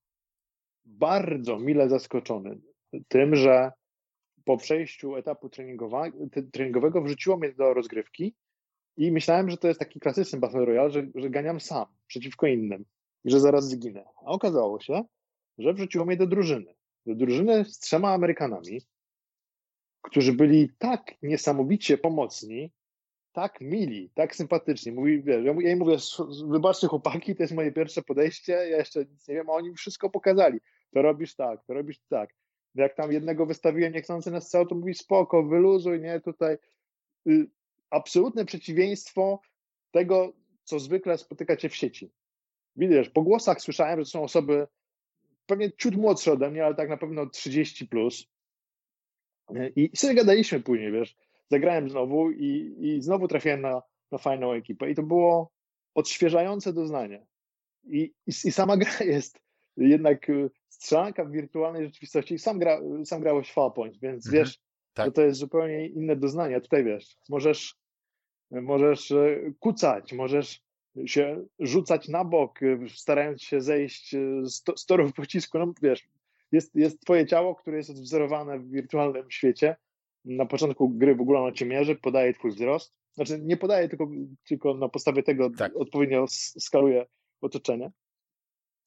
[0.84, 2.60] bardzo mile zaskoczony
[3.08, 3.72] tym, że
[4.44, 5.50] po przejściu etapu
[6.52, 8.34] treningowego wrzuciło mnie do rozgrywki
[8.96, 12.84] I myślałem, że to jest taki klasyczny Battle Royale, że, że ganiam sam przeciwko innym
[13.24, 14.04] i że zaraz zginę.
[14.16, 15.04] A okazało się,
[15.58, 16.74] że wrzuciło mnie do drużyny.
[17.06, 18.80] Do drużyny z trzema Amerykanami,
[20.02, 22.72] którzy byli tak niesamowicie pomocni,
[23.32, 24.92] tak mili, tak sympatyczni.
[24.92, 25.96] Mówi, wiesz, ja, ja im mówię,
[26.48, 29.76] wybaczcie chłopaki, to jest moje pierwsze podejście, ja jeszcze nic nie wiem, a oni mi
[29.76, 30.60] wszystko pokazali.
[30.90, 32.34] To robisz tak, to robisz tak.
[32.74, 36.58] Jak tam jednego wystawiłem niechcący na strzał, to mówi spoko, wyluzuj, nie, tutaj
[37.28, 37.46] y,
[37.90, 39.40] absolutne przeciwieństwo
[39.90, 40.32] tego,
[40.64, 42.10] co zwykle spotykacie w sieci.
[42.76, 44.66] Widzisz, po głosach słyszałem, że są osoby
[45.46, 48.26] pewnie ciut młodsze ode mnie, ale tak na pewno 30 plus.
[49.76, 51.16] I sobie gadaliśmy później, wiesz,
[51.50, 53.82] zagrałem znowu i, i znowu trafiłem na,
[54.12, 55.50] na fajną ekipę i to było
[55.94, 57.26] odświeżające doznanie.
[57.84, 59.40] I, i, i sama gra jest
[59.76, 62.38] jednak y, strzelanka w wirtualnej rzeczywistości.
[62.38, 64.58] Sam, gra, sam grałeś w Fallpoint, więc mhm, wiesz,
[64.94, 65.06] tak.
[65.06, 66.60] że to jest zupełnie inne doznanie.
[66.60, 67.76] Tutaj wiesz, możesz,
[68.50, 70.62] możesz y, kucać, możesz
[71.06, 75.58] się rzucać na bok, y, starając się zejść z, to, z torów pocisku.
[75.58, 76.08] No wiesz,
[76.52, 79.76] jest, jest twoje ciało, które jest odwzorowane w wirtualnym świecie.
[80.24, 82.94] Na początku gry w ogóle ono cię mierzy, podaje twój wzrost.
[83.14, 84.08] Znaczy nie podaje, tylko,
[84.48, 85.76] tylko na podstawie tego tak.
[85.76, 86.24] odpowiednio
[86.58, 87.06] skaluje
[87.40, 87.90] otoczenie.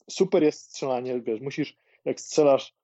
[0.10, 2.76] Super jest strzelanie, wiesz, musisz, jak strzelasz,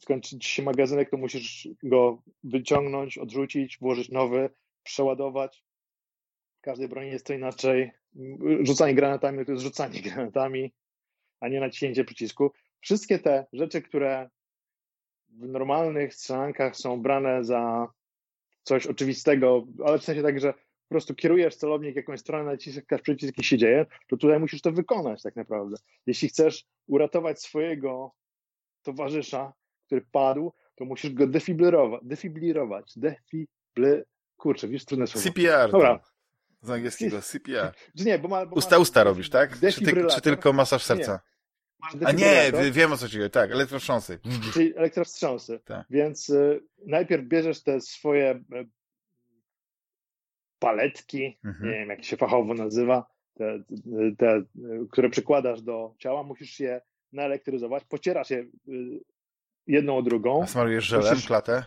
[0.00, 4.50] skończyć się magazynek, to musisz go wyciągnąć, odrzucić, włożyć nowy,
[4.82, 5.64] przeładować.
[6.58, 7.90] W każdej broni jest to inaczej.
[8.60, 10.72] Rzucanie granatami to jest rzucanie granatami,
[11.40, 12.52] a nie naciśnięcie przycisku.
[12.80, 14.30] Wszystkie te rzeczy, które
[15.28, 17.88] w normalnych strzelankach są brane za
[18.62, 23.38] coś oczywistego, ale w sensie tak, że po prostu kierujesz celownik jakąś stronę, naciskasz przycisk
[23.38, 25.76] i się dzieje, to tutaj musisz to wykonać tak naprawdę.
[26.06, 28.12] Jeśli chcesz uratować swojego
[28.82, 29.52] towarzysza,
[29.86, 32.00] który padł, to musisz go defibrylować.
[32.04, 32.92] Defibrylować.
[32.96, 34.04] Defibry...
[34.36, 35.24] Kurczę, wiesz, trudne słowo.
[35.28, 35.70] CPR.
[35.70, 36.00] Dobra.
[36.62, 37.72] Z angielskiego CPR.
[38.06, 39.60] Nie, bo ma, bo usta, usta robisz, tak?
[39.60, 41.12] Czy, ty, czy tylko masaż serca?
[41.12, 41.35] Nie.
[41.80, 44.18] A nie, wiem o co ci chodzi, tak, elektrostrząsy.
[44.52, 45.60] Czyli elektrostrząsy.
[45.64, 45.86] Tak.
[45.90, 48.68] Więc y, najpierw bierzesz te swoje y,
[50.58, 51.70] paletki, mhm.
[51.70, 53.62] nie wiem jak się fachowo nazywa, te,
[54.18, 54.42] te,
[54.90, 56.80] które przykładasz do ciała, musisz je
[57.12, 58.50] naelektryzować, pocierasz je y,
[59.66, 60.42] jedną o drugą.
[60.42, 61.64] A smarujesz żelem musisz, klatę?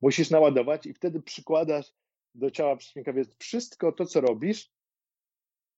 [0.00, 1.92] Musisz naładować i wtedy przykładasz
[2.34, 4.70] do ciała przeciwnika, więc wszystko to, co robisz,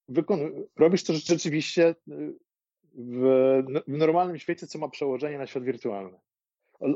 [0.09, 1.95] wykon- robisz to rzeczywiście
[2.95, 6.19] w, w normalnym świecie, co ma przełożenie na świat wirtualny.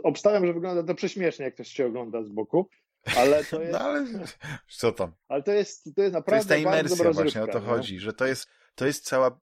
[0.02, 2.68] Obstawiam, że wygląda to prześmiesznie, jak ktoś się ogląda z boku,
[3.16, 3.72] ale to jest...
[3.72, 4.06] No ale
[4.68, 5.12] co tam?
[5.28, 8.12] Ale to jest, to jest naprawdę To jest ta imersja właśnie, o to chodzi, że
[8.12, 9.40] to jest, to jest cała,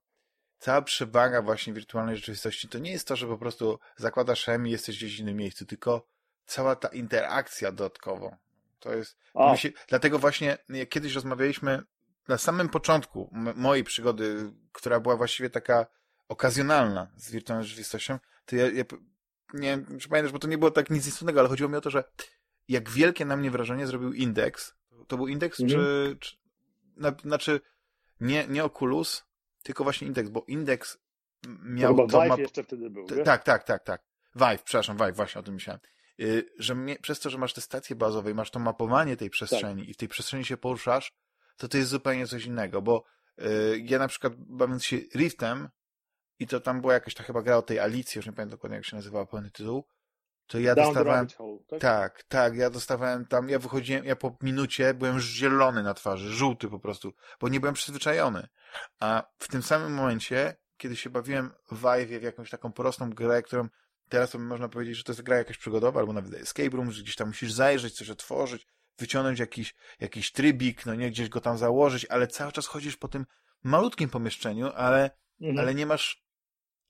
[0.58, 2.68] cała przewaga właśnie wirtualnej rzeczywistości.
[2.68, 5.66] To nie jest to, że po prostu zakładasz hem i jesteś gdzieś w innym miejscu,
[5.66, 6.06] tylko
[6.46, 8.36] cała ta interakcja dodatkowo.
[8.80, 9.16] To jest...
[9.56, 11.82] Się, dlatego właśnie, jak kiedyś rozmawialiśmy
[12.28, 15.86] na samym początku mojej przygody, która była właściwie taka
[16.30, 18.84] okazjonalna z wirtualną rzeczywistością, to ja, ja
[19.54, 21.80] nie wiem, czy pamiętasz, bo to nie było tak nic istotnego, ale chodziło mi o
[21.80, 22.04] to, że
[22.68, 24.74] jak wielkie na mnie wrażenie zrobił indeks.
[25.08, 25.80] To był indeks, mhm.
[25.80, 26.36] czy, czy
[26.96, 27.60] na, znaczy
[28.20, 29.24] nie, nie Oculus,
[29.62, 30.98] tylko właśnie indeks, bo indeks
[31.62, 31.96] miał...
[31.96, 32.42] To chyba Vive ma...
[32.42, 34.02] jeszcze wtedy był, Tak, tak, tak, tak.
[34.34, 35.80] Vive, przepraszam, Vive, właśnie o tym myślałem.
[36.18, 39.30] Yy, że mnie, przez to, że masz te stacje bazowe i masz to mapowanie tej
[39.30, 39.88] przestrzeni tak.
[39.88, 41.12] i w tej przestrzeni się poruszasz,
[41.56, 43.04] to to jest zupełnie coś innego, bo
[43.38, 45.68] yy, ja na przykład bawiąc się Riftem
[46.40, 48.76] i to tam była jakaś ta chyba gra o tej Alicji, już nie pamiętam dokładnie
[48.76, 49.84] jak się nazywała pełny tytuł,
[50.46, 51.28] to ja Down dostawałem.
[51.38, 51.80] Hole, tak?
[51.80, 52.22] tak?
[52.22, 56.78] tak, ja dostawałem tam, ja wychodziłem, ja po minucie byłem zielony na twarzy, żółty po
[56.78, 58.48] prostu, bo nie byłem przyzwyczajony.
[59.00, 63.42] A w tym samym momencie, kiedy się bawiłem w Vive w jakąś taką prostą grę,
[63.42, 63.68] którą
[64.08, 67.02] teraz to można powiedzieć, że to jest gra jakaś przygodowa, albo nawet escape room, że
[67.02, 68.66] gdzieś tam musisz zajrzeć, coś otworzyć,
[68.98, 73.08] wyciągnąć jakiś, jakiś trybik, no nie, gdzieś go tam założyć, ale cały czas chodzisz po
[73.08, 73.26] tym
[73.62, 75.10] malutkim pomieszczeniu, ale,
[75.40, 75.58] mhm.
[75.58, 76.29] ale nie masz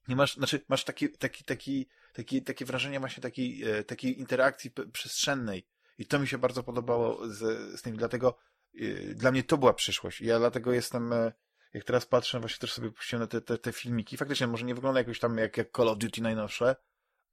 [0.07, 4.71] nie masz, znaczy masz taki, taki, taki, taki, takie wrażenie właśnie takiej, e, takiej interakcji
[4.91, 5.67] przestrzennej.
[5.97, 7.39] I to mi się bardzo podobało z,
[7.79, 8.37] z tym, dlatego
[8.79, 10.21] e, dla mnie to była przyszłość.
[10.21, 11.31] Ja dlatego jestem, e,
[11.73, 14.99] jak teraz patrzę, właśnie też sobie puściłem te, te, te filmiki, faktycznie może nie wygląda
[14.99, 16.75] jakoś tam jak, jak Call of Duty najnowsze,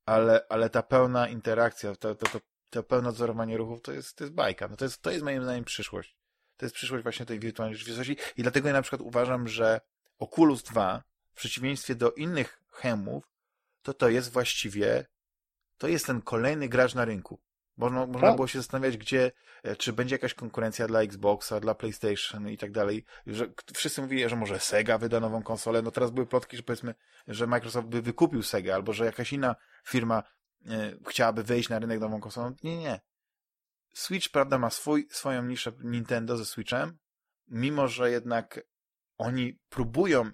[0.07, 2.41] ale, ale ta pełna interakcja, to, to, to,
[2.71, 4.69] to pełne odzorowanie ruchów to jest, to jest bajka.
[4.69, 6.19] No to, jest, to jest moim zdaniem przyszłość.
[6.57, 9.81] To jest przyszłość właśnie tej wirtualnej rzeczywistości i dlatego ja na przykład uważam, że
[10.19, 13.25] Oculus 2 w przeciwieństwie do innych chemów,
[13.83, 15.07] to to jest właściwie,
[15.79, 17.41] to jest ten kolejny gracz na rynku.
[17.77, 18.37] Można, można tak.
[18.37, 19.33] było się zastanawiać, gdzie,
[19.63, 23.05] e, czy będzie jakaś konkurencja dla Xboxa, dla PlayStation i tak dalej.
[23.27, 25.83] Że wszyscy mówili, że może Sega wyda nową konsolę.
[25.83, 26.95] No teraz były plotki, że powiedzmy,
[27.29, 30.23] że Microsoft by wykupił Sega, albo że jakaś inna firma
[30.67, 32.55] e, chciałaby wejść na rynek nową konsolą.
[32.63, 33.01] Nie, nie.
[33.95, 36.99] Switch, prawda, ma swój, swoją niszę Nintendo ze Switchem,
[37.49, 38.61] mimo że jednak
[39.19, 40.33] oni próbują, y,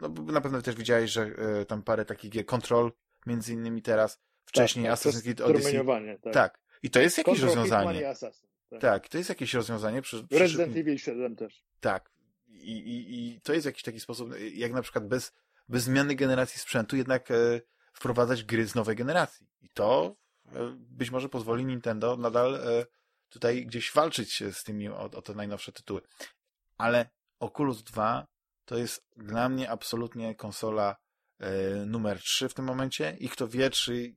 [0.00, 1.26] no na pewno też widziałeś, że
[1.60, 2.92] y, tam parę takich Control,
[3.26, 5.84] między innymi teraz, wcześniej tak, tak, Assassin's Creed Odyssey.
[6.22, 6.32] Tak.
[6.34, 6.58] tak.
[6.82, 8.08] I to jest jakieś Control, rozwiązanie.
[8.08, 8.80] Assassin, tak.
[8.80, 10.02] tak, to jest jakieś rozwiązanie.
[10.02, 10.76] Przy, przy Resident.
[10.76, 11.64] Evil 7 też.
[11.80, 12.10] Tak.
[12.48, 15.32] I, i, I to jest jakiś taki sposób, jak na przykład bez,
[15.68, 17.34] bez zmiany generacji sprzętu jednak e,
[17.92, 19.46] wprowadzać gry z nowej generacji.
[19.62, 20.16] I to
[20.46, 22.86] e, być może pozwoli Nintendo nadal e,
[23.28, 26.00] tutaj gdzieś walczyć z tymi o, o te najnowsze tytuły.
[26.78, 27.08] Ale
[27.38, 28.26] Oculus 2
[28.64, 30.96] to jest dla mnie absolutnie konsola
[31.38, 31.50] e,
[31.86, 34.14] numer 3 w tym momencie i kto wie, czy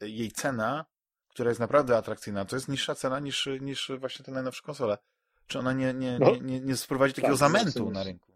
[0.00, 0.84] jej cena,
[1.28, 4.98] która jest naprawdę atrakcyjna, to jest niższa cena niż, niż właśnie te najnowsze konsole.
[5.46, 6.30] Czy ona nie, nie, No.
[6.30, 8.32] nie, nie, nie sprowadzi takiego Tak, zamętu na rynku?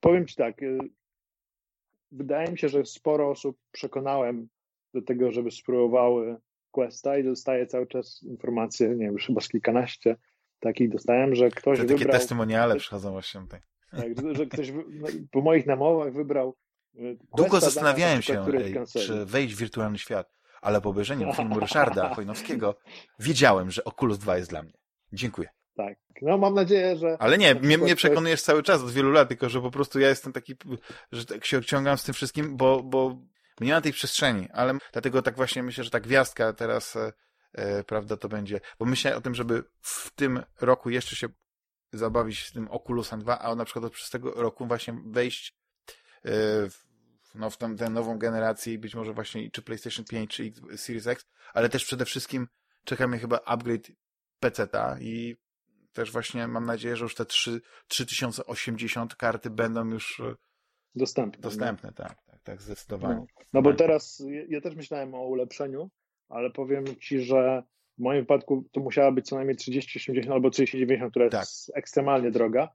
[0.00, 0.78] Powiem Ci tak, y,
[2.10, 4.48] wydaje mi się, że sporo osób przekonałem
[4.94, 6.36] do tego, żeby spróbowały
[6.70, 10.16] Questa i dostaję cały czas informacje, nie wiem, już chyba z kilkanaście
[10.60, 13.60] takich dostałem, że ktoś Te takie wybrał, testymoniale przychodzą właśnie tutaj.
[13.90, 16.56] Tak, że, że ktoś no, po moich namowach wybrał
[16.94, 18.46] y, Długo zastanawiałem się,
[18.86, 22.74] czy wejść w wirtualny świat, ale po obejrzeniu filmu Ryszarda Chojnowskiego
[23.18, 24.72] wiedziałem, że Oculus 2 jest dla mnie.
[25.12, 25.48] Dziękuję.
[25.76, 29.28] Tak, no mam nadzieję, że Ale nie, mnie, mnie przekonujesz cały czas od wielu lat,
[29.28, 30.54] tylko że po prostu ja jestem taki,
[31.12, 33.16] że tak się ciągam z tym wszystkim, bo, bo
[33.60, 37.12] nie ma tej przestrzeni, ale dlatego tak właśnie myślę, że ta gwiazdka teraz, e,
[37.52, 41.28] e, prawda, to będzie, bo myślę o tym, żeby w tym roku jeszcze się
[41.92, 45.56] zabawić z tym Oculusem 2, a na przykład od przez tego roku właśnie wejść
[46.24, 46.30] e,
[46.70, 46.84] w,
[47.34, 51.06] no, w tę nową generację i być może właśnie czy PlayStation 5, czy X- Series
[51.06, 52.48] X, ale też przede wszystkim
[52.84, 53.90] czeka mnie chyba upgrade
[54.40, 55.36] PC-ta i
[55.92, 60.34] też właśnie mam nadzieję, że już te 3, 3080 karty będą już e,
[60.94, 61.42] dostępne.
[61.42, 63.14] dostępne, tak, tak, tak, zdecydowanie.
[63.14, 65.90] No, no bo teraz ja, ja też myślałem o ulepszeniu,
[66.28, 67.62] ale powiem Ci, że
[68.00, 71.40] w moim wypadku to musiała być co najmniej 3080 albo 3090, która Tak.
[71.40, 72.68] jest ekstremalnie droga,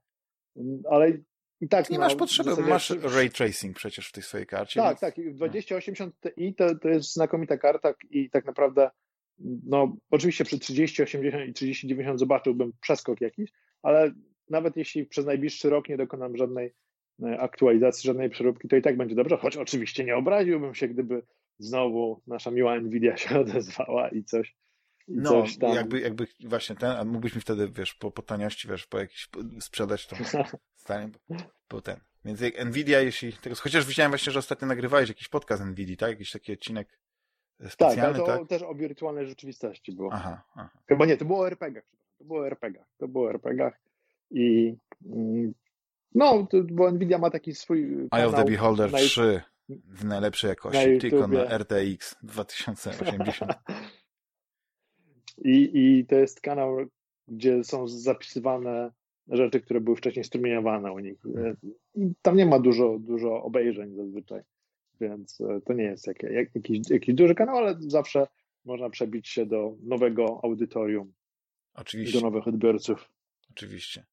[0.90, 1.12] ale
[1.60, 4.80] i tak Nie no, masz potrzeby, zasadzie- masz ray tracing przecież w tej swojej karcie.
[4.80, 5.18] Tak, więc- tak.
[5.18, 8.90] i 2080 Ti to, to jest znakomita karta i tak naprawdę,
[9.66, 13.50] no oczywiście przy 3080 i 3090 zobaczyłbym przeskok jakiś,
[13.82, 14.12] ale
[14.50, 16.74] nawet jeśli przez najbliższy rok nie dokonam żadnej
[17.22, 21.22] e, aktualizacji, żadnej przeróbki, to i tak będzie dobrze, choć oczywiście nie obraziłbym się, gdyby
[21.58, 24.56] znowu nasza miła Nvidia się odezwała i coś,
[25.08, 25.44] No,
[25.74, 29.26] jakby, jakby właśnie ten, a mógłbyś mi wtedy, wiesz, po, po taniości, wiesz, po jakiś,
[29.26, 30.16] po- sprzedać tą
[30.76, 31.36] stanie, bo,
[31.70, 32.00] bo ten.
[32.24, 36.10] Więc jak Nvidia, jeśli, tego, chociaż widziałem właśnie, że ostatnio nagrywałeś jakiś podcast Nvidia, tak?
[36.10, 36.92] Jakiś taki odcinek e,
[37.62, 38.48] tak, ale specjalny, to tak?
[38.48, 40.10] też o wirtualnej rzeczywistości było.
[40.12, 40.70] Aha, aha.
[40.88, 41.96] Chyba nie, to było o RPG-ach.
[42.18, 42.86] To było o RPG-ach.
[42.98, 43.80] To było o RPG-ach.
[44.30, 44.76] I
[45.06, 45.54] mm,
[46.14, 50.04] no, to, bo Nvidia ma taki swój Eye of the kanał Beholder na- 3 w
[50.04, 51.58] najlepszej na jakości, tylko na.
[51.58, 53.52] RTX 2080.
[55.38, 56.76] I, I to jest kanał,
[57.28, 58.90] gdzie są zapisywane
[59.28, 61.18] rzeczy, które były wcześniej strumieniowane u nich.
[61.94, 64.42] I Tam nie ma dużo, dużo obejrzeń zazwyczaj,
[65.00, 68.26] więc e, to nie jest jak, jak, jakiś, jakiś duży kanał, ale zawsze
[68.64, 71.06] można przebić się do nowego audytorium,
[71.74, 73.10] do Oczywiście, nowych odbiorców.
[73.50, 74.04] oczywiście.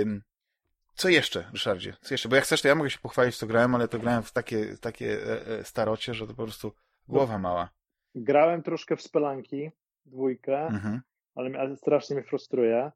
[0.00, 0.22] Ym,
[0.94, 1.96] co jeszcze, Ryszardzie?
[2.00, 2.28] Co jeszcze?
[2.28, 4.76] Bo jak chcesz, to ja mogę się pochwalić, co grałem, ale to grałem w takie,
[4.80, 6.72] takie e, e, starocie, że to po prostu
[7.08, 7.68] głowa mała.
[8.14, 9.70] Grałem troszkę w Spelanki,
[10.06, 11.00] dwójkę, Mhm.
[11.34, 12.90] ale, strasznie mnie frustruje.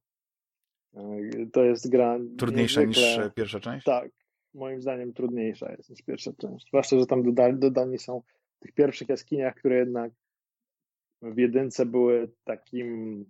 [0.95, 1.20] E,
[1.53, 3.85] To jest gra Trudniejsza niż niezwykle- e, pierwsza część?
[3.87, 4.11] Tak,
[4.55, 6.66] moim zdaniem trudniejsza jest niż pierwsza część.
[6.69, 8.23] Zwłaszcza, że tam dodali, dodani są
[8.57, 10.12] w tych pierwszych jaskiniach, które jednak
[11.23, 13.24] w jedynce były takim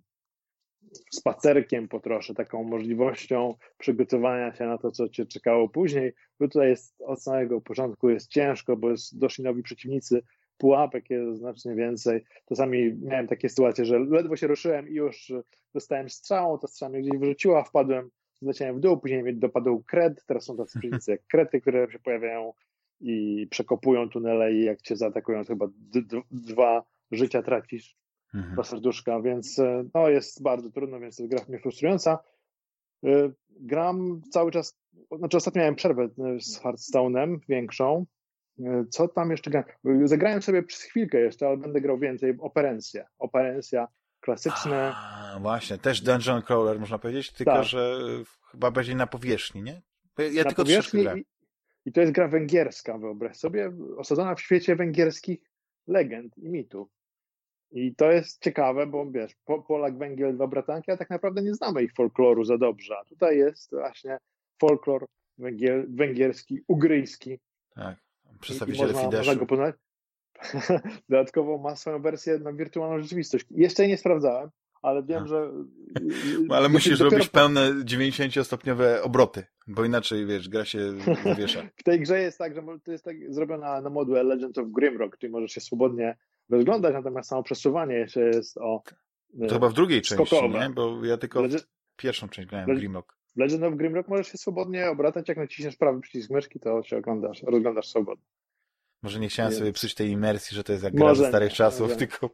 [1.11, 6.13] spacerkiem po trosze, taką możliwością przygotowania się na to, co cię czekało później.
[6.39, 10.21] Bo tutaj jest od samego początku jest ciężko, bo jest, doszli nowi przeciwnicy,
[10.61, 12.23] pułapek jest znacznie więcej.
[12.49, 15.31] Czasami miałem takie sytuacje, że ledwo się ruszyłem i już
[15.73, 18.09] dostałem strzałą, ta strzała mnie gdzieś wyrzuciła, wpadłem,
[18.41, 22.53] zleciałem w dół, później dopadł kred, teraz są tacy przeciwnicy jak krety, które się pojawiają
[23.01, 25.67] i przekopują tunele i jak cię zaatakują, to chyba
[26.31, 28.01] dwa życia tracisz
[28.33, 28.53] Mhm.
[28.53, 32.19] dwa serduszka, więc e, no, jest bardzo trudno, więc to jest gra mnie frustrująca.
[33.05, 34.79] E, Gram cały czas,
[35.17, 38.05] znaczy ostatnio miałem przerwę e, z Hearthstone'em większą.
[38.89, 39.63] Co tam jeszcze gram?
[40.03, 42.35] Zagrałem sobie przez chwilkę jeszcze, ale będę grał więcej.
[42.39, 43.05] Operencję.
[43.19, 43.87] Operencja
[44.19, 44.93] klasyczne.
[44.95, 47.63] A, właśnie, też dungeon crawler można powiedzieć, tylko Tak.
[47.63, 49.81] że e, chyba bardziej na powierzchni, nie?
[50.17, 51.19] Ja, na tylko powierzchni grałem.
[51.19, 51.25] i,
[51.85, 55.39] I to jest gra węgierska, wyobraź sobie, osadzona w świecie węgierskich
[55.87, 56.87] legend i mitów.
[57.71, 61.53] I to jest ciekawe, bo wiesz, Po- Polak, Węgiel, dwa bratanki, a tak naprawdę nie
[61.53, 62.95] znamy ich folkloru za dobrze.
[63.01, 64.17] A tutaj jest właśnie
[64.61, 65.05] folklor
[65.37, 67.39] węgiel, węgierski, ugryjski.
[67.75, 67.97] Tak.
[68.41, 69.39] I, i Przedstawiciele można, można Fideszu.
[69.39, 69.75] go poznać.
[71.09, 73.45] Dodatkowo ma swoją wersję na wirtualną rzeczywistość.
[73.51, 74.49] Jeszcze jej nie sprawdzałem,
[74.81, 75.51] ale wiem, że...
[76.49, 77.17] ale musisz dopiero...
[77.17, 80.79] robić pełne 90-stopniowe obroty, bo inaczej, wiesz, gra się
[81.23, 81.61] zawiesza.
[81.81, 85.17] w tej grze jest tak, że to jest tak zrobiona na moduł Legend of Grimrock,
[85.17, 86.17] czyli możesz się swobodnie
[86.49, 88.83] rozglądać, natomiast samo przesuwanie jeszcze jest o
[89.47, 90.69] To chyba w drugiej części, nie?
[90.69, 91.67] Bo ja tylko Legend...
[91.95, 93.20] pierwszą część grałem w Grimrock.
[93.35, 96.97] W Legend of Grimrock możesz się swobodnie obracać, jak naciśniesz prawy przycisk myszki, to się
[96.97, 98.25] oglądasz, rozglądasz swobodnie.
[99.03, 101.81] Może nie chciałem sobie psuć tej imersji, że to jest jak gra ze starych czasów,
[101.81, 101.95] może.
[101.95, 102.29] tylko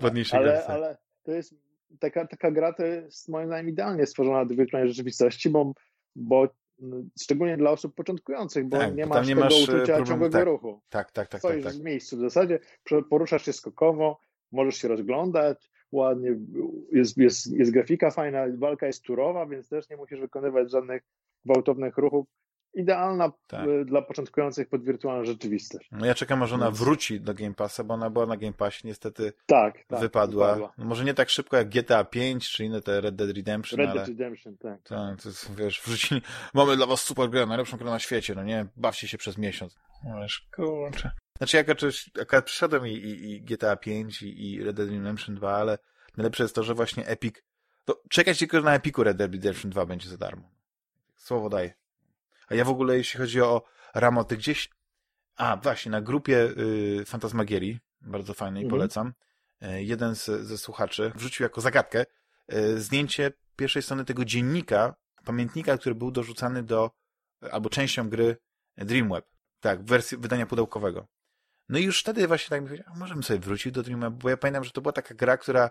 [0.00, 1.54] w ładniejszej ale, ale to jest
[1.98, 5.72] taka, taka gra to jest moim zdaniem idealnie stworzona do wirtualnej rzeczywistości, bo,
[6.16, 6.48] bo
[7.22, 10.38] szczególnie dla osób początkujących, bo tak, nie masz nie tego masz e, uczucia problem, ciągłego
[10.38, 10.80] tak, ruchu.
[10.88, 11.40] Tak, tak, tak.
[11.40, 11.82] Stoisz tak, tak.
[11.82, 12.58] w miejscu w zasadzie,
[13.10, 14.20] poruszasz się skokowo,
[14.52, 16.36] możesz się rozglądać, ładnie,
[16.92, 21.02] jest, jest, jest grafika fajna, walka jest turowa, więc też nie musisz wykonywać żadnych
[21.44, 22.26] gwałtownych ruchów
[22.74, 23.68] idealna tak.
[23.68, 25.88] Y, dla początkujących pod wirtualną rzeczywistość.
[25.92, 28.86] No ja czekam, może ona wróci do Game Passa, bo ona była na Game Passie,
[28.86, 30.46] niestety tak, tak wypadła.
[30.46, 30.72] wypadła.
[30.78, 33.90] No może nie tak szybko jak GTA 5, czy inne te Red Dead Redemption, Red
[33.90, 33.98] ale...
[33.98, 34.82] Dead Redemption, tak.
[34.82, 36.22] Tak, to jest, wiesz, wrzucili,
[36.54, 38.66] mamy dla was super grę, najlepszą grę na świecie, no nie?
[38.76, 39.78] Bawcie się przez miesiąc.
[40.04, 41.10] No wiesz, kurczę.
[41.38, 41.68] Znaczy, jak
[42.20, 45.78] akurat przyszedłem i, i, i GTA 5 i, i Red Dead Redemption 2, ale
[46.16, 47.34] najlepsze jest to, że właśnie Epic,
[47.84, 50.50] to czekać tylko na Epiku Red Dead Redemption 2 będzie za darmo.
[51.16, 51.74] Słowo daję.
[52.48, 54.70] A ja w ogóle, jeśli chodzi o ramoty, gdzieś...
[55.36, 58.70] A, właśnie, na grupie y, Fantasmagierii, bardzo fajnej, mhm.
[58.70, 59.12] polecam,
[59.62, 62.06] y, jeden z, ze słuchaczy wrzucił jako zagadkę
[62.52, 64.94] y, zdjęcie pierwszej strony tego dziennika,
[65.24, 66.90] pamiętnika, który był dorzucany do,
[67.50, 68.36] albo częścią gry
[68.76, 69.26] Dreamweb.
[69.60, 71.06] Tak, w wersji wydania pudełkowego.
[71.68, 74.36] No i już wtedy właśnie tak mi powiedział, możemy sobie wrócić do Dreamweb, bo ja
[74.36, 75.70] pamiętam, że to była taka gra, która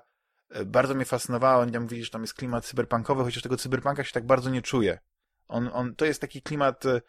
[0.55, 1.61] y, bardzo mnie fascynowała.
[1.61, 4.61] Oni tam mówili, że tam jest klimat cyberpunkowy, chociaż tego cyberpunka się tak bardzo nie
[4.61, 4.99] czuje.
[5.47, 7.01] On, on, to jest taki klimat, e,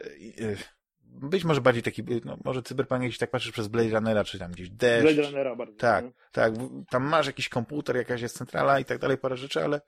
[0.00, 0.56] e,
[1.04, 4.52] być może bardziej taki, no, może cyberpunk, jeśli tak patrzysz przez Blade Runnera, czy tam
[4.52, 5.02] gdzieś deszcz.
[5.02, 5.76] Blade Runnera bardzo.
[5.76, 6.10] Tak, no.
[6.32, 6.52] tak.
[6.90, 9.80] Tam masz jakiś komputer, jakaś jest centrala i tak dalej, parę rzeczy, ale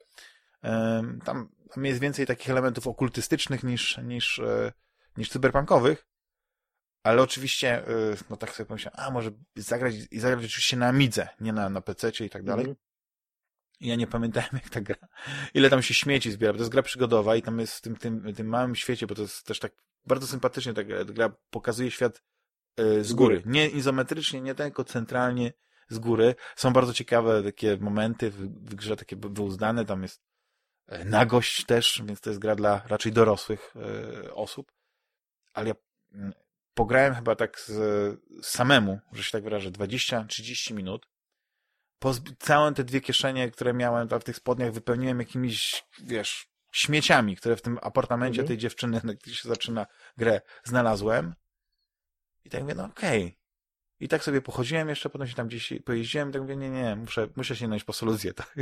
[0.62, 4.72] um, tam, tam jest więcej takich elementów okultystycznych niż, niż, e,
[5.16, 6.06] niż cyberpunkowych.
[7.02, 7.84] Ale oczywiście,
[8.30, 11.80] no tak sobie pomyślałem, a może zagrać, i zagrać oczywiście na Amidze, nie na, na
[11.80, 12.64] PC i tak dalej.
[12.64, 12.90] Mm -hmm.
[13.80, 14.96] Ja nie pamiętałem, jak ta gra,
[15.54, 17.96] ile tam się śmieci zbiera, bo to jest gra przygodowa i tam jest w tym,
[17.96, 19.72] tym, tym małym świecie, bo to jest też tak
[20.06, 22.22] bardzo sympatycznie, ta gra, ta gra pokazuje świat
[22.80, 23.42] y, z góry.
[23.46, 25.52] Nie izometrycznie, nie tylko centralnie
[25.88, 26.34] z góry.
[26.56, 30.22] Są bardzo ciekawe takie momenty w, w grze, takie wyuzdane, tam jest
[30.86, 33.74] e, nagość też, więc to jest gra dla raczej dorosłych
[34.24, 34.72] y, osób.
[35.52, 35.74] Ale ja
[36.14, 36.32] y,
[36.80, 41.06] pograłem chyba tak z, samemu, że się tak wyrażę, 20-30 minut
[42.38, 47.62] całe te dwie kieszenie, które miałem w tych spodniach, wypełniłem jakimiś, wiesz, śmieciami, które w
[47.62, 48.48] tym apartamencie mhm.
[48.48, 49.86] tej dziewczyny, gdzie się zaczyna
[50.16, 51.34] grę, znalazłem.
[52.44, 53.24] I tak mówię, no okej.
[53.24, 53.39] Okay.
[54.00, 56.96] I tak sobie pochodziłem jeszcze, potem się tam gdzieś pojeździłem i tak mówię, nie, nie,
[56.96, 58.54] muszę, muszę sięgnąć po solucję, tak?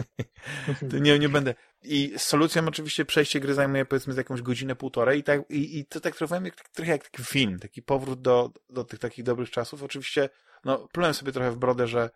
[1.01, 1.55] nie, nie będę.
[1.82, 5.78] I z solucją oczywiście przejście gry zajmuje powiedzmy z jakąś godzinę, półtorej i tak, i,
[5.78, 9.24] i to tak trochę jak, trochę jak taki film, taki powrót do, do tych takich
[9.24, 9.82] dobrych czasów.
[9.82, 10.28] Oczywiście,
[10.65, 12.10] no, plułem sobie trochę w brodę, że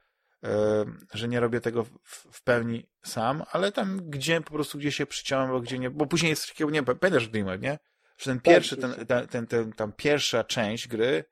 [1.15, 5.51] że nie robię tego w, pełni sam, ale tam gdzie po prostu gdzie się przyciąłem,
[5.51, 7.79] bo gdzie nie, bo później jest takiego, nie pamiętasz Dreamer, nie?
[8.19, 11.25] Że ten tak, pierwszy, ten, ten, ten, ten, tam pierwsza część gry,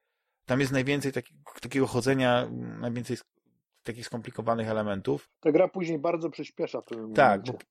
[0.47, 2.49] tam jest najwięcej taki, takiego chodzenia,
[2.81, 3.17] najwięcej
[3.83, 5.31] takich skomplikowanych elementów.
[5.41, 7.67] Ta gra później bardzo przyspiesza w pewnym tak, momencie.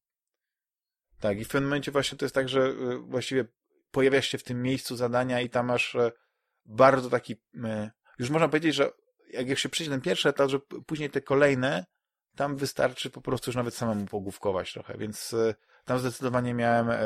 [1.19, 3.45] Tak, i w pewnym momencie właśnie to jest tak, że y, właściwie
[3.91, 6.11] pojawiasz się w tym miejscu zadania i tam masz e,
[6.65, 8.91] bardzo taki, e, już można powiedzieć, że
[9.29, 11.85] jak się przejdzie ten pierwszy etap, że później te kolejne,
[12.35, 16.99] tam wystarczy po prostu już nawet samemu pogłówkować trochę, więc e, tam zdecydowanie miałem e,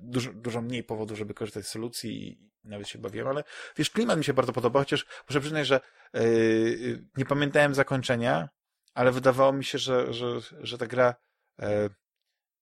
[0.00, 3.44] dużo, dużo mniej powodu, żeby korzystać z solucji i nawet się bawiłem, ale
[3.76, 5.80] wiesz, klimat mi się bardzo podoba, chociaż muszę przyznać, że
[6.14, 8.48] yy, nie pamiętałem zakończenia,
[8.94, 10.26] ale wydawało mi się, że, że,
[10.60, 11.14] że ta gra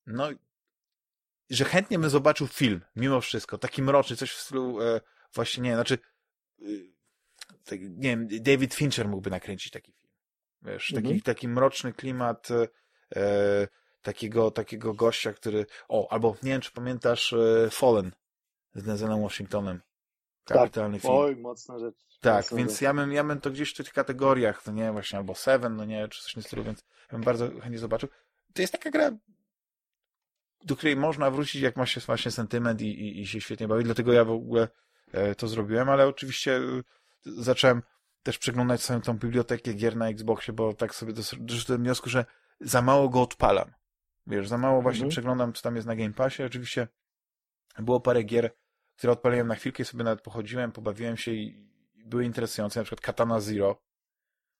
[0.06, 0.28] no
[1.50, 4.78] że chętnie bym zobaczył film, mimo wszystko, taki mroczny, coś w stylu
[5.34, 5.98] właśnie, nie, znaczy
[7.64, 10.12] tak, nie wiem, David Fincher mógłby nakręcić taki film.
[10.62, 11.20] Wiesz, taki, mhm.
[11.20, 12.48] taki mroczny klimat
[13.16, 13.68] e,
[14.08, 18.12] takiego, takiego gościa, który, o, albo nie wiem, czy pamiętasz e, Fallen
[18.74, 19.80] z Denzelem Washingtonem.
[20.44, 21.02] Kapitalny tak.
[21.02, 21.14] film.
[21.14, 21.94] Oj, mocna rzecz.
[22.20, 22.80] Tak, mocna więc rzecz.
[22.80, 25.84] ja bym, ja bym to gdzieś w tych kategoriach, no nie, właśnie, albo Seven, no
[25.84, 28.08] nie, czy coś nie stylu, więc ja bym bardzo chętnie zobaczył.
[28.54, 29.10] To jest taka gra,
[30.64, 33.84] do której można wrócić, jak ma się właśnie sentyment i, i, i się świetnie bawić,
[33.84, 34.68] dlatego ja w ogóle
[35.12, 36.60] e, to zrobiłem, ale oczywiście
[37.24, 37.82] zacząłem
[38.22, 42.24] też przeglądać swoją tą bibliotekę gier na Xboxie, bo tak sobie doszedłem do wniosku, że
[42.60, 43.77] za mało go odpalam.
[44.28, 45.10] Wiesz, za mało właśnie mhm.
[45.10, 46.42] przeglądam, co tam jest na Game Passie.
[46.42, 46.88] Oczywiście
[47.78, 48.50] było parę gier,
[48.96, 53.40] które odpaliłem na chwilkę, sobie nawet pochodziłem, pobawiłem się i były interesujące, na przykład Katana
[53.40, 53.82] Zero.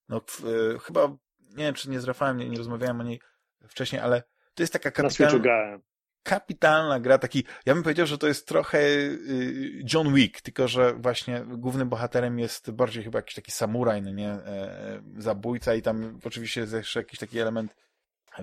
[0.08, 1.08] No, e, chyba,
[1.40, 3.20] nie wiem, czy nie z Rafałem, nie, nie rozmawiałem o niej
[3.68, 4.22] wcześniej, ale
[4.54, 5.78] to jest taka kapitalna,
[6.22, 10.94] kapitalna gra, taki, ja bym powiedział, że to jest trochę y, John Wick, tylko że
[10.94, 16.18] właśnie głównym bohaterem jest bardziej chyba jakiś taki samuraj, no nie, e, zabójca i tam
[16.24, 17.74] oczywiście jest jeszcze jakiś taki element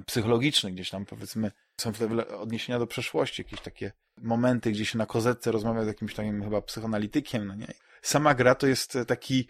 [0.04, 1.52] psychologiczny, gdzieś tam powiedzmy
[1.82, 1.92] są
[2.40, 6.62] odniesienia do przeszłości, jakieś takie momenty, gdzie się na kozetce rozmawia z jakimś takim chyba
[6.62, 7.74] psychoanalitykiem, no nie.
[8.02, 9.48] Sama gra to jest taki,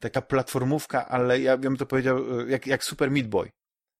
[0.00, 3.50] taka platformówka, ale ja bym to powiedział, jak, jak Super Meat Boy,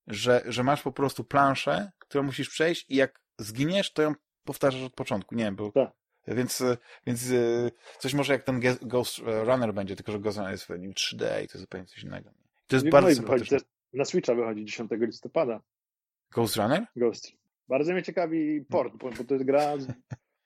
[0.07, 4.15] że, że masz po prostu planszę, którą musisz przejść i jak zginiesz, to ją
[4.45, 5.91] powtarzasz od początku, nie wiem, bo Tak.
[6.27, 6.63] więc,
[7.07, 7.25] więc
[7.99, 11.45] coś może jak ten Ghost Runner będzie, tylko że Ghost Runner jest w nim 3D
[11.45, 12.31] i to zupełnie coś innego.
[12.67, 13.59] To jest i bardzo sympatyczne.
[13.97, 15.61] Na Switcha wychodzi 10 listopada.
[16.35, 16.87] Ghost Runner?
[16.97, 17.33] Ghost.
[17.69, 19.75] Bardzo mnie ciekawi port, bo, bo to jest gra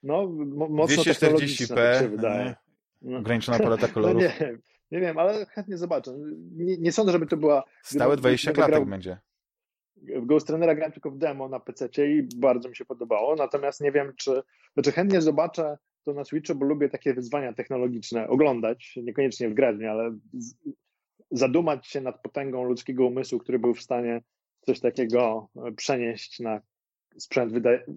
[0.03, 2.55] no, mo- mocno 240p, technologiczna, tak się wydaje.
[3.03, 3.19] No.
[3.19, 4.23] ograniczona paleta No kolorów.
[4.23, 6.15] nie, wiem, nie wiem, ale chętnie zobaczę.
[6.53, 7.65] Nie, nie sądzę, żeby to była...
[7.83, 9.19] Stałe 20 będę klatek grał- będzie.
[9.97, 13.81] W Ghost Runnera grałem tylko w demo na PC i bardzo mi się podobało, natomiast
[13.81, 14.43] nie wiem, czy...
[14.75, 19.91] Znaczy chętnie zobaczę to na Switchu, bo lubię takie wyzwania technologiczne oglądać, niekoniecznie w nie,
[19.91, 20.19] ale
[21.31, 24.23] zadumać się nad potęgą ludzkiego umysłu, który był w stanie
[24.61, 26.61] coś takiego e, przenieść na
[27.19, 27.53] sprzęt,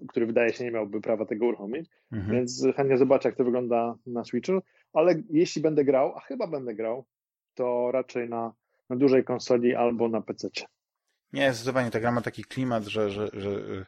[0.08, 2.32] który wydaje się nie miałby prawa tego uruchomić, Mhm.
[2.32, 4.62] więc chętnie zobaczę, jak to wygląda na Switchu,
[4.92, 7.04] ale jeśli będę grał, a chyba będę grał,
[7.54, 8.52] to raczej na,
[8.90, 10.48] na dużej konsoli albo na PC.
[11.32, 13.84] Nie, zdecydowanie ta gra ma taki klimat, że, że, że yy,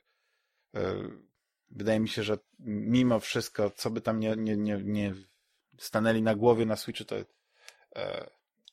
[0.74, 1.10] yy,
[1.70, 5.14] wydaje mi się, że mimo wszystko, co by tam nie, nie, nie, nie
[5.78, 7.24] stanęli na głowie na Switchu, to, yy,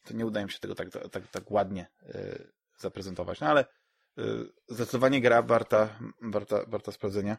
[0.03, 3.39] to nie udaje mi się tego tak, tak, tak ładnie yy, zaprezentować.
[3.39, 3.65] No ale
[4.17, 7.37] yy, zdecydowanie gra warta, warta, warta sprawdzenia.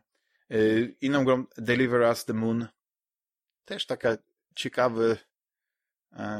[0.48, 2.68] Yy, inną grą Deliver Us the Moon
[3.64, 4.16] też taka
[4.54, 5.16] ciekawy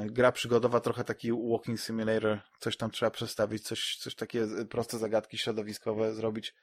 [0.06, 5.38] gra przygodowa, trochę taki walking simulator, coś tam trzeba przestawić, coś, coś takie proste zagadki
[5.38, 6.54] środowiskowe zrobić.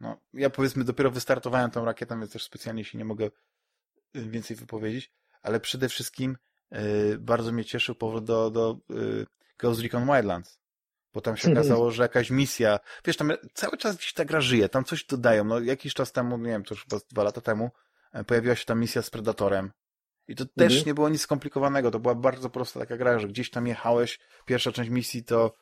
[0.00, 3.30] No, ja powiedzmy dopiero wystartowałem tą rakietą, więc też specjalnie się nie mogę
[4.14, 5.12] więcej wypowiedzieć,
[5.42, 6.36] ale przede wszystkim
[7.18, 8.94] bardzo mnie cieszył powrót do, do e,
[9.58, 10.58] Ghost Recon Wildlands,
[11.14, 14.68] bo tam się okazało, że jakaś misja, wiesz, tam cały czas gdzieś ta gra żyje,
[14.68, 17.70] tam coś dodają, no jakiś czas temu, nie wiem, to już chyba dwa lata temu,
[18.12, 19.72] e, pojawiła się tam misja z Predatorem,
[20.28, 20.86] i to też Mhm.
[20.86, 21.90] nie było nic skomplikowanego.
[21.90, 25.54] To była bardzo prosta taka gra, że gdzieś tam jechałeś, pierwsza część misji to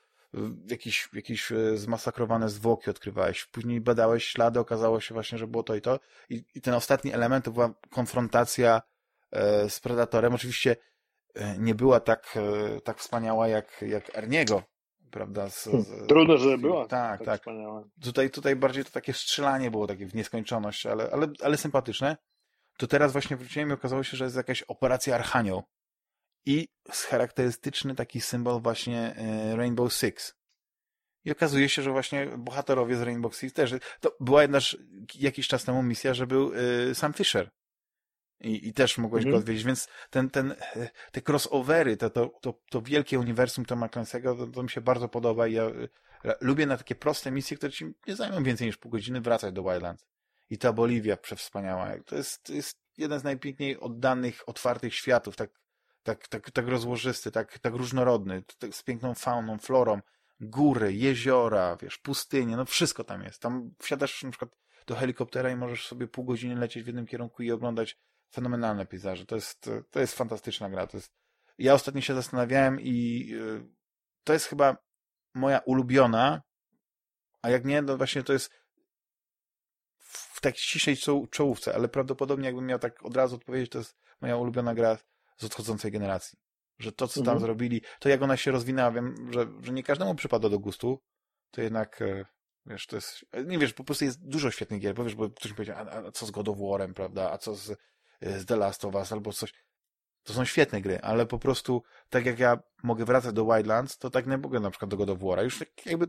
[0.70, 3.44] jakieś, jakieś zmasakrowane zwłoki odkrywałeś.
[3.44, 6.01] Później badałeś ślady, okazało się właśnie, że było to i to.
[6.28, 8.82] I, i ten ostatni element to była konfrontacja
[9.31, 10.35] e, z Predatorem.
[10.35, 10.76] Oczywiście e,
[11.59, 14.62] nie była tak, e, tak wspaniała jak, jak Erniego,
[15.11, 15.51] prawda?
[15.51, 17.40] Z, z, Trudno, żeby była Tak, tak.
[17.40, 17.85] wspaniała.
[18.02, 22.16] Tutaj, tutaj bardziej to takie strzelanie było takie w nieskończoność, ale, ale, ale sympatyczne.
[22.78, 25.62] To teraz właśnie wróciłem i okazało się, że jest jakaś operacja Archanioł.
[26.47, 26.69] I
[27.09, 30.35] charakterystyczny taki symbol właśnie e, Rainbow Six.
[31.24, 33.74] I okazuje się, że właśnie bohaterowie z Rainbow Six też.
[34.01, 34.62] To była jednak
[35.15, 36.52] jakiś czas temu misja, że był
[36.90, 37.51] e, Sam Fisher.
[38.40, 39.32] I, I też mogłeś Mhm.
[39.32, 43.86] go odwiedzić, więc ten, ten, e, te crossovery, to, to, to, to wielkie uniwersum Toma
[43.89, 47.56] Clancy'ego, to, to mi się bardzo podoba i ja e, lubię na takie proste misje,
[47.56, 50.06] które ci nie zajmą więcej niż pół godziny wracać do Wildlands.
[50.51, 51.90] I ta Boliwia przewspaniała.
[52.06, 55.51] To jest, to jest jeden z najpiękniej oddanych, otwartych światów, tak,
[56.02, 60.01] tak, tak, tak rozłożysty, tak, tak różnorodny, tak, z piękną fauną, florą,
[60.40, 63.43] góry, jeziora, wiesz, pustynie, no wszystko tam jest.
[63.43, 64.51] Tam wsiadasz na przykład
[64.86, 67.97] do helikoptera i możesz sobie pół godziny lecieć w jednym kierunku i oglądać
[68.35, 69.27] fenomenalne pejzaże.
[69.27, 70.86] To jest, to jest fantastyczna gra.
[70.86, 71.12] To jest...
[71.59, 73.69] Ja ostatnio się zastanawiałem i yy,
[74.24, 74.77] to jest chyba
[75.35, 76.43] moja ulubiona,
[77.43, 78.51] a jak nie, no właśnie to jest
[80.35, 84.36] w tak czoł- czołówce, ale prawdopodobnie jakbym miał tak od razu odpowiedzieć, to jest moja
[84.36, 84.98] ulubiona gra
[85.36, 86.39] z odchodzącej generacji.
[86.78, 87.40] Że to, co tam Mhm.
[87.40, 91.02] zrobili, to jak ona się rozwinęła, wiem, że, że nie każdemu przypada do gustu,
[91.51, 92.24] to jednak, e,
[92.66, 95.51] wiesz, to jest, nie wiesz, po prostu jest dużo świetnych gier, bo wiesz, bo ktoś
[95.51, 97.78] mi powiedział, a, a co z God of War'em, prawda, a co z,
[98.25, 99.53] z The Last of Us, albo coś.
[100.23, 104.11] To są świetne gry, ale po prostu, tak jak ja mogę wracać do Wildlands, to
[104.11, 105.43] tak nie mogę na przykład do God of War'a.
[105.43, 106.07] Już tak jakby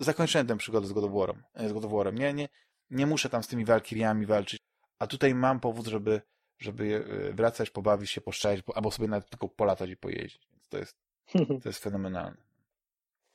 [0.00, 1.40] zakończyłem tę przygodę z God of War'em.
[1.54, 2.14] e, Z God of War'em.
[2.14, 2.48] Nie, nie,
[2.90, 4.60] nie muszę tam z tymi Valkyriami walczyć,
[4.98, 6.22] a tutaj mam powód, żeby,
[6.58, 10.48] żeby e, wracać, pobawić się, poszczać, albo sobie nawet tylko polatać i pojeździć.
[10.50, 10.96] Więc to jest,
[11.62, 12.36] to jest fenomenalne.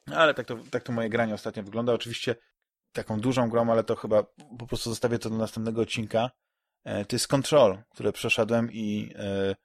[0.07, 1.93] No, Ale tak to, tak to moje granie ostatnio wygląda.
[1.93, 2.35] Oczywiście
[2.91, 4.23] taką dużą grą, ale to chyba
[4.59, 6.31] po prostu zostawię to do następnego odcinka.
[6.83, 9.55] E, To jest Control, które przeszedłem i e,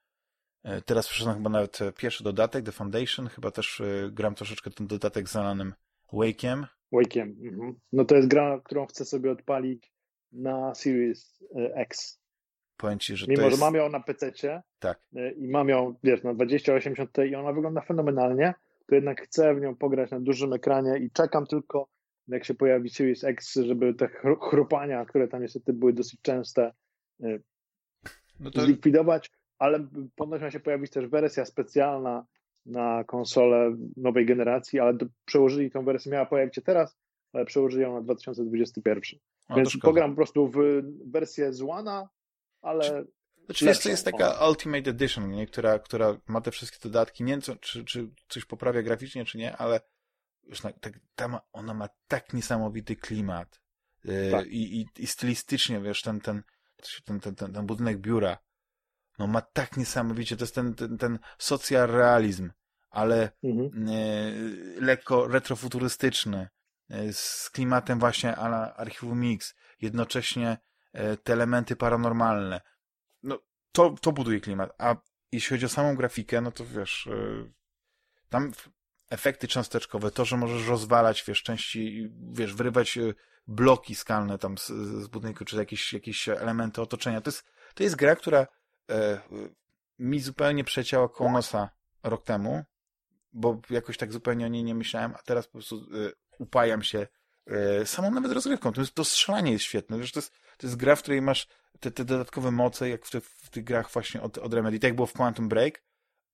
[0.65, 3.29] e, teraz przeszedłem chyba nawet pierwszy dodatek, The Foundation.
[3.29, 5.75] Chyba też gram troszeczkę ten dodatek z Alanem
[6.13, 6.65] Wake'iem.
[6.93, 7.35] Wake'iem.
[7.49, 7.75] Mhm.
[7.93, 9.93] No to jest gra, którą chcę sobie odpalić
[10.33, 11.45] na Series
[11.75, 12.21] X.
[12.77, 13.57] Powiem ci, że Mimo, jest...
[13.57, 14.33] że mam ją na PC
[14.79, 15.01] Tak.
[15.37, 18.55] i mam ją, wiesz, na 2080 Ti i ona wygląda fenomenalnie,
[18.87, 21.89] to jednak chcę w nią pograć na dużym ekranie i czekam tylko
[22.29, 24.09] jak się pojawi Series X, żeby te
[24.51, 26.73] chrupania, które tam niestety były dosyć częste,
[28.41, 28.61] no to...
[28.61, 32.27] zlikwidować, ale ponoć ma się pojawić też wersja specjalna
[32.67, 36.97] na konsolę nowej generacji, ale przełożyli tą wersję, miała pojawić się teraz,
[37.33, 39.03] ale przełożyli ją na 2021.
[39.49, 42.09] O, Więc pogram po prostu w wersję z One,
[42.63, 43.05] ale...
[43.45, 45.47] Znaczy, wiesz, to jest taka Ultimate Edition, nie?
[45.47, 47.25] Która, która ma te wszystkie dodatki.
[47.25, 49.81] Nie wiem, co, czy, czy coś poprawia graficznie, czy nie, ale
[50.43, 53.61] już na, tak, ta ona ma tak niesamowity klimat.
[54.05, 54.47] Yy, tak.
[54.47, 56.43] i, i, I stylistycznie, wiesz, ten, ten,
[57.05, 58.39] ten, ten, ten, ten budynek biura,
[59.19, 62.51] no ma tak niesamowicie, to jest ten, ten, ten social realizm,
[62.91, 63.89] ale mhm.
[63.89, 66.49] e, lekko retrofuturystyczny,
[66.91, 70.59] e, z klimatem właśnie ala Archiwum Mix, jednocześnie
[70.93, 72.61] e, te elementy paranormalne.
[73.23, 73.39] No,
[73.73, 74.71] to, to buduje klimat.
[74.79, 74.97] A
[75.33, 77.09] jeśli chodzi o samą grafikę, no to wiesz,
[78.29, 78.53] tam
[79.11, 82.99] efekty cząsteczkowe, to, że możesz rozwalać, wiesz, części, wiesz, wyrywać
[83.47, 84.67] bloki skalne tam z,
[85.03, 87.21] z budynku, czy jakieś, jakieś elementy otoczenia.
[87.21, 87.45] To jest,
[87.75, 88.47] to jest gra, która
[88.91, 89.21] e,
[89.99, 91.71] mi zupełnie przecięła koło nosa
[92.03, 92.65] rok temu,
[93.33, 97.07] bo jakoś tak zupełnie o niej nie myślałem, a teraz po prostu e, upajam się
[97.47, 98.73] e, samą nawet rozgrywką.
[98.73, 99.99] To, jest, to strzelanie jest świetne.
[99.99, 101.49] Wiesz, to, jest, to jest gra, w której masz
[101.81, 104.79] te, te dodatkowe moce, jak w, te, w tych grach właśnie od, od Remedy.
[104.79, 105.83] Tak jak było w Quantum Break,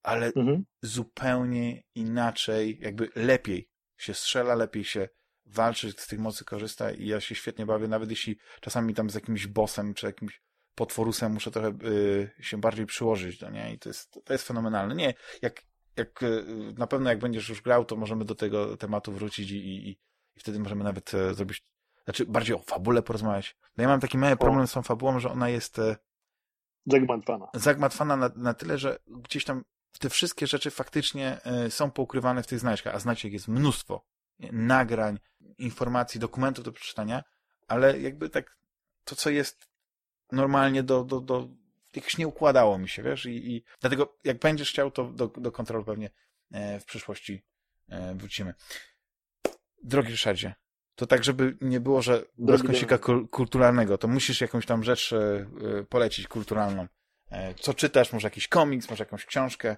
[0.03, 0.65] ale mhm.
[0.83, 5.09] zupełnie inaczej, jakby lepiej się strzela, lepiej się
[5.53, 9.15] walczy, z tych mocy korzysta i ja się świetnie bawię, nawet jeśli czasami tam z
[9.15, 10.43] jakimś bossem czy jakimś
[10.75, 14.95] potworusem muszę trochę y, się bardziej przyłożyć do niej i to jest, to jest fenomenalne.
[14.95, 15.63] Nie, jak,
[15.97, 16.45] jak y,
[16.79, 19.91] na pewno jak będziesz już grał, to możemy do tego tematu wrócić i, i,
[20.37, 21.65] i wtedy możemy nawet e, zrobić,
[22.05, 23.57] znaczy bardziej o fabule porozmawiać.
[23.77, 25.97] No ja mam taki mały problem z tą fabułą, że ona jest e,
[26.87, 27.49] zagmatwana.
[27.55, 29.65] Zagmatwana na, na tyle, że gdzieś tam
[29.99, 34.05] te wszystkie rzeczy faktycznie e, są poukrywane w tych znaczkach, a znaczek jest mnóstwo
[34.39, 35.19] nagrań,
[35.59, 37.23] informacji, dokumentów do przeczytania,
[37.69, 38.57] ale jakby tak
[39.05, 39.69] to, co jest
[40.33, 41.49] normalnie do, do, do
[41.97, 45.53] jakoś nie układało mi się, wiesz, i, i dlatego jak będziesz chciał, to do, do
[45.53, 46.11] kontrol pewnie
[46.53, 47.43] e, w przyszłości
[47.89, 48.55] e, wrócimy.
[49.83, 50.55] Drogi Ryszardzie,
[50.95, 52.99] to tak, żeby nie było, że bez kąsika
[53.31, 55.15] kulturalnego, to musisz jakąś tam rzecz
[55.89, 56.87] polecić kulturalną.
[57.31, 58.13] E, co czytasz?
[58.13, 59.77] Może jakiś komiks, może jakąś książkę?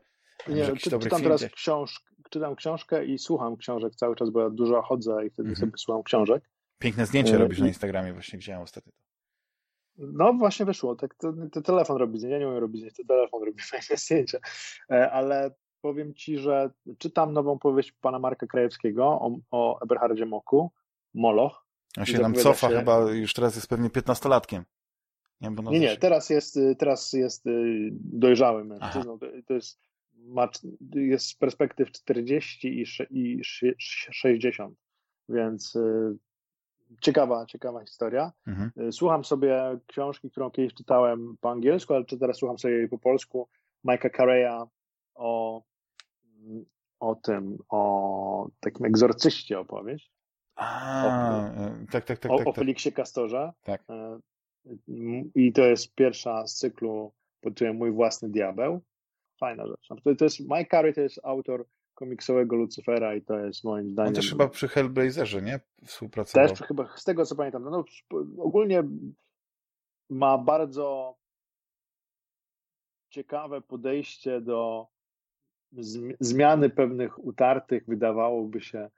[0.49, 4.40] Nie, może czy, czytam film, teraz książ czytam książkę i słucham książek cały czas, bo
[4.40, 5.56] ja dużo chodzę i wtedy mhm.
[5.56, 6.51] sobie słucham książek.
[6.78, 8.93] Piękne zdjęcie e, robisz na Instagramie, właśnie widziałem ostatnio.
[9.97, 13.05] No właśnie wyszło, tak to, to telefon robi zdjęcia, ja nie umiem robić zdjęć, to
[13.05, 14.39] telefon robi fajne zdjęcia,
[14.90, 20.70] e, ale powiem Ci, że czytam nową powieść pana Marka Krajewskiego o, o Eberhardzie Moku,
[21.15, 21.66] Moloch.
[21.98, 22.77] On się nam cofa się...
[22.77, 24.65] chyba, już teraz jest pewnie piętnastolatkiem.
[25.40, 29.19] Nie, nie, nie, teraz jest, teraz jest y, dojrzałym mężczyzną.
[29.47, 29.81] To jest,
[30.25, 30.49] ma,
[30.95, 33.41] jest z perspektyw 40 i, i
[33.83, 34.79] 60,
[35.29, 36.17] więc y,
[37.01, 38.33] ciekawa, ciekawa historia.
[38.47, 38.71] Mhm.
[38.89, 42.99] Y, słucham sobie książki, którą kiedyś czytałem po angielsku, ale teraz słucham sobie jej po
[42.99, 43.49] polsku.
[43.85, 44.67] Mike'a Carreya
[45.15, 45.63] o,
[47.01, 50.11] o tym, o takim egzorcyście opowieść.
[50.57, 52.33] A, o, e, tak, tak, tak.
[52.33, 52.59] O, tak, o tak.
[52.59, 53.53] Feliksie Kastorze.
[53.63, 53.83] Tak.
[55.35, 58.81] I to jest pierwsza z cyklu pod tytułem Mój własny diabeł.
[59.40, 59.89] Fajna rzecz.
[59.89, 64.09] To, to jest, Mike Carey to jest autor komiksowego Lucyfera i to jest moim zdaniem...
[64.09, 65.61] On też chyba przy Hellblazerze, nie?
[65.85, 66.48] Współpracował.
[66.48, 67.65] Też chyba, z tego co pamiętam.
[67.65, 67.85] No, no,
[68.39, 68.82] ogólnie
[70.11, 71.16] ma bardzo
[73.11, 74.86] ciekawe podejście do
[76.20, 78.90] zmiany pewnych utartych, wydawałoby się,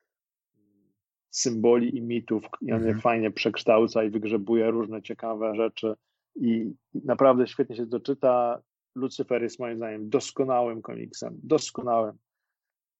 [1.30, 3.00] symboli i mitów i on je mhm.
[3.00, 5.94] fajnie przekształca i wygrzebuje różne ciekawe rzeczy
[6.36, 8.62] i naprawdę świetnie się to czyta.
[8.96, 12.18] Lucyfer jest moim zdaniem doskonałym komiksem, doskonałym,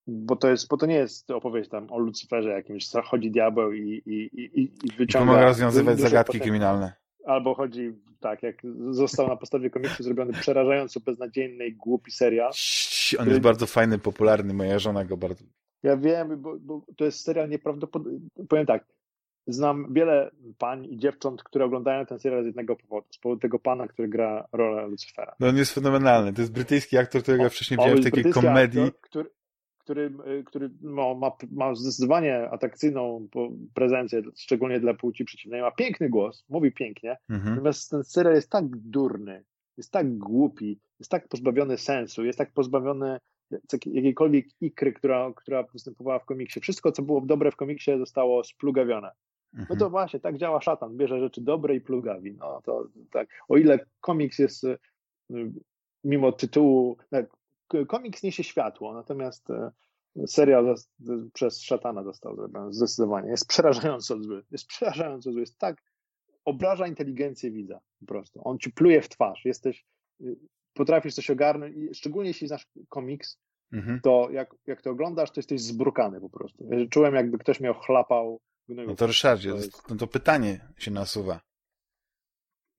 [0.07, 4.03] bo to, jest, bo to nie jest opowieść tam o Lucyferze jakimś, chodzi diabeł i,
[4.07, 5.25] i, i, i wyciąga...
[5.25, 6.93] I pomaga rozwiązywać zagadki potem, kryminalne.
[7.25, 12.49] Albo chodzi, tak, jak został na podstawie komiksu zrobiony przerażająco beznadziejny i głupi serial.
[12.49, 13.31] On który...
[13.31, 15.45] jest bardzo fajny, popularny, moja żona go bardzo
[15.83, 18.21] ja wiem, bo, bo to jest serial nieprawdopodobny.
[18.49, 18.85] Powiem tak,
[19.47, 23.07] znam wiele pań i dziewcząt, które oglądają ten serial z jednego powodu.
[23.11, 25.35] Z powodu tego pana, który gra rolę Lucifera.
[25.41, 26.33] No on jest fenomenalny.
[26.33, 28.83] To jest brytyjski aktor, którego ja wcześniej widziałem w takiej komedii.
[28.83, 29.31] Aktor,
[29.79, 33.29] który, który, który no, ma, ma zdecydowanie atrakcyjną
[33.75, 35.63] prezencję, szczególnie dla płci przeciwnej.
[35.63, 37.17] Ma piękny głos, mówi pięknie.
[37.31, 37.55] Mhm.
[37.55, 39.45] Natomiast ten serial jest tak durny,
[39.77, 43.19] jest tak głupi, jest tak pozbawiony sensu, jest tak pozbawiony
[43.87, 46.61] jakiejkolwiek ikry, która, która występowała w komiksie.
[46.61, 49.11] Wszystko, co było dobre w komiksie, zostało splugawione.
[49.57, 49.91] No to mhm.
[49.91, 50.97] właśnie, tak działa szatan.
[50.97, 52.35] Bierze rzeczy dobre i plugawi.
[52.35, 53.29] No to tak.
[53.49, 54.79] O ile komiks jest y,
[56.05, 56.97] mimo tytułu,
[57.89, 60.75] komiks niesie światło, natomiast y, serial
[61.33, 63.31] przez szatana został zrobiony, zdecydowanie.
[63.31, 64.45] Jest przerażająco zły.
[64.51, 65.41] Jest przerażająco zły.
[65.41, 65.83] Jest tak,
[66.45, 68.41] obraża inteligencję widza po prostu.
[68.45, 69.45] On ci pluje w twarz.
[69.45, 69.87] Jesteś,
[70.21, 70.37] y,
[70.75, 73.39] potrafisz coś ogarnąć szczególnie jeśli znasz komiks,
[73.73, 74.01] mhm.
[74.01, 76.69] to jak, jak to oglądasz, to jesteś zbrukany po prostu.
[76.91, 78.41] Czułem jakby ktoś mnie ochlapał.
[78.69, 79.89] No to Ryszardzie, to, jest...
[79.91, 81.41] no to pytanie się nasuwa.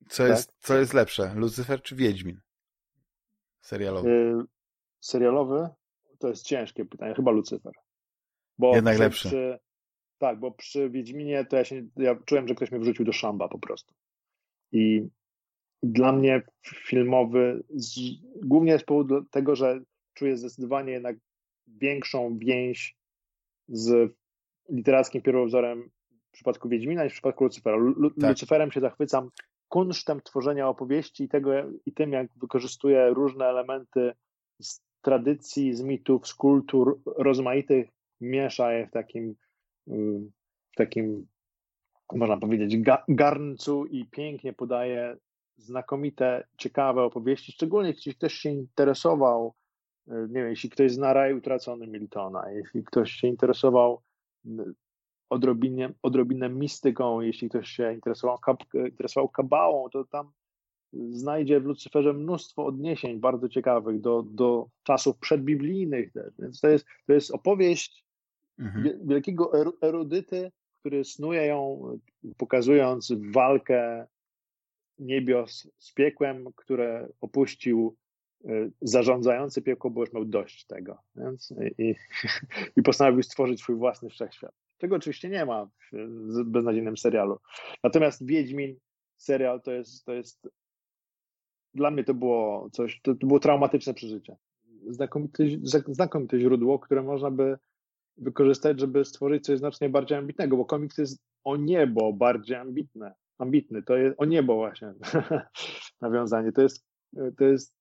[0.08, 0.30] Co, tak?
[0.30, 2.40] jest, co jest lepsze, Lucyfer czy Wiedźmin?
[3.60, 4.10] Serialowy.
[4.10, 4.44] Y
[5.00, 5.68] serialowy?
[6.18, 7.14] To jest ciężkie pytanie.
[7.14, 7.72] Chyba Lucyfer.
[8.58, 9.28] Bo Jednak przy, lepszy.
[9.28, 9.58] Przy,
[10.18, 13.48] tak, bo przy Wiedźminie to ja się, ja czułem, że ktoś mnie wrzucił do szamba
[13.48, 13.94] po prostu.
[14.72, 15.08] I
[15.82, 16.42] dla mnie
[16.86, 17.98] filmowy, z,
[18.42, 19.80] głównie z powodu tego, że
[20.14, 21.16] czuję zdecydowanie jednak
[21.66, 22.96] większą więź
[23.68, 24.12] z
[24.68, 25.90] literackim pierwowzorem
[26.28, 27.76] w przypadku Wiedźmina niż w przypadku Lucyfera.
[27.76, 28.30] Lu, tak.
[28.30, 29.30] Lucyferem się zachwycam
[29.68, 31.50] kunsztem tworzenia opowieści i, tego,
[31.86, 34.12] i tym, jak wykorzystuje różne elementy
[34.60, 37.88] z tradycji, z mitów, z kultur rozmaitych,
[38.20, 39.34] miesza je w takim,
[40.72, 41.26] w takim
[42.12, 42.76] można powiedzieć,
[43.08, 45.16] garncu i pięknie podaje
[45.56, 49.54] znakomite, ciekawe opowieści, szczególnie jeśli ktoś się interesował,
[50.06, 54.02] nie wiem, jeśli ktoś zna Raj Utracony Miltona, jeśli ktoś się interesował
[55.30, 58.38] odrobinę, odrobinę mistyką, jeśli ktoś się interesował,
[58.74, 60.32] interesował kabałą, to tam
[60.92, 66.34] znajdzie w Lucyferze mnóstwo odniesień bardzo ciekawych do, do czasów przedbiblijnych też.
[66.38, 68.04] Więc to jest, to jest opowieść
[68.58, 69.06] mhm.
[69.08, 69.52] wielkiego
[69.82, 71.82] erudyty, który snuje ją,
[72.36, 74.06] pokazując walkę
[74.98, 77.96] niebios z piekłem, które opuścił
[78.82, 80.98] zarządzający piekło, bo już miał dość tego.
[81.16, 81.94] Więc, i,
[82.76, 84.52] I postanowił stworzyć swój własny wszechświat.
[84.78, 87.38] Czego oczywiście nie ma w beznadziejnym serialu.
[87.84, 88.76] Natomiast Wiedźmin,
[89.16, 90.48] serial to jest, to jest
[91.74, 94.36] dla mnie to było coś, to, to było traumatyczne przeżycie.
[94.88, 95.44] Znakomite,
[95.88, 97.58] znakomite źródło, które można by
[98.16, 103.82] wykorzystać, żeby stworzyć coś znacznie bardziej ambitnego, bo komiks jest o niebo bardziej ambitne, ambitny.
[103.82, 104.94] To jest o niebo właśnie
[106.00, 106.52] nawiązanie.
[106.52, 106.86] To jest,
[107.38, 107.77] to jest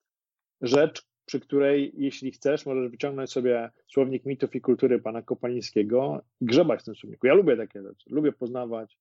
[0.62, 6.46] rzecz, przy której jeśli chcesz, możesz wyciągnąć sobie słownik mitów i kultury pana Kopalińskiego i
[6.46, 7.28] grzebać w tym słowniku.
[7.28, 8.10] Ja lubię takie rzeczy.
[8.10, 8.98] Lubię poznawać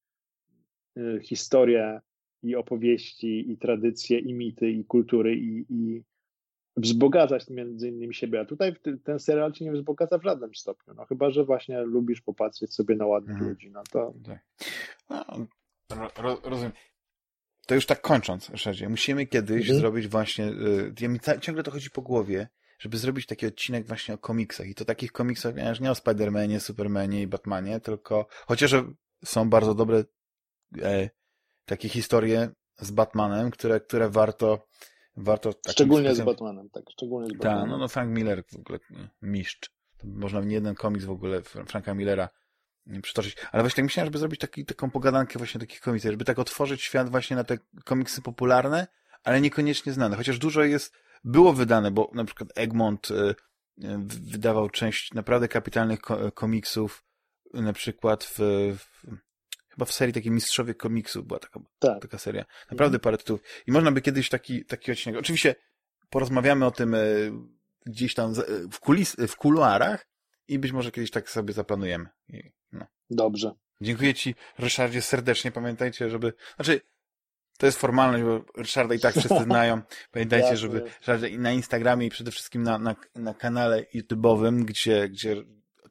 [0.99, 2.01] y, historię
[2.43, 6.03] i opowieści, i tradycje, i mity, i kultury, i, i
[6.77, 8.41] wzbogacać między innymi siebie.
[8.41, 8.75] A tutaj
[9.05, 10.95] ten serial ci nie wzbogaca w żadnym stopniu.
[10.95, 13.51] No chyba, że właśnie lubisz popatrzeć sobie na ładnych mhm.
[13.51, 13.71] ludzi.
[13.71, 14.15] No to...
[14.25, 14.45] Tak.
[15.91, 16.73] No, ro, rozumiem.
[17.67, 19.79] To już tak kończąc, Ryszardzie, musimy kiedyś mhm.
[19.79, 22.49] zrobić właśnie, y, ja mi ciągle to chodzi po głowie,
[22.79, 24.67] żeby zrobić taki odcinek właśnie o komiksach.
[24.67, 28.75] I to takich komiksach, nie o Spider-Manie, Supermanie i Batmanie, tylko chociaż
[29.25, 30.05] są bardzo dobre
[30.83, 31.11] e,
[31.65, 32.49] takie historie
[32.79, 34.67] z Batmanem, które, które warto
[35.17, 35.53] warto...
[35.69, 37.61] Szczególnie z Batmanem, tak, szczególnie z Batmanem.
[37.61, 38.79] Tak, no, no Frank Miller w ogóle,
[39.23, 39.71] mistrz.
[39.99, 42.29] To można nie jeden komiks w ogóle Franka Millera
[43.03, 43.37] przytoczyć.
[43.53, 46.83] Ale właśnie tak myślałem, żeby zrobić taki, taką pogadankę właśnie takich komiksów, żeby tak otworzyć
[46.83, 48.87] świat właśnie na te komiksy popularne,
[49.25, 50.17] ale niekoniecznie znane.
[50.17, 50.95] Chociaż dużo jest,
[51.25, 53.35] było wydane, bo na przykład Egmont y, y,
[54.09, 56.01] wydawał część naprawdę kapitalnych
[56.35, 57.05] komiksów,
[57.55, 58.39] na przykład w,
[58.79, 59.07] w
[59.69, 62.03] chyba w serii takiej Mistrzowie Komiksu była taka, tak.
[62.03, 62.45] taka seria.
[62.71, 63.01] Naprawdę mhm.
[63.01, 63.43] parę tytułów.
[63.67, 65.21] I można by kiedyś taki, taki odcinek.
[65.21, 65.55] Oczywiście
[66.11, 66.99] porozmawiamy o tym e,
[67.87, 68.35] gdzieś tam
[68.73, 70.07] w, kulis, w kuluarach
[70.49, 72.09] i być może kiedyś tak sobie zaplanujemy.
[72.29, 72.56] I.
[73.11, 73.53] Dobrze.
[73.81, 75.53] Dziękuję Ci, Ryszardzie, serdecznie.
[75.53, 76.33] Pamiętajcie, żeby...
[76.57, 76.81] Znaczy,
[77.59, 79.83] to jest formalność, bo Ryszarda i tak wszyscy znają.
[80.11, 85.09] Pamiętajcie, żeby Ryszardzie i na Instagramie i przede wszystkim na, na, na kanale YouTube'owym, gdzie,
[85.09, 85.37] gdzie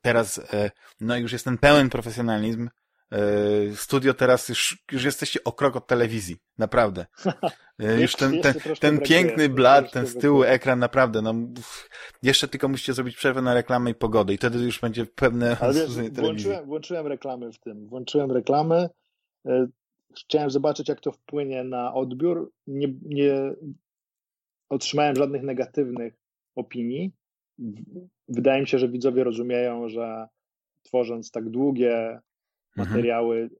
[0.01, 2.69] teraz e, no już jest ten pełen profesjonalizm,
[3.75, 7.05] studio teraz już, już jesteście o krok od telewizji, naprawdę.
[7.79, 11.33] E, już ten, ten, ten piękny blad, ten z tyłu ekran, naprawdę, no,
[12.23, 15.73] jeszcze tylko musicie zrobić przerwę na reklamę i pogodę i wtedy już będzie pewne Ale
[15.73, 18.89] wiesz, włączyłem, włączyłem reklamy w tym, włączyłem reklamy,
[19.45, 19.67] e,
[20.19, 23.53] chciałem zobaczyć, jak to wpłynie na odbiór, nie, nie
[24.69, 26.13] otrzymałem żadnych negatywnych
[26.55, 27.11] opinii.
[28.27, 30.27] Wydaje mi się, że widzowie rozumieją, że
[30.83, 32.19] tworząc tak długie.
[32.75, 33.41] Materiały.
[33.41, 33.59] Mhm.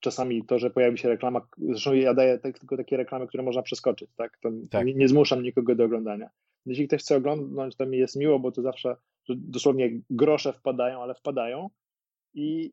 [0.00, 4.10] Czasami to, że pojawi się reklama, zresztą ja daję tylko takie reklamy, które można przeskoczyć,
[4.16, 4.38] tak?
[4.38, 4.86] To tak.
[4.86, 6.30] Nie, nie, zmuszam nikogo do oglądania.
[6.66, 8.96] Jeśli ktoś chce oglądać, to mi jest miło, bo to zawsze
[9.28, 11.70] dosłownie grosze wpadają, ale wpadają.
[12.34, 12.72] I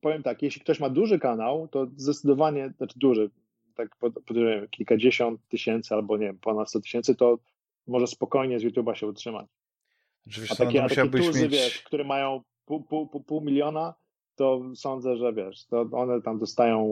[0.00, 3.30] powiem tak, jeśli ktoś ma duży kanał, to zdecydowanie, znaczy duży,
[3.74, 3.96] tak
[4.26, 7.38] podejrzewam, kilkadziesiąt tysięcy albo nie wiem, ponad 100 tysięcy, to
[7.86, 9.46] może spokojnie z YouTube'a się utrzymać.
[10.26, 11.52] Oczywiście, a takie, no, a takie tuzy, mieć...
[11.52, 13.94] wiesz, które mają pół, pół, pół, pół miliona,
[14.38, 16.86] to sądzę, że wiesz, to one tam dostają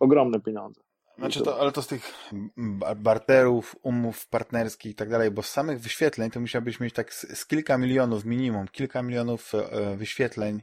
[0.00, 0.80] ogromne pieniądze.
[1.18, 2.30] Znaczy to, ale to z tych
[2.96, 7.38] barterów, umów partnerskich i tak dalej, bo z samych wyświetleń to musiałbyś mieć tak z,
[7.38, 10.62] z kilka milionów minimum, kilka milionów e, wyświetleń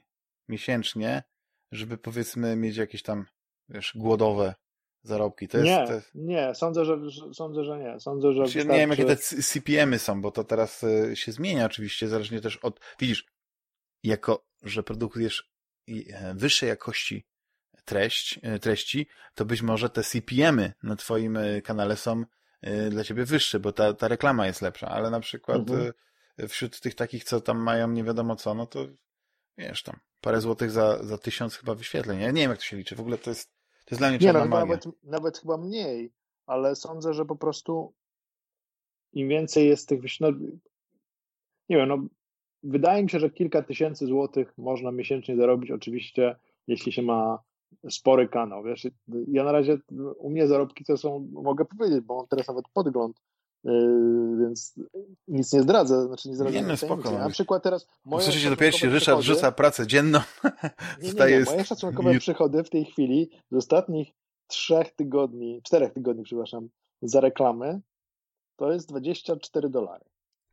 [0.49, 1.23] miesięcznie,
[1.71, 3.25] żeby powiedzmy mieć jakieś tam,
[3.69, 4.55] wiesz, głodowe
[5.03, 5.47] zarobki.
[5.47, 6.15] To nie, jest, to jest...
[6.15, 6.97] nie, sądzę, że,
[7.33, 7.99] sądzę, że nie.
[7.99, 8.67] Sądzę, że wystarczy...
[8.69, 12.57] Nie wiem, jakie te CPM-y są, bo to teraz e, się zmienia oczywiście, zależnie też
[12.57, 12.79] od...
[12.99, 13.25] Widzisz,
[14.03, 15.58] jako, że produkujesz e,
[16.35, 17.25] wyższej jakości
[17.85, 22.23] treść, e, treści, to być może te CPM-y na twoim kanale są
[22.89, 25.91] dla ciebie wyższe, bo ta, ta reklama jest lepsza, ale na przykład mhm.
[26.47, 28.87] wśród tych takich, co tam mają nie wiadomo co, no to
[29.57, 32.19] wiesz tam, parę złotych za, za tysiąc chyba wyświetleń.
[32.19, 32.95] Ja nie wiem, jak to się liczy.
[32.95, 33.49] W ogóle to jest,
[33.85, 36.13] to jest dla mnie nie, no, nawet, nawet chyba mniej,
[36.45, 37.93] ale sądzę, że po prostu
[39.13, 40.57] im więcej jest tych wyświetleń, no,
[41.69, 41.97] nie wiem, no
[42.63, 46.35] wydaje mi się, że kilka tysięcy złotych można miesięcznie zarobić, oczywiście,
[46.67, 47.39] jeśli się ma
[47.89, 48.63] spory kanał.
[48.63, 48.87] Wiesz,
[49.27, 49.77] ja na razie
[50.17, 53.21] u mnie zarobki to są, mogę powiedzieć, bo mam teraz nawet podgląd
[53.63, 54.75] Yy, więc
[55.27, 56.61] nic nie zdradzę, znaczy nie zdradzę.
[56.61, 57.11] Nie, no spoko.
[57.11, 60.19] Na przykład teraz moje Słyszycie, dopiero się Ryszard wrzuca pracę dzienną.
[61.01, 64.11] Nie, nie, nie, moje szacunkowe przychody w tej chwili z ostatnich
[64.47, 66.69] trzech tygodni, czterech tygodni, przepraszam,
[67.01, 67.81] za reklamy
[68.55, 70.05] to jest 24 dolary.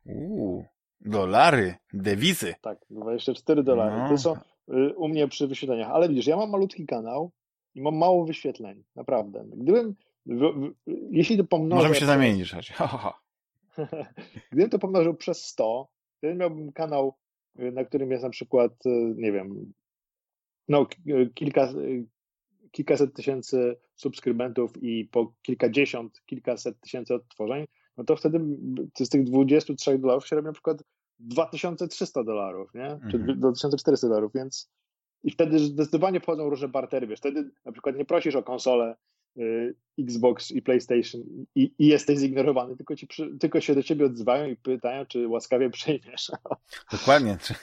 [0.05, 0.65] Uuu,
[1.01, 2.55] dolary, dewizy.
[2.61, 3.95] Tak, 24 dolary.
[3.97, 4.09] No.
[4.09, 4.35] To są
[4.73, 5.91] y, u mnie przy wyświetleniach.
[5.91, 7.31] Ale widzisz, ja mam malutki kanał
[7.75, 9.45] i mam mało wyświetleń, naprawdę.
[9.55, 9.95] Gdybym
[11.11, 11.77] jeśli to pomnożę...
[11.77, 12.55] Możemy się zamienić.
[14.51, 15.87] Gdybym to pomnożył przez 100,
[16.17, 17.15] wtedy miałbym kanał,
[17.59, 19.73] y, na którym jest na przykład, y, nie wiem,
[20.67, 20.87] no,
[21.33, 21.69] kilka,
[22.71, 27.65] kilkaset tysięcy subskrybentów i po kilkadziesiąt, kilkaset tysięcy odtworzeń,
[27.97, 28.39] no to wtedy
[28.99, 30.83] z tych 23 dolarów się robi na przykład
[31.19, 32.99] 2300 dolarów, nie?
[33.11, 33.39] Czy mhm.
[33.39, 34.69] 2400 dolarów, więc
[35.23, 38.95] i wtedy zdecydowanie wchodzą różne bartery, wiesz, wtedy na przykład nie prosisz o konsolę
[39.37, 41.21] Y, Xbox i PlayStation
[41.55, 45.27] i, i jesteś zignorowany, tylko, ci przy, tylko się do ciebie odzywają i pytają, czy
[45.27, 46.31] łaskawie przejmiesz.
[46.91, 47.37] Dokładnie.
[47.41, 47.53] Czy,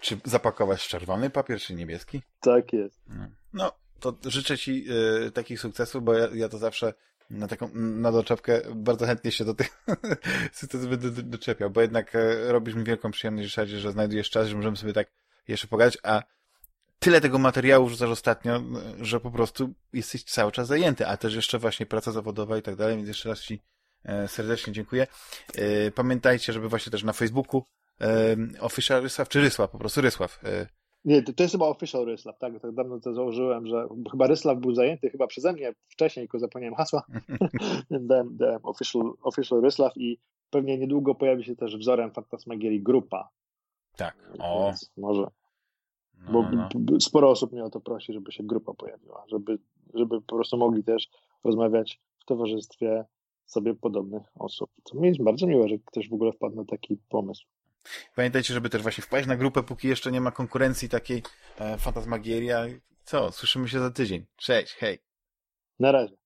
[0.00, 2.22] czy zapakować czerwony papier, czy niebieski?
[2.40, 3.00] Tak jest.
[3.08, 4.84] No, no to życzę ci
[5.26, 6.94] y, takich sukcesów, bo ja, ja to zawsze
[7.30, 9.84] na taką na doczepkę bardzo chętnie się do tych
[10.52, 14.56] sytuacji będę doczepiał, bo jednak y, robisz mi wielką przyjemność, Ryszardzie, że znajdujesz czas, że
[14.56, 15.10] możemy sobie tak
[15.48, 16.22] jeszcze pogadać, a
[16.98, 18.62] tyle tego materiału wrzucasz ostatnio,
[19.00, 22.76] że po prostu jesteś cały czas zajęty, a też jeszcze właśnie praca zawodowa i tak
[22.76, 23.62] dalej, więc jeszcze raz Ci
[24.04, 25.06] e, serdecznie dziękuję.
[25.54, 27.64] E, pamiętajcie, żeby właśnie też na Facebooku
[28.00, 30.40] e, Official Rysław, czy Rysław, po prostu Rysław.
[31.04, 34.74] Nie, to jest chyba Official Rysław, tak, tak dawno to założyłem, że chyba Rysław był
[34.74, 37.02] zajęty chyba przeze mnie wcześniej, tylko zapomniałem hasła,
[37.90, 40.18] dałem, dałem official, official Rysław i
[40.50, 43.28] pewnie niedługo pojawi się też wzorem Fantasmagierii grupa.
[43.96, 44.66] Tak, o.
[44.66, 45.26] Więc może
[46.26, 46.68] no, bo no.
[46.74, 47.00] no.
[47.00, 49.58] sporo osób mnie o to prosi, żeby się grupa pojawiła, żeby,
[49.94, 51.08] żeby po prostu mogli też
[51.44, 53.04] rozmawiać w towarzystwie
[53.46, 54.70] sobie podobnych osób.
[54.84, 57.46] To mi jest bardzo miłe, że ktoś w ogóle wpadł na taki pomysł.
[58.14, 61.22] Pamiętajcie, żeby też właśnie wpaść na grupę, póki jeszcze nie ma konkurencji takiej
[61.58, 62.64] e, Fantasmagieria.
[63.04, 63.32] Co?
[63.32, 64.26] Słyszymy się za tydzień.
[64.36, 64.98] Cześć, hej.
[65.78, 66.19] Na razie.